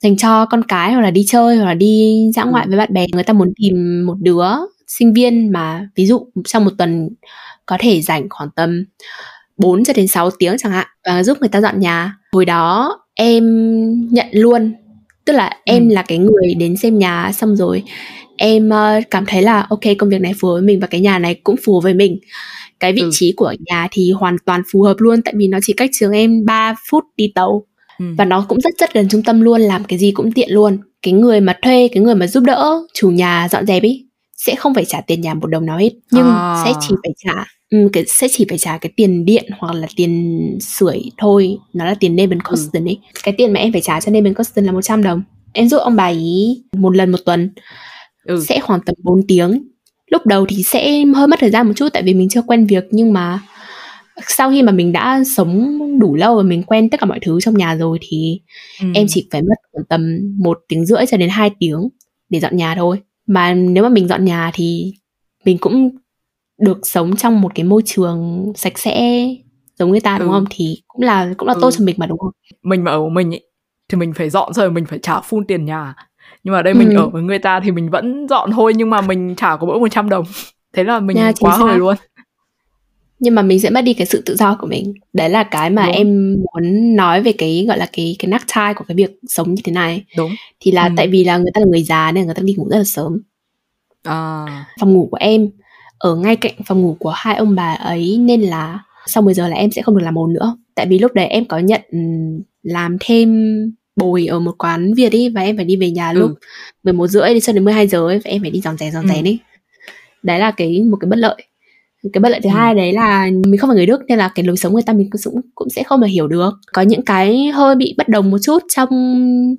dành 0.00 0.16
cho 0.16 0.46
con 0.46 0.62
cái 0.68 0.92
hoặc 0.92 1.00
là 1.00 1.10
đi 1.10 1.24
chơi 1.28 1.56
hoặc 1.56 1.64
là 1.64 1.74
đi 1.74 2.24
dã 2.34 2.44
ngoại 2.44 2.64
ừ. 2.64 2.68
với 2.68 2.78
bạn 2.78 2.92
bè 2.92 3.06
người 3.12 3.24
ta 3.24 3.32
muốn 3.32 3.52
tìm 3.56 4.06
một 4.06 4.16
đứa 4.20 4.44
sinh 4.86 5.12
viên 5.12 5.52
mà 5.52 5.88
ví 5.96 6.06
dụ 6.06 6.26
trong 6.44 6.64
một 6.64 6.72
tuần 6.78 7.08
có 7.66 7.76
thể 7.80 8.00
dành 8.00 8.28
khoảng 8.30 8.50
tầm 8.56 8.84
4 9.56 9.84
cho 9.84 9.92
đến 9.92 10.06
6 10.06 10.30
tiếng 10.30 10.56
chẳng 10.58 10.72
hạn 10.72 10.86
và 11.06 11.22
giúp 11.22 11.38
người 11.40 11.48
ta 11.48 11.60
dọn 11.60 11.80
nhà. 11.80 12.14
Hồi 12.32 12.44
đó 12.44 12.98
em 13.14 13.44
nhận 14.10 14.26
luôn 14.32 14.74
tức 15.24 15.32
là 15.32 15.56
em 15.64 15.88
ừ. 15.88 15.94
là 15.94 16.02
cái 16.02 16.18
người 16.18 16.54
đến 16.58 16.76
xem 16.76 16.98
nhà 16.98 17.30
xong 17.32 17.56
rồi 17.56 17.82
em 18.36 18.68
uh, 18.68 19.10
cảm 19.10 19.24
thấy 19.26 19.42
là 19.42 19.66
ok 19.70 19.80
công 19.98 20.08
việc 20.08 20.20
này 20.20 20.32
phù 20.40 20.48
hợp 20.48 20.54
với 20.54 20.62
mình 20.62 20.80
và 20.80 20.86
cái 20.86 21.00
nhà 21.00 21.18
này 21.18 21.34
cũng 21.34 21.56
phù 21.64 21.74
hợp 21.74 21.80
với 21.80 21.94
mình 21.94 22.18
cái 22.80 22.92
vị 22.92 23.00
ừ. 23.00 23.10
trí 23.12 23.32
của 23.36 23.54
nhà 23.66 23.88
thì 23.90 24.12
hoàn 24.12 24.36
toàn 24.46 24.62
phù 24.72 24.82
hợp 24.82 24.96
luôn 24.98 25.22
tại 25.22 25.34
vì 25.36 25.46
nó 25.46 25.58
chỉ 25.62 25.72
cách 25.72 25.90
trường 25.92 26.12
em 26.12 26.44
3 26.44 26.74
phút 26.90 27.04
đi 27.16 27.32
tàu 27.34 27.66
ừ. 27.98 28.04
và 28.18 28.24
nó 28.24 28.46
cũng 28.48 28.60
rất 28.60 28.74
rất 28.78 28.94
gần 28.94 29.08
trung 29.08 29.22
tâm 29.22 29.40
luôn 29.40 29.60
làm 29.60 29.84
cái 29.84 29.98
gì 29.98 30.12
cũng 30.12 30.32
tiện 30.32 30.50
luôn 30.50 30.78
cái 31.02 31.14
người 31.14 31.40
mà 31.40 31.58
thuê 31.62 31.88
cái 31.92 32.02
người 32.02 32.14
mà 32.14 32.26
giúp 32.26 32.44
đỡ 32.44 32.82
chủ 32.94 33.10
nhà 33.10 33.48
dọn 33.50 33.66
dẹp 33.66 33.82
ấy 33.82 34.06
sẽ 34.36 34.54
không 34.54 34.74
phải 34.74 34.84
trả 34.84 35.00
tiền 35.00 35.20
nhà 35.20 35.34
một 35.34 35.46
đồng 35.46 35.66
nào 35.66 35.78
hết 35.78 35.90
nhưng 36.10 36.26
à. 36.26 36.62
sẽ 36.64 36.72
chỉ 36.80 36.94
phải 37.02 37.12
trả 37.24 37.44
um, 37.70 37.88
cái 37.88 38.04
sẽ 38.06 38.28
chỉ 38.30 38.46
phải 38.48 38.58
trả 38.58 38.78
cái 38.78 38.92
tiền 38.96 39.24
điện 39.24 39.44
hoặc 39.58 39.74
là 39.74 39.86
tiền 39.96 40.40
sưởi 40.60 41.02
thôi 41.18 41.56
nó 41.72 41.84
là 41.84 41.94
tiền 41.94 42.16
neighbor 42.16 42.38
cost 42.44 42.72
ừ. 42.72 42.80
ấy 42.86 42.98
cái 43.22 43.34
tiền 43.38 43.52
mà 43.52 43.60
em 43.60 43.72
phải 43.72 43.80
trả 43.80 44.00
cho 44.00 44.12
neighbor 44.12 44.36
cost 44.36 44.58
là 44.58 44.72
100 44.72 45.02
đồng 45.02 45.22
em 45.52 45.68
giúp 45.68 45.78
ông 45.78 45.96
bà 45.96 46.06
ý 46.06 46.62
một 46.76 46.96
lần 46.96 47.10
một 47.10 47.18
tuần 47.24 47.50
ừ. 48.24 48.44
sẽ 48.48 48.60
khoảng 48.60 48.80
tầm 48.86 48.94
4 48.98 49.26
tiếng 49.28 49.62
lúc 50.10 50.26
đầu 50.26 50.46
thì 50.48 50.62
sẽ 50.62 51.04
hơi 51.04 51.26
mất 51.26 51.38
thời 51.40 51.50
gian 51.50 51.66
một 51.66 51.72
chút 51.76 51.88
tại 51.92 52.02
vì 52.02 52.14
mình 52.14 52.28
chưa 52.28 52.42
quen 52.42 52.66
việc 52.66 52.84
nhưng 52.90 53.12
mà 53.12 53.40
sau 54.26 54.50
khi 54.50 54.62
mà 54.62 54.72
mình 54.72 54.92
đã 54.92 55.22
sống 55.36 55.78
đủ 55.98 56.14
lâu 56.14 56.36
và 56.36 56.42
mình 56.42 56.62
quen 56.62 56.90
tất 56.90 57.00
cả 57.00 57.06
mọi 57.06 57.18
thứ 57.22 57.40
trong 57.40 57.54
nhà 57.54 57.76
rồi 57.76 57.98
thì 58.02 58.40
ừ. 58.80 58.86
em 58.94 59.06
chỉ 59.08 59.28
phải 59.30 59.42
mất 59.42 59.54
khoảng 59.72 59.84
tầm 59.84 60.18
một 60.38 60.58
tiếng 60.68 60.86
rưỡi 60.86 61.06
cho 61.08 61.16
đến 61.16 61.28
2 61.28 61.50
tiếng 61.58 61.88
để 62.28 62.40
dọn 62.40 62.56
nhà 62.56 62.74
thôi 62.74 63.00
mà 63.26 63.54
nếu 63.54 63.82
mà 63.82 63.88
mình 63.88 64.08
dọn 64.08 64.24
nhà 64.24 64.50
thì 64.54 64.92
mình 65.44 65.58
cũng 65.58 65.90
được 66.60 66.86
sống 66.86 67.16
trong 67.16 67.40
một 67.40 67.52
cái 67.54 67.64
môi 67.64 67.82
trường 67.84 68.52
sạch 68.56 68.78
sẽ 68.78 69.26
giống 69.78 69.90
người 69.90 70.00
ta 70.00 70.18
đúng 70.18 70.28
ừ. 70.28 70.32
không 70.32 70.44
thì 70.50 70.76
cũng 70.88 71.02
là 71.02 71.34
cũng 71.36 71.48
là 71.48 71.54
ừ. 71.54 71.58
tốt 71.62 71.70
cho 71.70 71.84
mình 71.84 71.96
mà 71.98 72.06
đúng 72.06 72.18
không 72.18 72.32
mình 72.62 72.84
mà 72.84 72.90
ở 72.90 73.08
mình 73.08 73.34
ấy, 73.34 73.44
thì 73.88 73.98
mình 73.98 74.12
phải 74.14 74.30
dọn 74.30 74.52
rồi 74.52 74.70
mình 74.70 74.84
phải 74.86 74.98
trả 74.98 75.20
full 75.20 75.44
tiền 75.48 75.64
nhà 75.64 75.94
nhưng 76.44 76.52
mà 76.52 76.58
ở 76.58 76.62
đây 76.62 76.74
mình 76.74 76.90
ừ. 76.90 76.96
ở 76.96 77.08
với 77.08 77.22
người 77.22 77.38
ta 77.38 77.60
thì 77.60 77.70
mình 77.70 77.90
vẫn 77.90 78.26
dọn 78.30 78.50
thôi 78.50 78.72
nhưng 78.76 78.90
mà 78.90 79.00
mình 79.00 79.34
trả 79.36 79.56
có 79.56 79.66
mỗi 79.66 79.80
100 79.80 80.08
đồng 80.08 80.24
thế 80.72 80.84
là 80.84 81.00
mình 81.00 81.16
Nha, 81.16 81.32
quá 81.40 81.56
hời 81.56 81.78
luôn 81.78 81.96
nhưng 83.18 83.34
mà 83.34 83.42
mình 83.42 83.60
sẽ 83.60 83.70
mất 83.70 83.80
đi 83.80 83.94
cái 83.94 84.06
sự 84.06 84.22
tự 84.26 84.36
do 84.36 84.56
của 84.60 84.66
mình 84.66 84.94
đấy 85.12 85.28
là 85.28 85.42
cái 85.42 85.70
mà 85.70 85.86
đúng. 85.86 85.94
em 85.94 86.36
muốn 86.36 86.96
nói 86.96 87.22
về 87.22 87.32
cái 87.32 87.64
gọi 87.68 87.78
là 87.78 87.88
cái 87.92 88.16
cái 88.18 88.28
nắc 88.28 88.44
thai 88.48 88.74
của 88.74 88.84
cái 88.88 88.94
việc 88.94 89.18
sống 89.28 89.54
như 89.54 89.62
thế 89.64 89.72
này 89.72 90.04
đúng 90.16 90.30
thì 90.60 90.72
là 90.72 90.84
ừ. 90.84 90.90
tại 90.96 91.08
vì 91.08 91.24
là 91.24 91.38
người 91.38 91.50
ta 91.54 91.60
là 91.60 91.66
người 91.70 91.82
già 91.82 92.12
nên 92.12 92.24
người 92.24 92.34
ta 92.34 92.42
đi 92.42 92.54
ngủ 92.54 92.68
rất 92.70 92.78
là 92.78 92.84
sớm 92.84 93.22
à. 94.02 94.46
phòng 94.80 94.92
ngủ 94.94 95.08
của 95.10 95.18
em 95.20 95.50
ở 95.98 96.16
ngay 96.16 96.36
cạnh 96.36 96.54
phòng 96.66 96.82
ngủ 96.82 96.96
của 97.00 97.12
hai 97.16 97.36
ông 97.36 97.54
bà 97.54 97.72
ấy 97.72 98.18
nên 98.20 98.40
là 98.42 98.80
sau 99.06 99.22
10 99.22 99.34
giờ 99.34 99.48
là 99.48 99.56
em 99.56 99.70
sẽ 99.70 99.82
không 99.82 99.98
được 99.98 100.04
làm 100.04 100.18
ồn 100.18 100.32
nữa 100.32 100.56
tại 100.74 100.86
vì 100.86 100.98
lúc 100.98 101.12
đấy 101.14 101.26
em 101.26 101.44
có 101.44 101.58
nhận 101.58 101.80
làm 102.62 102.96
thêm 103.00 103.28
bồi 103.96 104.26
ở 104.26 104.40
một 104.40 104.54
quán 104.58 104.94
Việt 104.94 105.12
ấy 105.12 105.28
và 105.34 105.40
em 105.40 105.56
phải 105.56 105.64
đi 105.64 105.76
về 105.76 105.90
nhà 105.90 106.10
ừ. 106.10 106.18
lúc 106.18 106.30
11 106.82 107.06
rưỡi 107.06 107.40
cho 107.40 107.52
đến 107.52 107.64
12 107.64 107.88
giờ 107.88 107.98
ấy 107.98 108.18
và 108.18 108.30
em 108.30 108.42
phải 108.42 108.50
đi 108.50 108.60
dọn 108.60 108.76
dẹp 108.76 108.92
dọn 108.92 109.08
dẹp 109.08 109.24
ừ. 109.24 109.26
ấy 109.26 109.38
đấy 110.22 110.38
là 110.38 110.50
cái 110.50 110.82
một 110.82 110.96
cái 111.00 111.08
bất 111.08 111.18
lợi 111.18 111.36
cái 112.12 112.20
bất 112.20 112.28
lợi 112.28 112.40
thứ 112.40 112.50
ừ. 112.50 112.54
hai 112.54 112.74
đấy 112.74 112.92
là 112.92 113.30
mình 113.46 113.58
không 113.58 113.70
phải 113.70 113.76
người 113.76 113.86
đức 113.86 114.00
nên 114.08 114.18
là 114.18 114.30
cái 114.34 114.44
lối 114.44 114.56
sống 114.56 114.72
người 114.72 114.82
ta 114.82 114.92
mình 114.92 115.10
cũng 115.10 115.40
cũng 115.54 115.70
sẽ 115.70 115.82
không 115.82 116.00
mà 116.00 116.06
hiểu 116.06 116.28
được 116.28 116.50
có 116.72 116.82
những 116.82 117.02
cái 117.02 117.46
hơi 117.46 117.74
bị 117.74 117.94
bất 117.98 118.08
đồng 118.08 118.30
một 118.30 118.38
chút 118.42 118.62
trong 118.74 118.88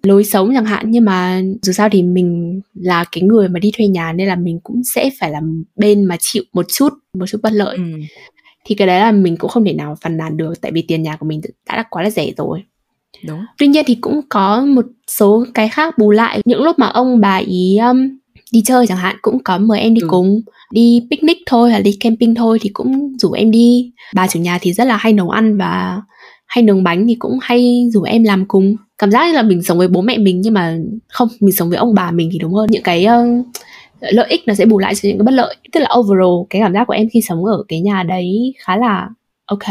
lối 0.04 0.24
sống 0.24 0.52
chẳng 0.54 0.66
hạn 0.66 0.86
nhưng 0.88 1.06
mà 1.06 1.42
dù 1.62 1.74
sao 1.74 1.90
thì 1.90 2.04
mình 2.04 2.62
là 2.74 3.06
cái 3.12 3.22
người 3.22 3.50
mà 3.50 3.60
đi 3.60 3.72
thuê 3.78 3.88
nhà 3.88 4.14
nên 4.14 4.28
là 4.28 4.36
mình 4.36 4.60
cũng 4.64 4.82
sẽ 4.96 5.10
phải 5.20 5.32
làm 5.32 5.64
bên 5.76 6.04
mà 6.04 6.16
chịu 6.20 6.44
một 6.54 6.66
chút 6.68 6.94
một 7.14 7.26
chút 7.26 7.38
bất 7.44 7.54
lợi 7.54 7.76
ừ. 7.76 7.84
thì 8.66 8.76
cái 8.76 8.88
đấy 8.88 9.00
là 9.00 9.12
mình 9.12 9.38
cũng 9.38 9.50
không 9.50 9.66
thể 9.66 9.74
nào 9.74 9.98
phàn 10.02 10.18
nàn 10.18 10.38
được 10.38 10.62
tại 10.62 10.72
vì 10.72 10.82
tiền 10.82 11.04
nhà 11.04 11.16
của 11.16 11.26
mình 11.26 11.42
đã 11.70 11.78
là 11.78 11.84
quá 11.90 12.04
là 12.04 12.10
rẻ 12.10 12.32
rồi 12.38 12.64
Đúng. 13.26 13.46
Tuy 13.58 13.68
nhiên 13.68 13.84
thì 13.88 13.96
cũng 13.96 14.22
có 14.30 14.66
một 14.66 14.86
số 15.08 15.46
cái 15.54 15.70
khác 15.70 15.98
bù 15.98 16.12
lại. 16.12 16.42
Những 16.46 16.64
lúc 16.64 16.80
mà 16.80 16.88
ông 16.88 17.20
bà 17.20 17.36
ý 17.36 17.78
um, 17.78 18.10
đi 18.52 18.62
chơi 18.66 18.88
chẳng 18.88 18.98
hạn 18.98 19.16
cũng 19.22 19.44
có 19.44 19.58
mời 19.58 19.80
em 19.80 19.94
đi 19.94 20.02
ừ. 20.02 20.08
cùng. 20.10 20.42
Đi 20.72 21.08
picnic 21.12 21.38
thôi 21.46 21.72
hay 21.72 21.82
đi 21.82 21.98
camping 22.00 22.36
thôi 22.36 22.58
thì 22.62 22.70
cũng 22.74 23.18
rủ 23.18 23.32
em 23.32 23.52
đi. 23.52 23.92
Bà 24.16 24.28
chủ 24.28 24.40
nhà 24.40 24.58
thì 24.62 24.74
rất 24.74 24.84
là 24.84 24.98
hay 24.98 25.14
nấu 25.14 25.30
ăn 25.30 25.58
và 25.58 26.02
hay 26.46 26.64
nướng 26.64 26.84
bánh 26.84 27.08
thì 27.08 27.16
cũng 27.16 27.38
hay 27.42 27.90
rủ 27.94 28.02
em 28.04 28.24
làm 28.24 28.46
cùng. 28.48 28.76
Cảm 28.98 29.12
giác 29.12 29.28
như 29.28 29.34
là 29.34 29.42
mình 29.42 29.64
sống 29.64 29.78
với 29.78 29.88
bố 29.88 30.02
mẹ 30.02 30.18
mình 30.18 30.42
nhưng 30.42 30.54
mà 30.54 30.78
không 31.08 31.28
mình 31.40 31.56
sống 31.56 31.70
với 31.70 31.78
ông 31.78 31.94
bà 31.94 32.12
mình 32.12 32.30
thì 32.34 32.40
đúng 32.40 32.54
hơn. 32.54 32.68
Những 32.72 32.84
cái 32.84 33.06
uh, 33.06 33.46
lợi 34.00 34.30
ích 34.30 34.42
nó 34.48 34.54
sẽ 34.54 34.66
bù 34.66 34.80
lại 34.80 34.96
cho 34.96 35.10
những 35.10 35.18
cái 35.18 35.26
bất 35.26 35.34
lợi. 35.34 35.56
Tức 35.72 35.80
là 35.80 35.90
overall 36.00 36.48
cái 36.50 36.62
cảm 36.62 36.74
giác 36.74 36.84
của 36.88 36.94
em 36.94 37.08
khi 37.14 37.22
sống 37.22 37.46
ở 37.46 37.64
cái 37.68 37.82
nhà 37.82 38.04
đấy 38.04 38.54
khá 38.60 38.78
là 38.78 39.10
ok 39.46 39.64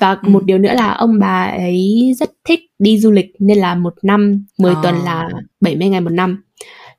và 0.00 0.18
ừ. 0.22 0.28
một 0.28 0.44
điều 0.44 0.58
nữa 0.58 0.72
là 0.74 0.92
ông 0.92 1.18
bà 1.18 1.44
ấy 1.44 2.12
rất 2.18 2.30
thích 2.44 2.60
đi 2.78 2.98
du 2.98 3.10
lịch 3.10 3.26
nên 3.38 3.58
là 3.58 3.74
một 3.74 3.94
năm 4.02 4.44
10 4.58 4.74
à. 4.74 4.80
tuần 4.82 4.94
là 5.04 5.28
70 5.60 5.88
ngày 5.88 6.00
một 6.00 6.12
năm 6.12 6.42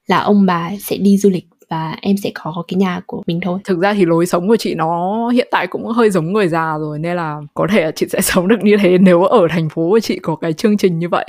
là 0.08 0.18
ông 0.18 0.46
bà 0.46 0.72
sẽ 0.80 0.98
đi 0.98 1.18
du 1.18 1.30
lịch 1.30 1.46
và 1.70 1.96
em 2.02 2.18
sẽ 2.18 2.32
có 2.34 2.64
cái 2.68 2.78
nhà 2.78 3.02
của 3.06 3.24
mình 3.28 3.40
thôi 3.42 3.60
thực 3.64 3.80
ra 3.80 3.94
thì 3.94 4.06
lối 4.06 4.26
sống 4.26 4.48
của 4.48 4.56
chị 4.56 4.76
nó 4.76 5.28
hiện 5.30 5.48
tại 5.52 5.68
cũng 5.68 5.86
hơi 5.86 6.10
giống 6.10 6.34
người 6.34 6.48
già 6.48 6.78
rồi 6.78 7.00
nên 7.00 7.16
là 7.16 7.42
có 7.54 7.68
thể 7.72 7.86
là 7.86 7.92
chị 7.92 8.06
sẽ 8.10 8.22
sống 8.22 8.48
được 8.48 8.60
như 8.64 8.78
thế 8.82 8.98
nếu 8.98 9.24
ở 9.24 9.48
thành 9.50 9.70
phố 9.70 9.90
của 9.90 10.00
chị 10.00 10.20
có 10.22 10.36
cái 10.36 10.54
chương 10.54 10.78
trình 10.78 11.00
như 11.00 11.10
vậy 11.10 11.26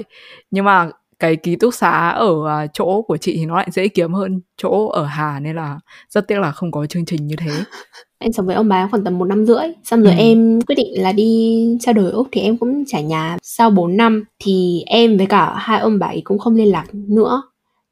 nhưng 0.51 0.65
mà 0.65 0.91
cái 1.23 1.37
ký 1.37 1.57
túc 1.57 1.75
xá 1.75 2.09
ở 2.09 2.49
à, 2.49 2.67
chỗ 2.73 3.03
của 3.03 3.17
chị 3.17 3.37
thì 3.37 3.47
nó 3.47 3.57
lại 3.57 3.69
dễ 3.71 3.89
kiếm 3.89 4.13
hơn 4.13 4.41
chỗ 4.57 4.89
ở 4.89 5.05
Hà 5.05 5.41
nên 5.41 5.57
là 5.57 5.79
rất 6.11 6.29
tiếc 6.29 6.39
là 6.39 6.53
không 6.53 6.73
có 6.73 6.87
chương 6.87 7.05
trình 7.05 7.27
như 7.27 7.37
thế 7.39 7.51
em 8.19 8.33
sống 8.33 8.47
với 8.47 8.55
ông 8.55 8.69
bà 8.69 8.89
khoảng 8.91 9.05
tầm 9.05 9.19
một 9.19 9.25
năm 9.25 9.47
rưỡi 9.47 9.65
xong 9.85 10.03
rồi 10.03 10.13
ừ. 10.13 10.19
em 10.19 10.61
quyết 10.61 10.75
định 10.75 11.03
là 11.03 11.13
đi 11.13 11.65
trao 11.81 11.93
đổi 11.93 12.11
úc 12.11 12.29
thì 12.33 12.41
em 12.41 12.57
cũng 12.57 12.85
trả 12.87 13.01
nhà 13.01 13.37
sau 13.43 13.71
4 13.71 13.97
năm 13.97 14.25
thì 14.45 14.83
em 14.87 15.17
với 15.17 15.27
cả 15.27 15.55
hai 15.57 15.81
ông 15.81 15.99
bà 15.99 16.07
ấy 16.07 16.21
cũng 16.25 16.39
không 16.39 16.57
liên 16.57 16.71
lạc 16.71 16.85
nữa 16.93 17.43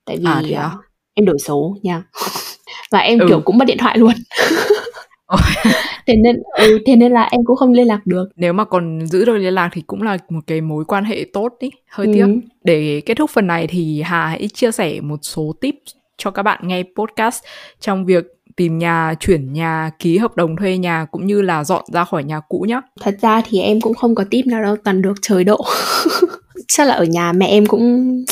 tại 0.07 0.17
vì 0.17 0.53
à, 0.53 0.63
à? 0.63 0.71
em 1.15 1.27
đổi 1.27 1.39
số 1.39 1.77
nha 1.83 2.03
và 2.91 2.99
em 2.99 3.19
ừ. 3.19 3.27
kiểu 3.29 3.41
cũng 3.41 3.59
mất 3.59 3.65
điện 3.65 3.79
thoại 3.79 3.99
luôn 3.99 4.13
thế 6.07 6.17
nên 6.17 6.43
ừ, 6.53 6.79
thế 6.87 6.97
nên 6.97 7.13
là 7.13 7.29
em 7.31 7.45
cũng 7.45 7.57
không 7.57 7.73
liên 7.73 7.87
lạc 7.87 8.01
được 8.07 8.29
nếu 8.37 8.53
mà 8.53 8.65
còn 8.65 9.07
giữ 9.07 9.25
được 9.25 9.37
liên 9.37 9.55
lạc 9.55 9.71
thì 9.73 9.83
cũng 9.87 10.03
là 10.03 10.19
một 10.29 10.41
cái 10.47 10.61
mối 10.61 10.85
quan 10.85 11.05
hệ 11.05 11.27
tốt 11.33 11.57
đi 11.61 11.71
hơi 11.89 12.07
ừ. 12.07 12.13
tiếc 12.15 12.27
để 12.65 13.03
kết 13.07 13.15
thúc 13.15 13.31
phần 13.31 13.47
này 13.47 13.67
thì 13.67 14.03
hà 14.03 14.27
hãy 14.27 14.49
chia 14.55 14.73
sẻ 14.73 15.01
một 15.01 15.19
số 15.23 15.53
tip 15.61 15.75
cho 16.17 16.31
các 16.31 16.43
bạn 16.43 16.61
nghe 16.63 16.83
podcast 16.97 17.43
trong 17.81 18.07
việc 18.07 18.25
tìm 18.57 18.79
nhà, 18.79 19.15
chuyển 19.21 19.53
nhà, 19.53 19.91
ký 19.99 20.19
hợp 20.19 20.37
đồng 20.37 20.57
thuê 20.57 20.79
nhà 20.79 21.07
cũng 21.11 21.27
như 21.27 21.43
là 21.43 21.65
dọn 21.65 21.85
ra 21.93 22.05
khỏi 22.05 22.25
nhà 22.25 22.41
cũ 22.49 22.65
nhé. 22.69 22.81
Thật 23.01 23.15
ra 23.21 23.43
thì 23.49 23.61
em 23.61 23.81
cũng 23.81 23.95
không 23.95 24.15
có 24.15 24.25
tip 24.31 24.47
nào 24.47 24.63
đâu, 24.63 24.77
toàn 24.85 25.03
được 25.03 25.15
trời 25.23 25.45
độ. 25.45 25.65
Chắc 26.69 26.87
là 26.87 26.95
ở 26.95 27.05
nhà 27.05 27.33
mẹ 27.33 27.47
em 27.47 27.67
cũng 27.67 28.25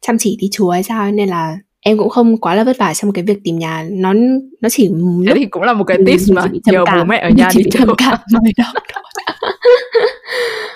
chăm 0.00 0.16
chỉ 0.18 0.36
đi 0.40 0.48
chùa 0.52 0.70
hay 0.70 0.82
sao 0.82 1.10
nên 1.12 1.28
là 1.28 1.58
em 1.84 1.98
cũng 1.98 2.08
không 2.08 2.36
quá 2.36 2.54
là 2.54 2.64
vất 2.64 2.78
vả 2.78 2.94
trong 2.94 3.12
cái 3.12 3.24
việc 3.24 3.38
tìm 3.44 3.58
nhà. 3.58 3.86
Nó 3.90 4.12
nó 4.60 4.68
chỉ 4.68 4.90
thế 5.26 5.32
thì 5.36 5.44
cũng 5.46 5.62
là 5.62 5.72
một 5.72 5.84
cái 5.84 5.98
tips 6.06 6.30
mà. 6.30 6.46
nhờ 6.66 6.84
bố 6.96 7.04
mẹ 7.04 7.18
ở 7.18 7.30
nhà 7.30 7.48
đi 7.56 7.64
trầm 7.70 7.88
cảm 7.98 8.18
mới 8.32 8.52
đó. 8.56 8.72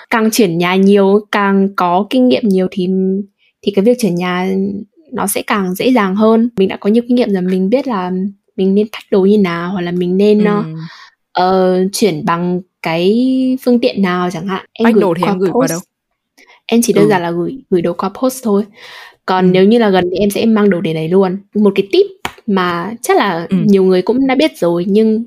Càng 0.09 0.31
chuyển 0.31 0.57
nhà 0.57 0.75
nhiều 0.75 1.19
càng 1.31 1.69
có 1.75 2.07
kinh 2.09 2.27
nghiệm 2.27 2.47
nhiều 2.47 2.67
thì 2.71 2.87
thì 3.61 3.71
cái 3.75 3.85
việc 3.85 3.97
chuyển 3.99 4.15
nhà 4.15 4.49
nó 5.13 5.27
sẽ 5.27 5.41
càng 5.41 5.75
dễ 5.75 5.91
dàng 5.91 6.15
hơn. 6.15 6.49
Mình 6.57 6.67
đã 6.67 6.77
có 6.77 6.89
nhiều 6.89 7.03
kinh 7.07 7.15
nghiệm 7.15 7.33
rồi 7.33 7.41
mình 7.41 7.69
biết 7.69 7.87
là 7.87 8.11
mình 8.55 8.75
nên 8.75 8.87
thách 8.91 9.05
đồ 9.11 9.21
như 9.21 9.37
nào 9.37 9.71
hoặc 9.71 9.81
là 9.81 9.91
mình 9.91 10.17
nên 10.17 10.45
ừ. 10.45 10.63
uh, 11.41 11.89
chuyển 11.93 12.25
bằng 12.25 12.61
cái 12.81 13.57
phương 13.61 13.79
tiện 13.79 14.01
nào 14.01 14.29
chẳng 14.31 14.47
hạn. 14.47 14.65
Em 14.73 14.83
Bách 14.83 14.93
gửi 14.93 15.01
đồ 15.01 15.13
thì 15.17 15.23
em 15.25 15.39
gửi 15.39 15.49
post. 15.49 15.55
qua 15.55 15.67
đâu? 15.69 15.79
Em 16.65 16.81
chỉ 16.83 16.93
đơn 16.93 17.05
ừ. 17.05 17.09
giản 17.09 17.21
là 17.21 17.31
gửi 17.31 17.63
gửi 17.69 17.81
đồ 17.81 17.93
qua 17.93 18.09
post 18.21 18.43
thôi 18.43 18.65
còn 19.27 19.45
ừ. 19.45 19.51
nếu 19.51 19.65
như 19.65 19.79
là 19.79 19.89
gần 19.89 20.09
thì 20.11 20.17
em 20.17 20.29
sẽ 20.29 20.45
mang 20.45 20.69
đồ 20.69 20.81
để 20.81 20.93
đấy 20.93 21.09
luôn 21.09 21.37
một 21.55 21.73
cái 21.75 21.87
tip 21.91 22.05
mà 22.47 22.93
chắc 23.01 23.17
là 23.17 23.47
ừ. 23.49 23.57
nhiều 23.65 23.83
người 23.83 24.01
cũng 24.01 24.27
đã 24.27 24.35
biết 24.35 24.57
rồi 24.57 24.85
nhưng 24.87 25.25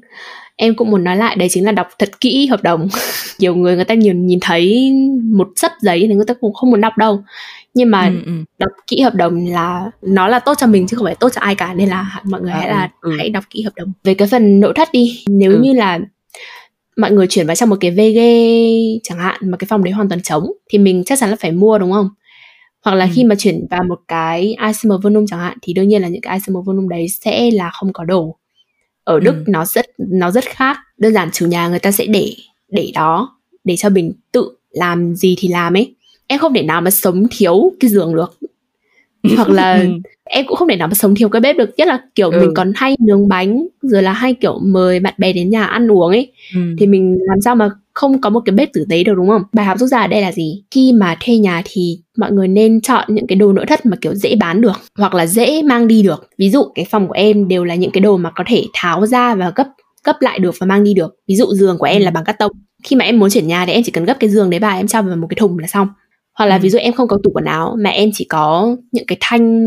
em 0.56 0.74
cũng 0.74 0.90
muốn 0.90 1.04
nói 1.04 1.16
lại 1.16 1.36
đấy 1.36 1.48
chính 1.50 1.64
là 1.64 1.72
đọc 1.72 1.88
thật 1.98 2.20
kỹ 2.20 2.46
hợp 2.46 2.62
đồng 2.62 2.88
nhiều 3.38 3.54
người 3.54 3.76
người 3.76 3.84
ta 3.84 3.94
nhìn 3.94 4.26
nhìn 4.26 4.38
thấy 4.40 4.92
một 5.24 5.48
sấp 5.56 5.72
giấy 5.80 6.06
thì 6.08 6.14
người 6.14 6.24
ta 6.26 6.34
cũng 6.34 6.54
không 6.54 6.70
muốn 6.70 6.80
đọc 6.80 6.92
đâu 6.98 7.22
nhưng 7.74 7.90
mà 7.90 8.06
ừ, 8.06 8.14
ừ. 8.26 8.32
đọc 8.58 8.70
kỹ 8.86 9.00
hợp 9.00 9.14
đồng 9.14 9.46
là 9.46 9.90
nó 10.02 10.28
là 10.28 10.38
tốt 10.38 10.54
cho 10.58 10.66
mình 10.66 10.86
chứ 10.86 10.96
không 10.96 11.06
phải 11.06 11.14
tốt 11.14 11.28
cho 11.34 11.40
ai 11.40 11.54
cả 11.54 11.74
nên 11.74 11.88
là 11.88 12.20
mọi 12.24 12.40
người 12.40 12.52
à, 12.52 12.58
hãy 12.58 12.68
là 12.68 12.90
ừ. 13.00 13.12
hãy 13.18 13.30
đọc 13.30 13.44
kỹ 13.50 13.62
hợp 13.62 13.72
đồng 13.76 13.92
về 14.04 14.14
cái 14.14 14.28
phần 14.28 14.60
nội 14.60 14.72
thất 14.76 14.88
đi 14.92 15.22
nếu 15.28 15.52
ừ. 15.52 15.58
như 15.62 15.72
là 15.72 15.98
mọi 16.96 17.10
người 17.10 17.26
chuyển 17.26 17.46
vào 17.46 17.56
trong 17.56 17.68
một 17.68 17.76
cái 17.80 17.90
VG 17.90 18.20
chẳng 19.02 19.18
hạn 19.18 19.40
mà 19.50 19.56
cái 19.56 19.66
phòng 19.70 19.84
đấy 19.84 19.92
hoàn 19.92 20.08
toàn 20.08 20.22
trống 20.22 20.52
thì 20.70 20.78
mình 20.78 21.02
chắc 21.06 21.18
chắn 21.18 21.30
là 21.30 21.36
phải 21.40 21.52
mua 21.52 21.78
đúng 21.78 21.92
không 21.92 22.08
hoặc 22.84 22.94
là 22.94 23.04
ừ. 23.04 23.10
khi 23.14 23.24
mà 23.24 23.34
chuyển 23.34 23.66
vào 23.70 23.82
một 23.82 23.98
cái 24.08 24.56
ICM 24.66 24.90
volume 25.02 25.26
chẳng 25.28 25.40
hạn 25.40 25.58
thì 25.62 25.72
đương 25.72 25.88
nhiên 25.88 26.02
là 26.02 26.08
những 26.08 26.22
cái 26.22 26.38
ICM 26.38 26.60
volume 26.64 26.88
đấy 26.90 27.06
sẽ 27.08 27.50
là 27.50 27.70
không 27.70 27.92
có 27.92 28.04
đồ 28.04 28.36
ở 29.04 29.20
Đức 29.20 29.34
ừ. 29.34 29.44
nó 29.46 29.64
rất 29.64 29.86
nó 29.98 30.30
rất 30.30 30.44
khác 30.44 30.76
đơn 30.98 31.12
giản 31.12 31.30
chủ 31.32 31.46
nhà 31.46 31.68
người 31.68 31.78
ta 31.78 31.92
sẽ 31.92 32.06
để 32.06 32.34
để 32.68 32.90
đó 32.94 33.38
để 33.64 33.76
cho 33.76 33.88
mình 33.88 34.12
tự 34.32 34.56
làm 34.70 35.14
gì 35.14 35.34
thì 35.38 35.48
làm 35.48 35.76
ấy 35.76 35.94
em 36.26 36.38
không 36.38 36.54
thể 36.54 36.62
nào 36.62 36.80
mà 36.80 36.90
sống 36.90 37.26
thiếu 37.30 37.72
cái 37.80 37.90
giường 37.90 38.14
được 38.14 38.38
hoặc 39.36 39.48
là 39.48 39.80
ừ. 39.80 39.88
em 40.24 40.46
cũng 40.46 40.56
không 40.56 40.68
thể 40.68 40.76
nào 40.76 40.88
mà 40.88 40.94
sống 40.94 41.14
thiếu 41.14 41.28
cái 41.28 41.40
bếp 41.40 41.56
được. 41.56 41.70
Nhất 41.76 41.88
là 41.88 42.00
kiểu 42.14 42.30
ừ. 42.30 42.40
mình 42.40 42.50
còn 42.54 42.72
hay 42.76 42.96
nướng 43.00 43.28
bánh 43.28 43.66
rồi 43.82 44.02
là 44.02 44.12
hay 44.12 44.34
kiểu 44.34 44.58
mời 44.62 45.00
bạn 45.00 45.14
bè 45.18 45.32
đến 45.32 45.50
nhà 45.50 45.64
ăn 45.64 45.92
uống 45.92 46.08
ấy. 46.08 46.32
Ừ. 46.54 46.60
thì 46.78 46.86
mình 46.86 47.18
làm 47.20 47.40
sao 47.40 47.56
mà 47.56 47.70
không 47.94 48.20
có 48.20 48.30
một 48.30 48.40
cái 48.44 48.54
bếp 48.54 48.72
tử 48.72 48.86
tế 48.88 49.04
được 49.04 49.14
đúng 49.16 49.28
không? 49.28 49.42
Bài 49.52 49.66
học 49.66 49.78
rút 49.78 49.88
ra 49.88 50.00
ở 50.00 50.06
đây 50.06 50.22
là 50.22 50.32
gì? 50.32 50.62
Khi 50.70 50.92
mà 50.92 51.16
thuê 51.24 51.36
nhà 51.36 51.62
thì 51.64 51.98
mọi 52.16 52.32
người 52.32 52.48
nên 52.48 52.80
chọn 52.80 53.04
những 53.08 53.26
cái 53.26 53.36
đồ 53.36 53.52
nội 53.52 53.66
thất 53.66 53.86
mà 53.86 53.96
kiểu 54.00 54.14
dễ 54.14 54.36
bán 54.36 54.60
được 54.60 54.80
hoặc 54.98 55.14
là 55.14 55.26
dễ 55.26 55.62
mang 55.62 55.88
đi 55.88 56.02
được. 56.02 56.28
Ví 56.38 56.50
dụ 56.50 56.62
cái 56.74 56.86
phòng 56.90 57.08
của 57.08 57.14
em 57.14 57.48
đều 57.48 57.64
là 57.64 57.74
những 57.74 57.90
cái 57.90 58.00
đồ 58.00 58.16
mà 58.16 58.30
có 58.30 58.44
thể 58.46 58.64
tháo 58.74 59.06
ra 59.06 59.34
và 59.34 59.52
gấp 59.56 59.66
gấp 60.04 60.16
lại 60.20 60.38
được 60.38 60.54
và 60.58 60.66
mang 60.66 60.84
đi 60.84 60.94
được. 60.94 61.16
Ví 61.28 61.36
dụ 61.36 61.46
giường 61.46 61.78
của 61.78 61.86
em 61.86 62.02
là 62.02 62.10
bằng 62.10 62.24
cắt 62.24 62.32
tông. 62.38 62.52
Khi 62.84 62.96
mà 62.96 63.04
em 63.04 63.18
muốn 63.18 63.30
chuyển 63.30 63.46
nhà 63.46 63.66
thì 63.66 63.72
em 63.72 63.82
chỉ 63.82 63.92
cần 63.92 64.04
gấp 64.04 64.16
cái 64.20 64.30
giường 64.30 64.50
đấy 64.50 64.60
vào 64.60 64.76
em 64.76 64.86
cho 64.86 65.02
vào 65.02 65.16
một 65.16 65.26
cái 65.30 65.36
thùng 65.40 65.58
là 65.58 65.66
xong 65.66 65.88
hoặc 66.40 66.46
là 66.46 66.56
ừ. 66.56 66.60
ví 66.62 66.70
dụ 66.70 66.78
em 66.78 66.92
không 66.92 67.08
có 67.08 67.18
tủ 67.24 67.30
quần 67.34 67.44
áo 67.44 67.76
mà 67.78 67.90
em 67.90 68.10
chỉ 68.14 68.24
có 68.24 68.76
những 68.92 69.06
cái 69.06 69.18
thanh 69.20 69.66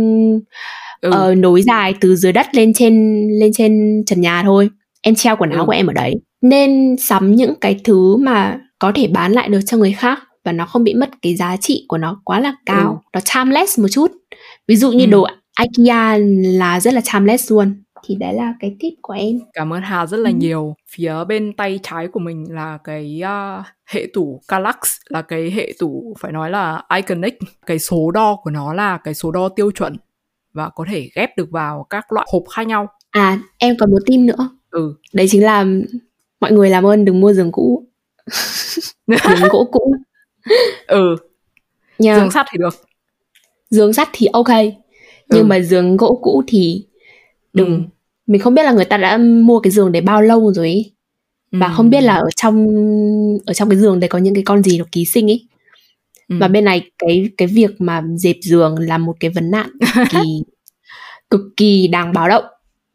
ừ. 1.01 1.31
uh, 1.31 1.37
nối 1.37 1.61
dài 1.61 1.93
từ 2.01 2.15
dưới 2.15 2.31
đất 2.31 2.47
lên 2.55 2.73
trên 2.73 3.27
lên 3.39 3.53
trên 3.53 4.03
trần 4.05 4.21
nhà 4.21 4.43
thôi 4.43 4.69
em 5.01 5.15
treo 5.15 5.35
quần 5.35 5.49
áo 5.49 5.59
ừ. 5.59 5.65
của 5.65 5.71
em 5.71 5.87
ở 5.87 5.93
đấy 5.93 6.15
nên 6.41 6.95
sắm 6.97 7.35
những 7.35 7.55
cái 7.61 7.79
thứ 7.83 8.15
mà 8.15 8.59
có 8.79 8.91
thể 8.95 9.07
bán 9.07 9.31
lại 9.31 9.49
được 9.49 9.59
cho 9.65 9.77
người 9.77 9.93
khác 9.93 10.19
và 10.45 10.51
nó 10.51 10.65
không 10.65 10.83
bị 10.83 10.93
mất 10.93 11.09
cái 11.21 11.35
giá 11.35 11.57
trị 11.57 11.85
của 11.87 11.97
nó 11.97 12.21
quá 12.23 12.39
là 12.39 12.53
cao 12.65 13.03
ừ. 13.03 13.09
nó 13.13 13.19
timeless 13.35 13.79
một 13.79 13.87
chút 13.91 14.11
ví 14.67 14.75
dụ 14.75 14.91
như 14.91 15.05
ừ. 15.05 15.09
đồ 15.09 15.27
IKEA 15.59 16.17
là 16.59 16.79
rất 16.79 16.93
là 16.93 17.01
timeless 17.13 17.51
luôn 17.51 17.82
thì 18.03 18.15
đấy 18.15 18.33
là 18.33 18.53
cái 18.59 18.75
tip 18.79 18.93
của 19.01 19.13
em. 19.13 19.39
Cảm 19.53 19.73
ơn 19.73 19.81
Hà 19.81 20.05
rất 20.05 20.17
là 20.17 20.29
ừ. 20.29 20.35
nhiều. 20.35 20.75
Phía 20.89 21.13
bên 21.27 21.53
tay 21.53 21.79
trái 21.83 22.07
của 22.07 22.19
mình 22.19 22.45
là 22.49 22.77
cái 22.83 23.21
uh, 23.23 23.65
hệ 23.85 24.07
tủ 24.13 24.41
Calax 24.47 24.75
là 25.09 25.21
cái 25.21 25.51
hệ 25.51 25.73
tủ 25.79 26.15
phải 26.19 26.31
nói 26.31 26.49
là 26.49 26.83
iconic. 26.95 27.37
Cái 27.65 27.79
số 27.79 28.11
đo 28.11 28.35
của 28.43 28.51
nó 28.51 28.73
là 28.73 28.97
cái 28.97 29.13
số 29.13 29.31
đo 29.31 29.49
tiêu 29.49 29.71
chuẩn 29.71 29.97
và 30.53 30.69
có 30.69 30.85
thể 30.89 31.09
ghép 31.15 31.37
được 31.37 31.51
vào 31.51 31.85
các 31.89 32.11
loại 32.11 32.27
hộp 32.31 32.43
khác 32.55 32.67
nhau. 32.67 32.87
À 33.11 33.39
em 33.57 33.75
còn 33.79 33.91
một 33.91 33.99
tim 34.05 34.25
nữa. 34.25 34.49
Ừ. 34.71 34.95
Đấy 35.13 35.27
chính 35.29 35.43
là 35.43 35.65
mọi 36.39 36.51
người 36.51 36.69
làm 36.69 36.85
ơn 36.85 37.05
đừng 37.05 37.19
mua 37.19 37.33
giường 37.33 37.51
cũ. 37.51 37.87
Giường 39.07 39.49
gỗ 39.51 39.67
cũ. 39.71 39.95
Ừ. 40.87 41.15
Nha. 41.99 42.19
giường 42.19 42.31
sắt 42.31 42.45
thì 42.51 42.57
được. 42.57 42.75
Giường 43.69 43.93
sắt 43.93 44.09
thì 44.13 44.27
ok. 44.33 44.49
Nhưng 45.29 45.41
ừ. 45.41 45.45
mà 45.45 45.59
giường 45.59 45.97
gỗ 45.97 46.19
cũ 46.23 46.43
thì 46.47 46.85
đừng 47.53 47.75
ừ. 47.75 47.81
mình 48.27 48.41
không 48.41 48.53
biết 48.53 48.63
là 48.63 48.71
người 48.71 48.85
ta 48.85 48.97
đã 48.97 49.17
mua 49.17 49.59
cái 49.59 49.71
giường 49.71 49.91
đấy 49.91 50.01
bao 50.01 50.21
lâu 50.21 50.53
rồi 50.53 50.67
ý. 50.67 50.91
và 51.51 51.67
ừ. 51.67 51.73
không 51.75 51.89
biết 51.89 52.01
là 52.01 52.15
ở 52.15 52.29
trong 52.35 52.67
ở 53.45 53.53
trong 53.53 53.69
cái 53.69 53.79
giường 53.79 53.99
đấy 53.99 54.07
có 54.07 54.19
những 54.19 54.33
cái 54.33 54.43
con 54.43 54.63
gì 54.63 54.77
nó 54.79 54.85
ký 54.91 55.05
sinh 55.05 55.31
ấy 55.31 55.47
ừ. 56.29 56.35
và 56.39 56.47
bên 56.47 56.65
này 56.65 56.91
cái 56.99 57.29
cái 57.37 57.47
việc 57.47 57.81
mà 57.81 58.03
dẹp 58.15 58.35
giường 58.41 58.79
là 58.79 58.97
một 58.97 59.15
cái 59.19 59.31
vấn 59.31 59.51
nạn 59.51 59.69
cực 59.79 60.07
kỳ 60.11 60.43
cực 61.29 61.41
kỳ 61.57 61.87
đáng 61.87 62.13
báo 62.13 62.29
động 62.29 62.43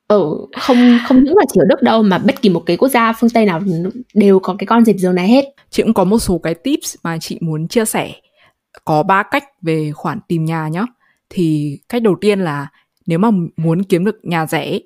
ở 0.08 0.24
không 0.60 0.98
không 1.06 1.24
những 1.24 1.36
là 1.36 1.44
chỉ 1.52 1.60
ở 1.60 1.64
Đức 1.68 1.82
đâu 1.82 2.02
mà 2.02 2.18
bất 2.18 2.42
kỳ 2.42 2.48
một 2.48 2.62
cái 2.66 2.76
quốc 2.76 2.88
gia 2.88 3.12
phương 3.12 3.30
Tây 3.30 3.46
nào 3.46 3.60
đều 4.14 4.38
có 4.38 4.56
cái 4.58 4.66
con 4.66 4.84
dẹp 4.84 4.96
giường 4.96 5.14
này 5.14 5.28
hết. 5.28 5.44
Chị 5.70 5.82
cũng 5.82 5.94
có 5.94 6.04
một 6.04 6.18
số 6.18 6.38
cái 6.38 6.54
tips 6.54 6.96
mà 7.02 7.18
chị 7.20 7.38
muốn 7.40 7.68
chia 7.68 7.84
sẻ. 7.84 8.12
Có 8.84 9.02
ba 9.02 9.22
cách 9.22 9.44
về 9.62 9.92
khoản 9.94 10.18
tìm 10.28 10.44
nhà 10.44 10.68
nhá. 10.68 10.84
Thì 11.30 11.78
cách 11.88 12.02
đầu 12.02 12.16
tiên 12.20 12.40
là 12.40 12.66
nếu 13.08 13.18
mà 13.18 13.30
muốn 13.56 13.82
kiếm 13.82 14.04
được 14.04 14.18
nhà 14.22 14.46
rẻ 14.46 14.78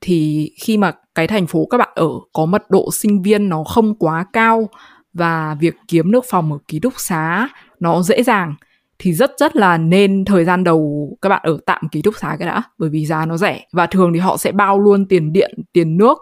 thì 0.00 0.50
khi 0.60 0.76
mà 0.76 0.92
cái 1.14 1.26
thành 1.26 1.46
phố 1.46 1.66
các 1.70 1.78
bạn 1.78 1.88
ở 1.94 2.08
có 2.32 2.46
mật 2.46 2.70
độ 2.70 2.90
sinh 2.92 3.22
viên 3.22 3.48
nó 3.48 3.64
không 3.64 3.94
quá 3.94 4.26
cao 4.32 4.68
và 5.12 5.56
việc 5.60 5.74
kiếm 5.88 6.10
được 6.10 6.24
phòng 6.28 6.52
ở 6.52 6.58
ký 6.68 6.80
túc 6.80 6.92
xá 6.96 7.48
nó 7.80 8.02
dễ 8.02 8.22
dàng 8.22 8.54
thì 8.98 9.12
rất 9.12 9.32
rất 9.38 9.56
là 9.56 9.78
nên 9.78 10.24
thời 10.24 10.44
gian 10.44 10.64
đầu 10.64 11.08
các 11.22 11.28
bạn 11.28 11.40
ở 11.44 11.58
tạm 11.66 11.88
ký 11.88 12.02
túc 12.02 12.14
xá 12.18 12.36
cái 12.38 12.48
đã 12.48 12.62
bởi 12.78 12.90
vì 12.90 13.06
giá 13.06 13.26
nó 13.26 13.36
rẻ 13.36 13.66
và 13.72 13.86
thường 13.86 14.12
thì 14.12 14.20
họ 14.20 14.36
sẽ 14.36 14.52
bao 14.52 14.78
luôn 14.78 15.06
tiền 15.08 15.32
điện 15.32 15.50
tiền 15.72 15.96
nước 15.96 16.18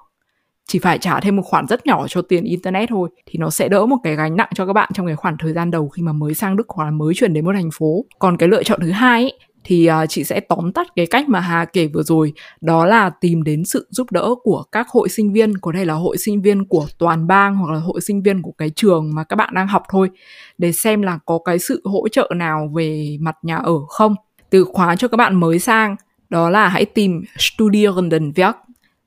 chỉ 0.68 0.78
phải 0.78 0.98
trả 0.98 1.20
thêm 1.20 1.36
một 1.36 1.42
khoản 1.42 1.66
rất 1.66 1.86
nhỏ 1.86 2.06
cho 2.08 2.22
tiền 2.22 2.44
internet 2.44 2.88
thôi 2.88 3.08
thì 3.26 3.38
nó 3.38 3.50
sẽ 3.50 3.68
đỡ 3.68 3.86
một 3.86 3.96
cái 4.02 4.16
gánh 4.16 4.36
nặng 4.36 4.48
cho 4.54 4.66
các 4.66 4.72
bạn 4.72 4.90
trong 4.94 5.06
cái 5.06 5.16
khoảng 5.16 5.36
thời 5.38 5.52
gian 5.52 5.70
đầu 5.70 5.88
khi 5.88 6.02
mà 6.02 6.12
mới 6.12 6.34
sang 6.34 6.56
Đức 6.56 6.68
hoặc 6.68 6.84
là 6.84 6.90
mới 6.90 7.14
chuyển 7.14 7.32
đến 7.32 7.44
một 7.44 7.52
thành 7.54 7.70
phố. 7.72 8.04
Còn 8.18 8.36
cái 8.36 8.48
lựa 8.48 8.62
chọn 8.62 8.80
thứ 8.82 8.90
hai 8.90 9.22
ấy, 9.22 9.38
thì 9.64 9.90
uh, 9.90 10.08
chị 10.08 10.24
sẽ 10.24 10.40
tóm 10.40 10.72
tắt 10.72 10.86
cái 10.96 11.06
cách 11.06 11.28
mà 11.28 11.40
Hà 11.40 11.64
kể 11.64 11.86
vừa 11.86 12.02
rồi 12.02 12.32
đó 12.60 12.86
là 12.86 13.10
tìm 13.10 13.42
đến 13.42 13.64
sự 13.64 13.86
giúp 13.90 14.12
đỡ 14.12 14.34
của 14.42 14.64
các 14.72 14.88
hội 14.88 15.08
sinh 15.08 15.32
viên 15.32 15.58
có 15.58 15.72
thể 15.74 15.84
là 15.84 15.94
hội 15.94 16.18
sinh 16.18 16.42
viên 16.42 16.64
của 16.64 16.86
toàn 16.98 17.26
bang 17.26 17.56
hoặc 17.56 17.72
là 17.72 17.78
hội 17.78 18.00
sinh 18.00 18.22
viên 18.22 18.42
của 18.42 18.52
cái 18.58 18.70
trường 18.70 19.14
mà 19.14 19.24
các 19.24 19.36
bạn 19.36 19.54
đang 19.54 19.66
học 19.66 19.82
thôi 19.90 20.10
để 20.58 20.72
xem 20.72 21.02
là 21.02 21.18
có 21.26 21.38
cái 21.44 21.58
sự 21.58 21.82
hỗ 21.84 22.08
trợ 22.08 22.30
nào 22.36 22.70
về 22.74 23.16
mặt 23.20 23.36
nhà 23.42 23.56
ở 23.56 23.78
không. 23.88 24.14
Từ 24.50 24.64
khóa 24.64 24.96
cho 24.96 25.08
các 25.08 25.16
bạn 25.16 25.40
mới 25.40 25.58
sang 25.58 25.96
đó 26.28 26.50
là 26.50 26.68
hãy 26.68 26.84
tìm 26.84 27.22
Studierendenwerk 27.38 28.52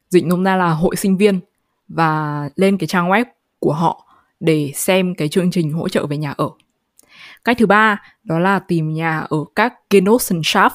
dịch 0.09 0.25
nôm 0.25 0.43
na 0.43 0.55
là 0.55 0.69
hội 0.69 0.95
sinh 0.95 1.17
viên 1.17 1.39
và 1.87 2.49
lên 2.55 2.77
cái 2.77 2.87
trang 2.87 3.09
web 3.09 3.25
của 3.59 3.73
họ 3.73 4.05
để 4.39 4.71
xem 4.75 5.15
cái 5.15 5.27
chương 5.27 5.51
trình 5.51 5.71
hỗ 5.71 5.89
trợ 5.89 6.05
về 6.05 6.17
nhà 6.17 6.33
ở. 6.37 6.49
Cách 7.45 7.57
thứ 7.59 7.65
ba 7.65 8.01
đó 8.23 8.39
là 8.39 8.59
tìm 8.59 8.93
nhà 8.93 9.19
ở 9.19 9.37
các 9.55 9.73
Genossenschaft. 9.89 10.69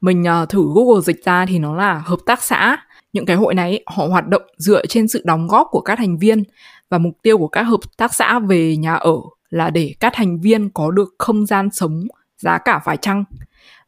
Mình 0.00 0.24
uh, 0.42 0.48
thử 0.48 0.62
Google 0.74 1.00
dịch 1.00 1.24
ra 1.24 1.46
thì 1.46 1.58
nó 1.58 1.74
là 1.76 2.02
hợp 2.06 2.18
tác 2.26 2.42
xã. 2.42 2.76
Những 3.12 3.26
cái 3.26 3.36
hội 3.36 3.54
này 3.54 3.84
họ 3.86 4.06
hoạt 4.06 4.28
động 4.28 4.42
dựa 4.56 4.86
trên 4.86 5.08
sự 5.08 5.22
đóng 5.24 5.48
góp 5.48 5.68
của 5.70 5.80
các 5.80 5.98
thành 5.98 6.18
viên 6.18 6.42
và 6.88 6.98
mục 6.98 7.14
tiêu 7.22 7.38
của 7.38 7.48
các 7.48 7.62
hợp 7.62 7.80
tác 7.96 8.14
xã 8.14 8.38
về 8.38 8.76
nhà 8.76 8.94
ở 8.94 9.14
là 9.50 9.70
để 9.70 9.94
các 10.00 10.12
thành 10.16 10.40
viên 10.40 10.70
có 10.70 10.90
được 10.90 11.14
không 11.18 11.46
gian 11.46 11.70
sống 11.70 12.06
giá 12.38 12.58
cả 12.58 12.80
phải 12.84 12.96
chăng. 12.96 13.24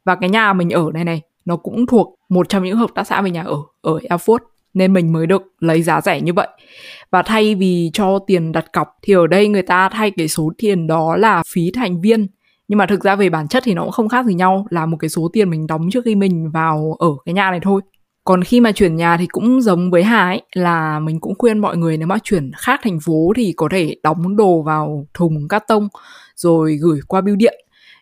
Và 0.05 0.15
cái 0.15 0.29
nhà 0.29 0.53
mình 0.53 0.69
ở 0.69 0.85
này 0.93 1.03
này 1.03 1.21
nó 1.45 1.55
cũng 1.57 1.85
thuộc 1.85 2.19
một 2.29 2.49
trong 2.49 2.63
những 2.63 2.77
hợp 2.77 2.89
tác 2.95 3.07
xã 3.07 3.21
về 3.21 3.31
nhà 3.31 3.43
ở 3.43 3.57
ở 3.81 3.97
Erfurt 3.97 4.39
nên 4.73 4.93
mình 4.93 5.13
mới 5.13 5.27
được 5.27 5.41
lấy 5.59 5.81
giá 5.81 6.01
rẻ 6.01 6.21
như 6.21 6.33
vậy. 6.33 6.47
Và 7.11 7.21
thay 7.21 7.55
vì 7.55 7.89
cho 7.93 8.19
tiền 8.27 8.51
đặt 8.51 8.65
cọc 8.73 8.87
thì 9.01 9.13
ở 9.13 9.27
đây 9.27 9.47
người 9.47 9.61
ta 9.61 9.89
thay 9.89 10.11
cái 10.11 10.27
số 10.27 10.51
tiền 10.57 10.87
đó 10.87 11.15
là 11.15 11.43
phí 11.53 11.71
thành 11.71 12.01
viên. 12.01 12.27
Nhưng 12.67 12.77
mà 12.77 12.85
thực 12.85 13.03
ra 13.03 13.15
về 13.15 13.29
bản 13.29 13.47
chất 13.47 13.63
thì 13.65 13.73
nó 13.73 13.81
cũng 13.81 13.91
không 13.91 14.09
khác 14.09 14.25
gì 14.25 14.33
nhau, 14.33 14.65
là 14.69 14.85
một 14.85 14.97
cái 14.99 15.09
số 15.09 15.29
tiền 15.33 15.49
mình 15.49 15.67
đóng 15.67 15.89
trước 15.91 16.05
khi 16.05 16.15
mình 16.15 16.51
vào 16.51 16.95
ở 16.99 17.09
cái 17.25 17.33
nhà 17.33 17.51
này 17.51 17.59
thôi. 17.63 17.81
Còn 18.23 18.43
khi 18.43 18.61
mà 18.61 18.71
chuyển 18.71 18.95
nhà 18.95 19.17
thì 19.17 19.27
cũng 19.27 19.61
giống 19.61 19.91
với 19.91 20.03
Hà 20.03 20.21
ấy, 20.21 20.41
là 20.53 20.99
mình 20.99 21.19
cũng 21.19 21.33
khuyên 21.37 21.59
mọi 21.59 21.77
người 21.77 21.97
nếu 21.97 22.07
mà 22.07 22.17
chuyển 22.23 22.51
khác 22.57 22.79
thành 22.83 22.99
phố 23.05 23.33
thì 23.35 23.53
có 23.57 23.67
thể 23.71 23.95
đóng 24.03 24.35
đồ 24.35 24.61
vào 24.61 25.05
thùng 25.13 25.47
cát 25.47 25.67
tông, 25.67 25.87
rồi 26.35 26.77
gửi 26.81 26.99
qua 27.07 27.21
bưu 27.21 27.35
điện 27.35 27.53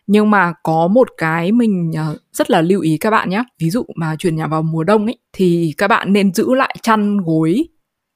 nhưng 0.08 0.30
mà 0.30 0.52
có 0.62 0.88
một 0.88 1.08
cái 1.16 1.52
mình 1.52 1.92
ờ, 1.96 2.16
rất 2.32 2.50
là 2.50 2.60
lưu 2.60 2.80
ý 2.80 2.98
các 2.98 3.10
bạn 3.10 3.30
nhé 3.30 3.44
ví 3.58 3.70
dụ 3.70 3.84
mà 3.96 4.16
chuyển 4.16 4.36
nhà 4.36 4.46
vào 4.46 4.62
mùa 4.62 4.84
đông 4.84 5.06
ấy 5.06 5.18
thì 5.32 5.74
các 5.78 5.88
bạn 5.88 6.12
nên 6.12 6.34
giữ 6.34 6.54
lại 6.54 6.76
chăn 6.82 7.16
gối 7.16 7.68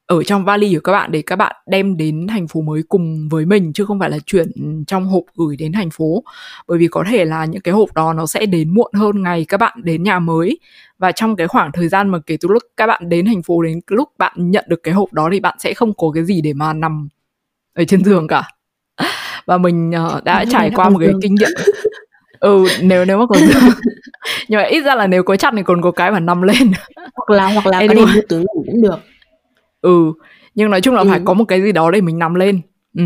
ở 0.07 0.22
trong 0.22 0.45
vali 0.45 0.74
của 0.74 0.80
các 0.80 0.93
bạn 0.93 1.12
để 1.12 1.22
các 1.22 1.36
bạn 1.36 1.57
đem 1.66 1.97
đến 1.97 2.26
thành 2.26 2.49
phố 2.49 2.61
mới 2.61 2.82
cùng 2.88 3.28
với 3.28 3.47
mình 3.47 3.72
chứ 3.72 3.84
không 3.84 4.01
phải 4.01 4.11
là 4.11 4.18
chuyển 4.26 4.51
trong 4.86 5.05
hộp 5.05 5.22
gửi 5.36 5.57
đến 5.57 5.72
thành 5.72 5.90
phố. 5.90 6.24
Bởi 6.68 6.78
vì 6.78 6.88
có 6.88 7.05
thể 7.11 7.24
là 7.24 7.45
những 7.45 7.62
cái 7.62 7.74
hộp 7.74 7.95
đó 7.95 8.12
nó 8.12 8.26
sẽ 8.26 8.47
đến 8.47 8.74
muộn 8.74 8.90
hơn 8.95 9.22
ngày 9.22 9.45
các 9.49 9.57
bạn 9.57 9.72
đến 9.84 10.03
nhà 10.03 10.18
mới. 10.18 10.59
Và 10.99 11.12
trong 11.12 11.36
cái 11.36 11.47
khoảng 11.47 11.72
thời 11.72 11.88
gian 11.88 12.09
mà 12.09 12.18
kể 12.26 12.36
từ 12.40 12.49
lúc 12.49 12.62
các 12.76 12.86
bạn 12.86 13.09
đến 13.09 13.26
thành 13.26 13.43
phố 13.43 13.62
đến 13.62 13.80
lúc 13.86 14.09
bạn 14.18 14.51
nhận 14.51 14.64
được 14.68 14.82
cái 14.82 14.95
hộp 14.95 15.12
đó 15.12 15.28
thì 15.32 15.40
bạn 15.40 15.57
sẽ 15.59 15.74
không 15.74 15.95
có 15.95 16.11
cái 16.14 16.24
gì 16.24 16.40
để 16.40 16.53
mà 16.53 16.72
nằm 16.72 17.09
ở 17.74 17.84
trên 17.84 18.05
giường 18.05 18.28
cả. 18.28 18.49
Và 19.47 19.59
mình 19.59 19.90
uh, 19.90 20.24
đã 20.24 20.45
trải 20.51 20.70
qua 20.74 20.88
một 20.88 20.99
cái 20.99 21.12
kinh 21.22 21.34
nghiệm 21.34 21.51
ừ 22.43 22.64
nếu 22.82 23.05
nếu 23.05 23.18
mà 23.18 23.26
có 23.26 23.36
giường 23.40 23.72
nhưng 24.49 24.61
mà 24.61 24.64
ít 24.64 24.80
ra 24.80 24.95
là 24.95 25.07
nếu 25.07 25.22
có 25.22 25.36
chăn 25.36 25.57
thì 25.57 25.62
còn 25.62 25.82
có 25.82 25.90
cái 25.90 26.11
mà 26.11 26.20
nằm 26.20 26.43
lên. 26.43 26.72
Hoặc 26.97 27.30
là 27.30 27.47
hoặc 27.47 27.66
là 27.66 27.80
có 27.88 27.95
thể 27.95 28.01
mua 28.01 28.07
túi 28.28 28.40
ngủ 28.40 28.64
cũng 28.66 28.82
được. 28.82 28.99
Ừ 29.80 30.12
nhưng 30.55 30.70
nói 30.70 30.80
chung 30.80 30.95
là 30.95 31.03
ừ. 31.03 31.09
phải 31.09 31.20
có 31.24 31.34
một 31.34 31.45
cái 31.45 31.62
gì 31.62 31.72
đó 31.72 31.90
để 31.90 32.01
mình 32.01 32.18
nằm 32.18 32.34
lên. 32.34 32.61
Ừ. 32.99 33.03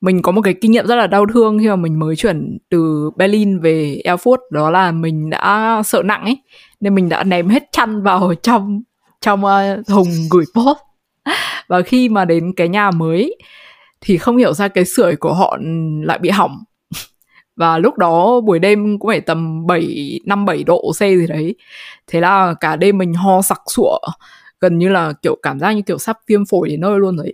Mình 0.00 0.22
có 0.22 0.32
một 0.32 0.40
cái 0.40 0.54
kinh 0.54 0.70
nghiệm 0.70 0.86
rất 0.86 0.96
là 0.96 1.06
đau 1.06 1.26
thương 1.26 1.58
khi 1.58 1.68
mà 1.68 1.76
mình 1.76 1.98
mới 1.98 2.16
chuyển 2.16 2.58
từ 2.70 3.10
Berlin 3.16 3.60
về 3.60 4.00
Erfurt 4.04 4.36
đó 4.50 4.70
là 4.70 4.92
mình 4.92 5.30
đã 5.30 5.82
sợ 5.84 6.02
nặng 6.02 6.24
ấy 6.24 6.38
nên 6.80 6.94
mình 6.94 7.08
đã 7.08 7.24
ném 7.24 7.48
hết 7.48 7.62
chăn 7.72 8.02
vào 8.02 8.34
trong 8.42 8.82
trong 9.20 9.44
uh, 9.44 9.86
thùng 9.86 10.08
gửi 10.30 10.44
post. 10.54 10.78
Và 11.68 11.82
khi 11.82 12.08
mà 12.08 12.24
đến 12.24 12.52
cái 12.56 12.68
nhà 12.68 12.90
mới 12.90 13.36
thì 14.00 14.18
không 14.18 14.36
hiểu 14.36 14.52
ra 14.52 14.68
cái 14.68 14.84
sưởi 14.84 15.16
của 15.16 15.34
họ 15.34 15.58
lại 16.02 16.18
bị 16.18 16.30
hỏng 16.30 16.58
và 17.56 17.78
lúc 17.78 17.98
đó 17.98 18.40
buổi 18.40 18.58
đêm 18.58 18.98
cũng 18.98 19.08
phải 19.08 19.20
tầm 19.20 19.66
7 19.66 20.20
5 20.26 20.44
7 20.44 20.64
độ 20.64 20.92
C 20.94 21.00
gì 21.00 21.26
đấy. 21.28 21.54
Thế 22.06 22.20
là 22.20 22.54
cả 22.60 22.76
đêm 22.76 22.98
mình 22.98 23.14
ho 23.14 23.42
sặc 23.42 23.60
sụa, 23.66 23.98
gần 24.60 24.78
như 24.78 24.88
là 24.88 25.12
kiểu 25.22 25.36
cảm 25.42 25.58
giác 25.60 25.72
như 25.72 25.82
kiểu 25.82 25.98
sắp 25.98 26.18
viêm 26.26 26.44
phổi 26.46 26.68
đến 26.68 26.80
nơi 26.80 26.98
luôn 26.98 27.16
rồi 27.16 27.32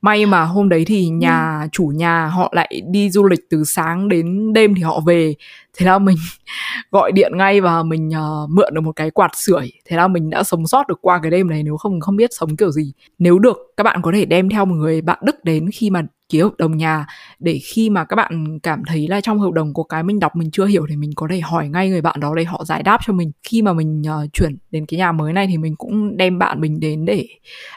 may 0.00 0.26
mà 0.26 0.44
hôm 0.44 0.68
đấy 0.68 0.84
thì 0.86 1.08
nhà 1.08 1.60
ừ. 1.62 1.68
chủ 1.72 1.92
nhà 1.94 2.26
họ 2.26 2.52
lại 2.54 2.82
đi 2.90 3.10
du 3.10 3.24
lịch 3.24 3.40
từ 3.50 3.64
sáng 3.64 4.08
đến 4.08 4.52
đêm 4.52 4.74
thì 4.74 4.82
họ 4.82 5.00
về 5.06 5.34
thế 5.78 5.86
là 5.86 5.98
mình 5.98 6.16
gọi 6.90 7.12
điện 7.12 7.32
ngay 7.36 7.60
và 7.60 7.82
mình 7.82 8.08
uh, 8.08 8.50
mượn 8.50 8.74
được 8.74 8.80
một 8.80 8.92
cái 8.96 9.10
quạt 9.10 9.30
sưởi. 9.34 9.72
Thế 9.84 9.96
là 9.96 10.08
mình 10.08 10.30
đã 10.30 10.42
sống 10.42 10.66
sót 10.66 10.88
được 10.88 10.98
qua 11.00 11.20
cái 11.22 11.30
đêm 11.30 11.48
này 11.50 11.62
nếu 11.62 11.76
không 11.76 12.00
không 12.00 12.16
biết 12.16 12.30
sống 12.32 12.56
kiểu 12.56 12.70
gì. 12.70 12.92
Nếu 13.18 13.38
được 13.38 13.56
các 13.76 13.84
bạn 13.84 14.02
có 14.02 14.12
thể 14.14 14.24
đem 14.24 14.48
theo 14.48 14.64
một 14.64 14.74
người 14.74 15.00
bạn 15.00 15.18
đức 15.22 15.44
đến 15.44 15.70
khi 15.74 15.90
mà 15.90 16.02
ký 16.28 16.40
hợp 16.40 16.52
đồng 16.58 16.76
nhà 16.76 17.06
để 17.38 17.58
khi 17.64 17.90
mà 17.90 18.04
các 18.04 18.16
bạn 18.16 18.58
cảm 18.62 18.82
thấy 18.86 19.08
là 19.08 19.20
trong 19.20 19.38
hợp 19.38 19.52
đồng 19.52 19.74
có 19.74 19.82
cái 19.82 20.02
mình 20.02 20.20
đọc 20.20 20.36
mình 20.36 20.50
chưa 20.50 20.64
hiểu 20.66 20.86
thì 20.88 20.96
mình 20.96 21.10
có 21.16 21.26
thể 21.30 21.40
hỏi 21.40 21.68
ngay 21.68 21.88
người 21.88 22.00
bạn 22.00 22.20
đó 22.20 22.34
để 22.34 22.44
họ 22.44 22.64
giải 22.64 22.82
đáp 22.82 22.98
cho 23.06 23.12
mình. 23.12 23.32
Khi 23.42 23.62
mà 23.62 23.72
mình 23.72 24.02
uh, 24.02 24.32
chuyển 24.32 24.56
đến 24.70 24.86
cái 24.86 24.98
nhà 24.98 25.12
mới 25.12 25.32
này 25.32 25.46
thì 25.46 25.58
mình 25.58 25.76
cũng 25.76 26.16
đem 26.16 26.38
bạn 26.38 26.60
mình 26.60 26.80
đến 26.80 27.04
để 27.04 27.26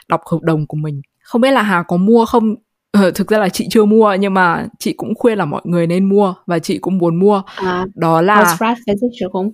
đọc 0.08 0.20
hợp 0.30 0.42
đồng 0.42 0.66
của 0.66 0.76
mình. 0.76 1.02
Không 1.22 1.40
biết 1.40 1.50
là 1.50 1.62
Hà 1.62 1.82
có 1.82 1.96
mua 1.96 2.24
không? 2.24 2.54
Ờ, 2.92 3.10
thực 3.10 3.30
ra 3.30 3.38
là 3.38 3.48
chị 3.48 3.66
chưa 3.70 3.84
mua 3.84 4.16
nhưng 4.20 4.34
mà 4.34 4.66
chị 4.78 4.92
cũng 4.92 5.14
khuyên 5.14 5.38
là 5.38 5.44
mọi 5.44 5.62
người 5.64 5.86
nên 5.86 6.08
mua 6.08 6.34
và 6.46 6.58
chị 6.58 6.78
cũng 6.78 6.98
muốn 6.98 7.16
mua. 7.16 7.42
À, 7.56 7.86
đó 7.94 8.20
là 8.20 8.56
không 9.32 9.50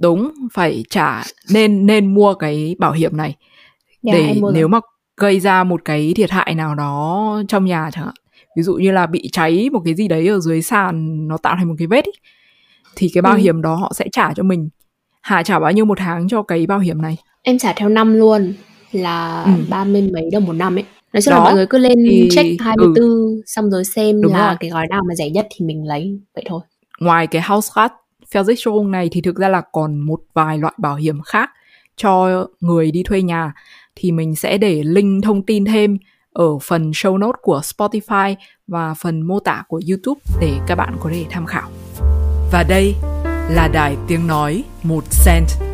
đúng 0.00 0.32
phải 0.52 0.84
trả 0.90 1.22
nên 1.52 1.86
nên 1.86 2.14
mua 2.14 2.34
cái 2.34 2.76
bảo 2.78 2.92
hiểm 2.92 3.16
này. 3.16 3.36
Dạ, 4.02 4.12
để 4.12 4.40
nếu 4.54 4.68
mà 4.68 4.80
gây 5.16 5.40
ra 5.40 5.64
một 5.64 5.84
cái 5.84 6.12
thiệt 6.16 6.30
hại 6.30 6.54
nào 6.54 6.74
đó 6.74 7.42
trong 7.48 7.64
nhà 7.64 7.90
chẳng 7.92 8.04
hạn. 8.04 8.14
Ví 8.56 8.62
dụ 8.62 8.74
như 8.74 8.92
là 8.92 9.06
bị 9.06 9.28
cháy 9.32 9.70
một 9.72 9.80
cái 9.84 9.94
gì 9.94 10.08
đấy 10.08 10.28
ở 10.28 10.38
dưới 10.38 10.62
sàn 10.62 11.28
nó 11.28 11.36
tạo 11.36 11.56
thành 11.58 11.68
một 11.68 11.74
cái 11.78 11.86
vết 11.86 12.04
ý, 12.04 12.12
thì 12.96 13.10
cái 13.14 13.22
bảo 13.22 13.34
ừ. 13.34 13.38
hiểm 13.38 13.62
đó 13.62 13.74
họ 13.74 13.92
sẽ 13.94 14.06
trả 14.12 14.34
cho 14.34 14.42
mình. 14.42 14.68
Hà 15.20 15.42
trả 15.42 15.58
bao 15.58 15.72
nhiêu 15.72 15.84
một 15.84 15.98
tháng 15.98 16.28
cho 16.28 16.42
cái 16.42 16.66
bảo 16.66 16.78
hiểm 16.78 17.02
này? 17.02 17.16
Em 17.42 17.58
trả 17.58 17.72
theo 17.72 17.88
năm 17.88 18.14
luôn 18.14 18.54
là 18.92 19.42
ừ. 19.42 19.50
ba 19.68 19.84
mươi 19.84 20.10
mấy 20.12 20.22
đồng 20.32 20.44
một 20.44 20.52
năm 20.52 20.76
ấy 20.76 20.84
nói 21.12 21.22
chung 21.22 21.34
là 21.34 21.40
mọi 21.40 21.54
người 21.54 21.66
cứ 21.66 21.78
lên 21.78 21.98
thì... 22.08 22.28
check 22.32 22.60
24 22.60 22.94
ừ. 22.94 23.42
xong 23.46 23.70
rồi 23.70 23.84
xem 23.84 24.22
Đúng 24.22 24.32
là 24.32 24.46
rồi. 24.46 24.56
cái 24.60 24.70
gói 24.70 24.86
nào 24.90 25.02
mà 25.08 25.14
rẻ 25.14 25.30
nhất 25.30 25.46
thì 25.50 25.66
mình 25.66 25.86
lấy 25.86 26.20
vậy 26.34 26.44
thôi 26.48 26.60
ngoài 27.00 27.26
cái 27.26 27.42
house 27.42 27.70
cut 27.74 27.90
Versicherung 28.32 28.90
này 28.90 29.08
thì 29.12 29.20
thực 29.20 29.36
ra 29.36 29.48
là 29.48 29.62
còn 29.72 29.98
một 30.00 30.20
vài 30.34 30.58
loại 30.58 30.74
bảo 30.78 30.96
hiểm 30.96 31.20
khác 31.22 31.50
cho 31.96 32.46
người 32.60 32.90
đi 32.90 33.02
thuê 33.02 33.22
nhà 33.22 33.52
thì 33.96 34.12
mình 34.12 34.36
sẽ 34.36 34.58
để 34.58 34.82
link 34.84 35.24
thông 35.24 35.46
tin 35.46 35.64
thêm 35.64 35.98
ở 36.32 36.58
phần 36.58 36.90
show 36.90 37.18
note 37.18 37.38
của 37.42 37.60
Spotify 37.60 38.34
và 38.66 38.94
phần 38.94 39.22
mô 39.22 39.40
tả 39.40 39.62
của 39.68 39.80
YouTube 39.90 40.20
để 40.40 40.52
các 40.66 40.74
bạn 40.74 40.96
có 41.00 41.10
thể 41.12 41.24
tham 41.30 41.46
khảo. 41.46 41.70
Và 42.52 42.64
đây 42.68 42.94
là 43.50 43.68
đài 43.72 43.96
tiếng 44.08 44.26
nói 44.26 44.64
một 44.82 45.04
cent 45.26 45.69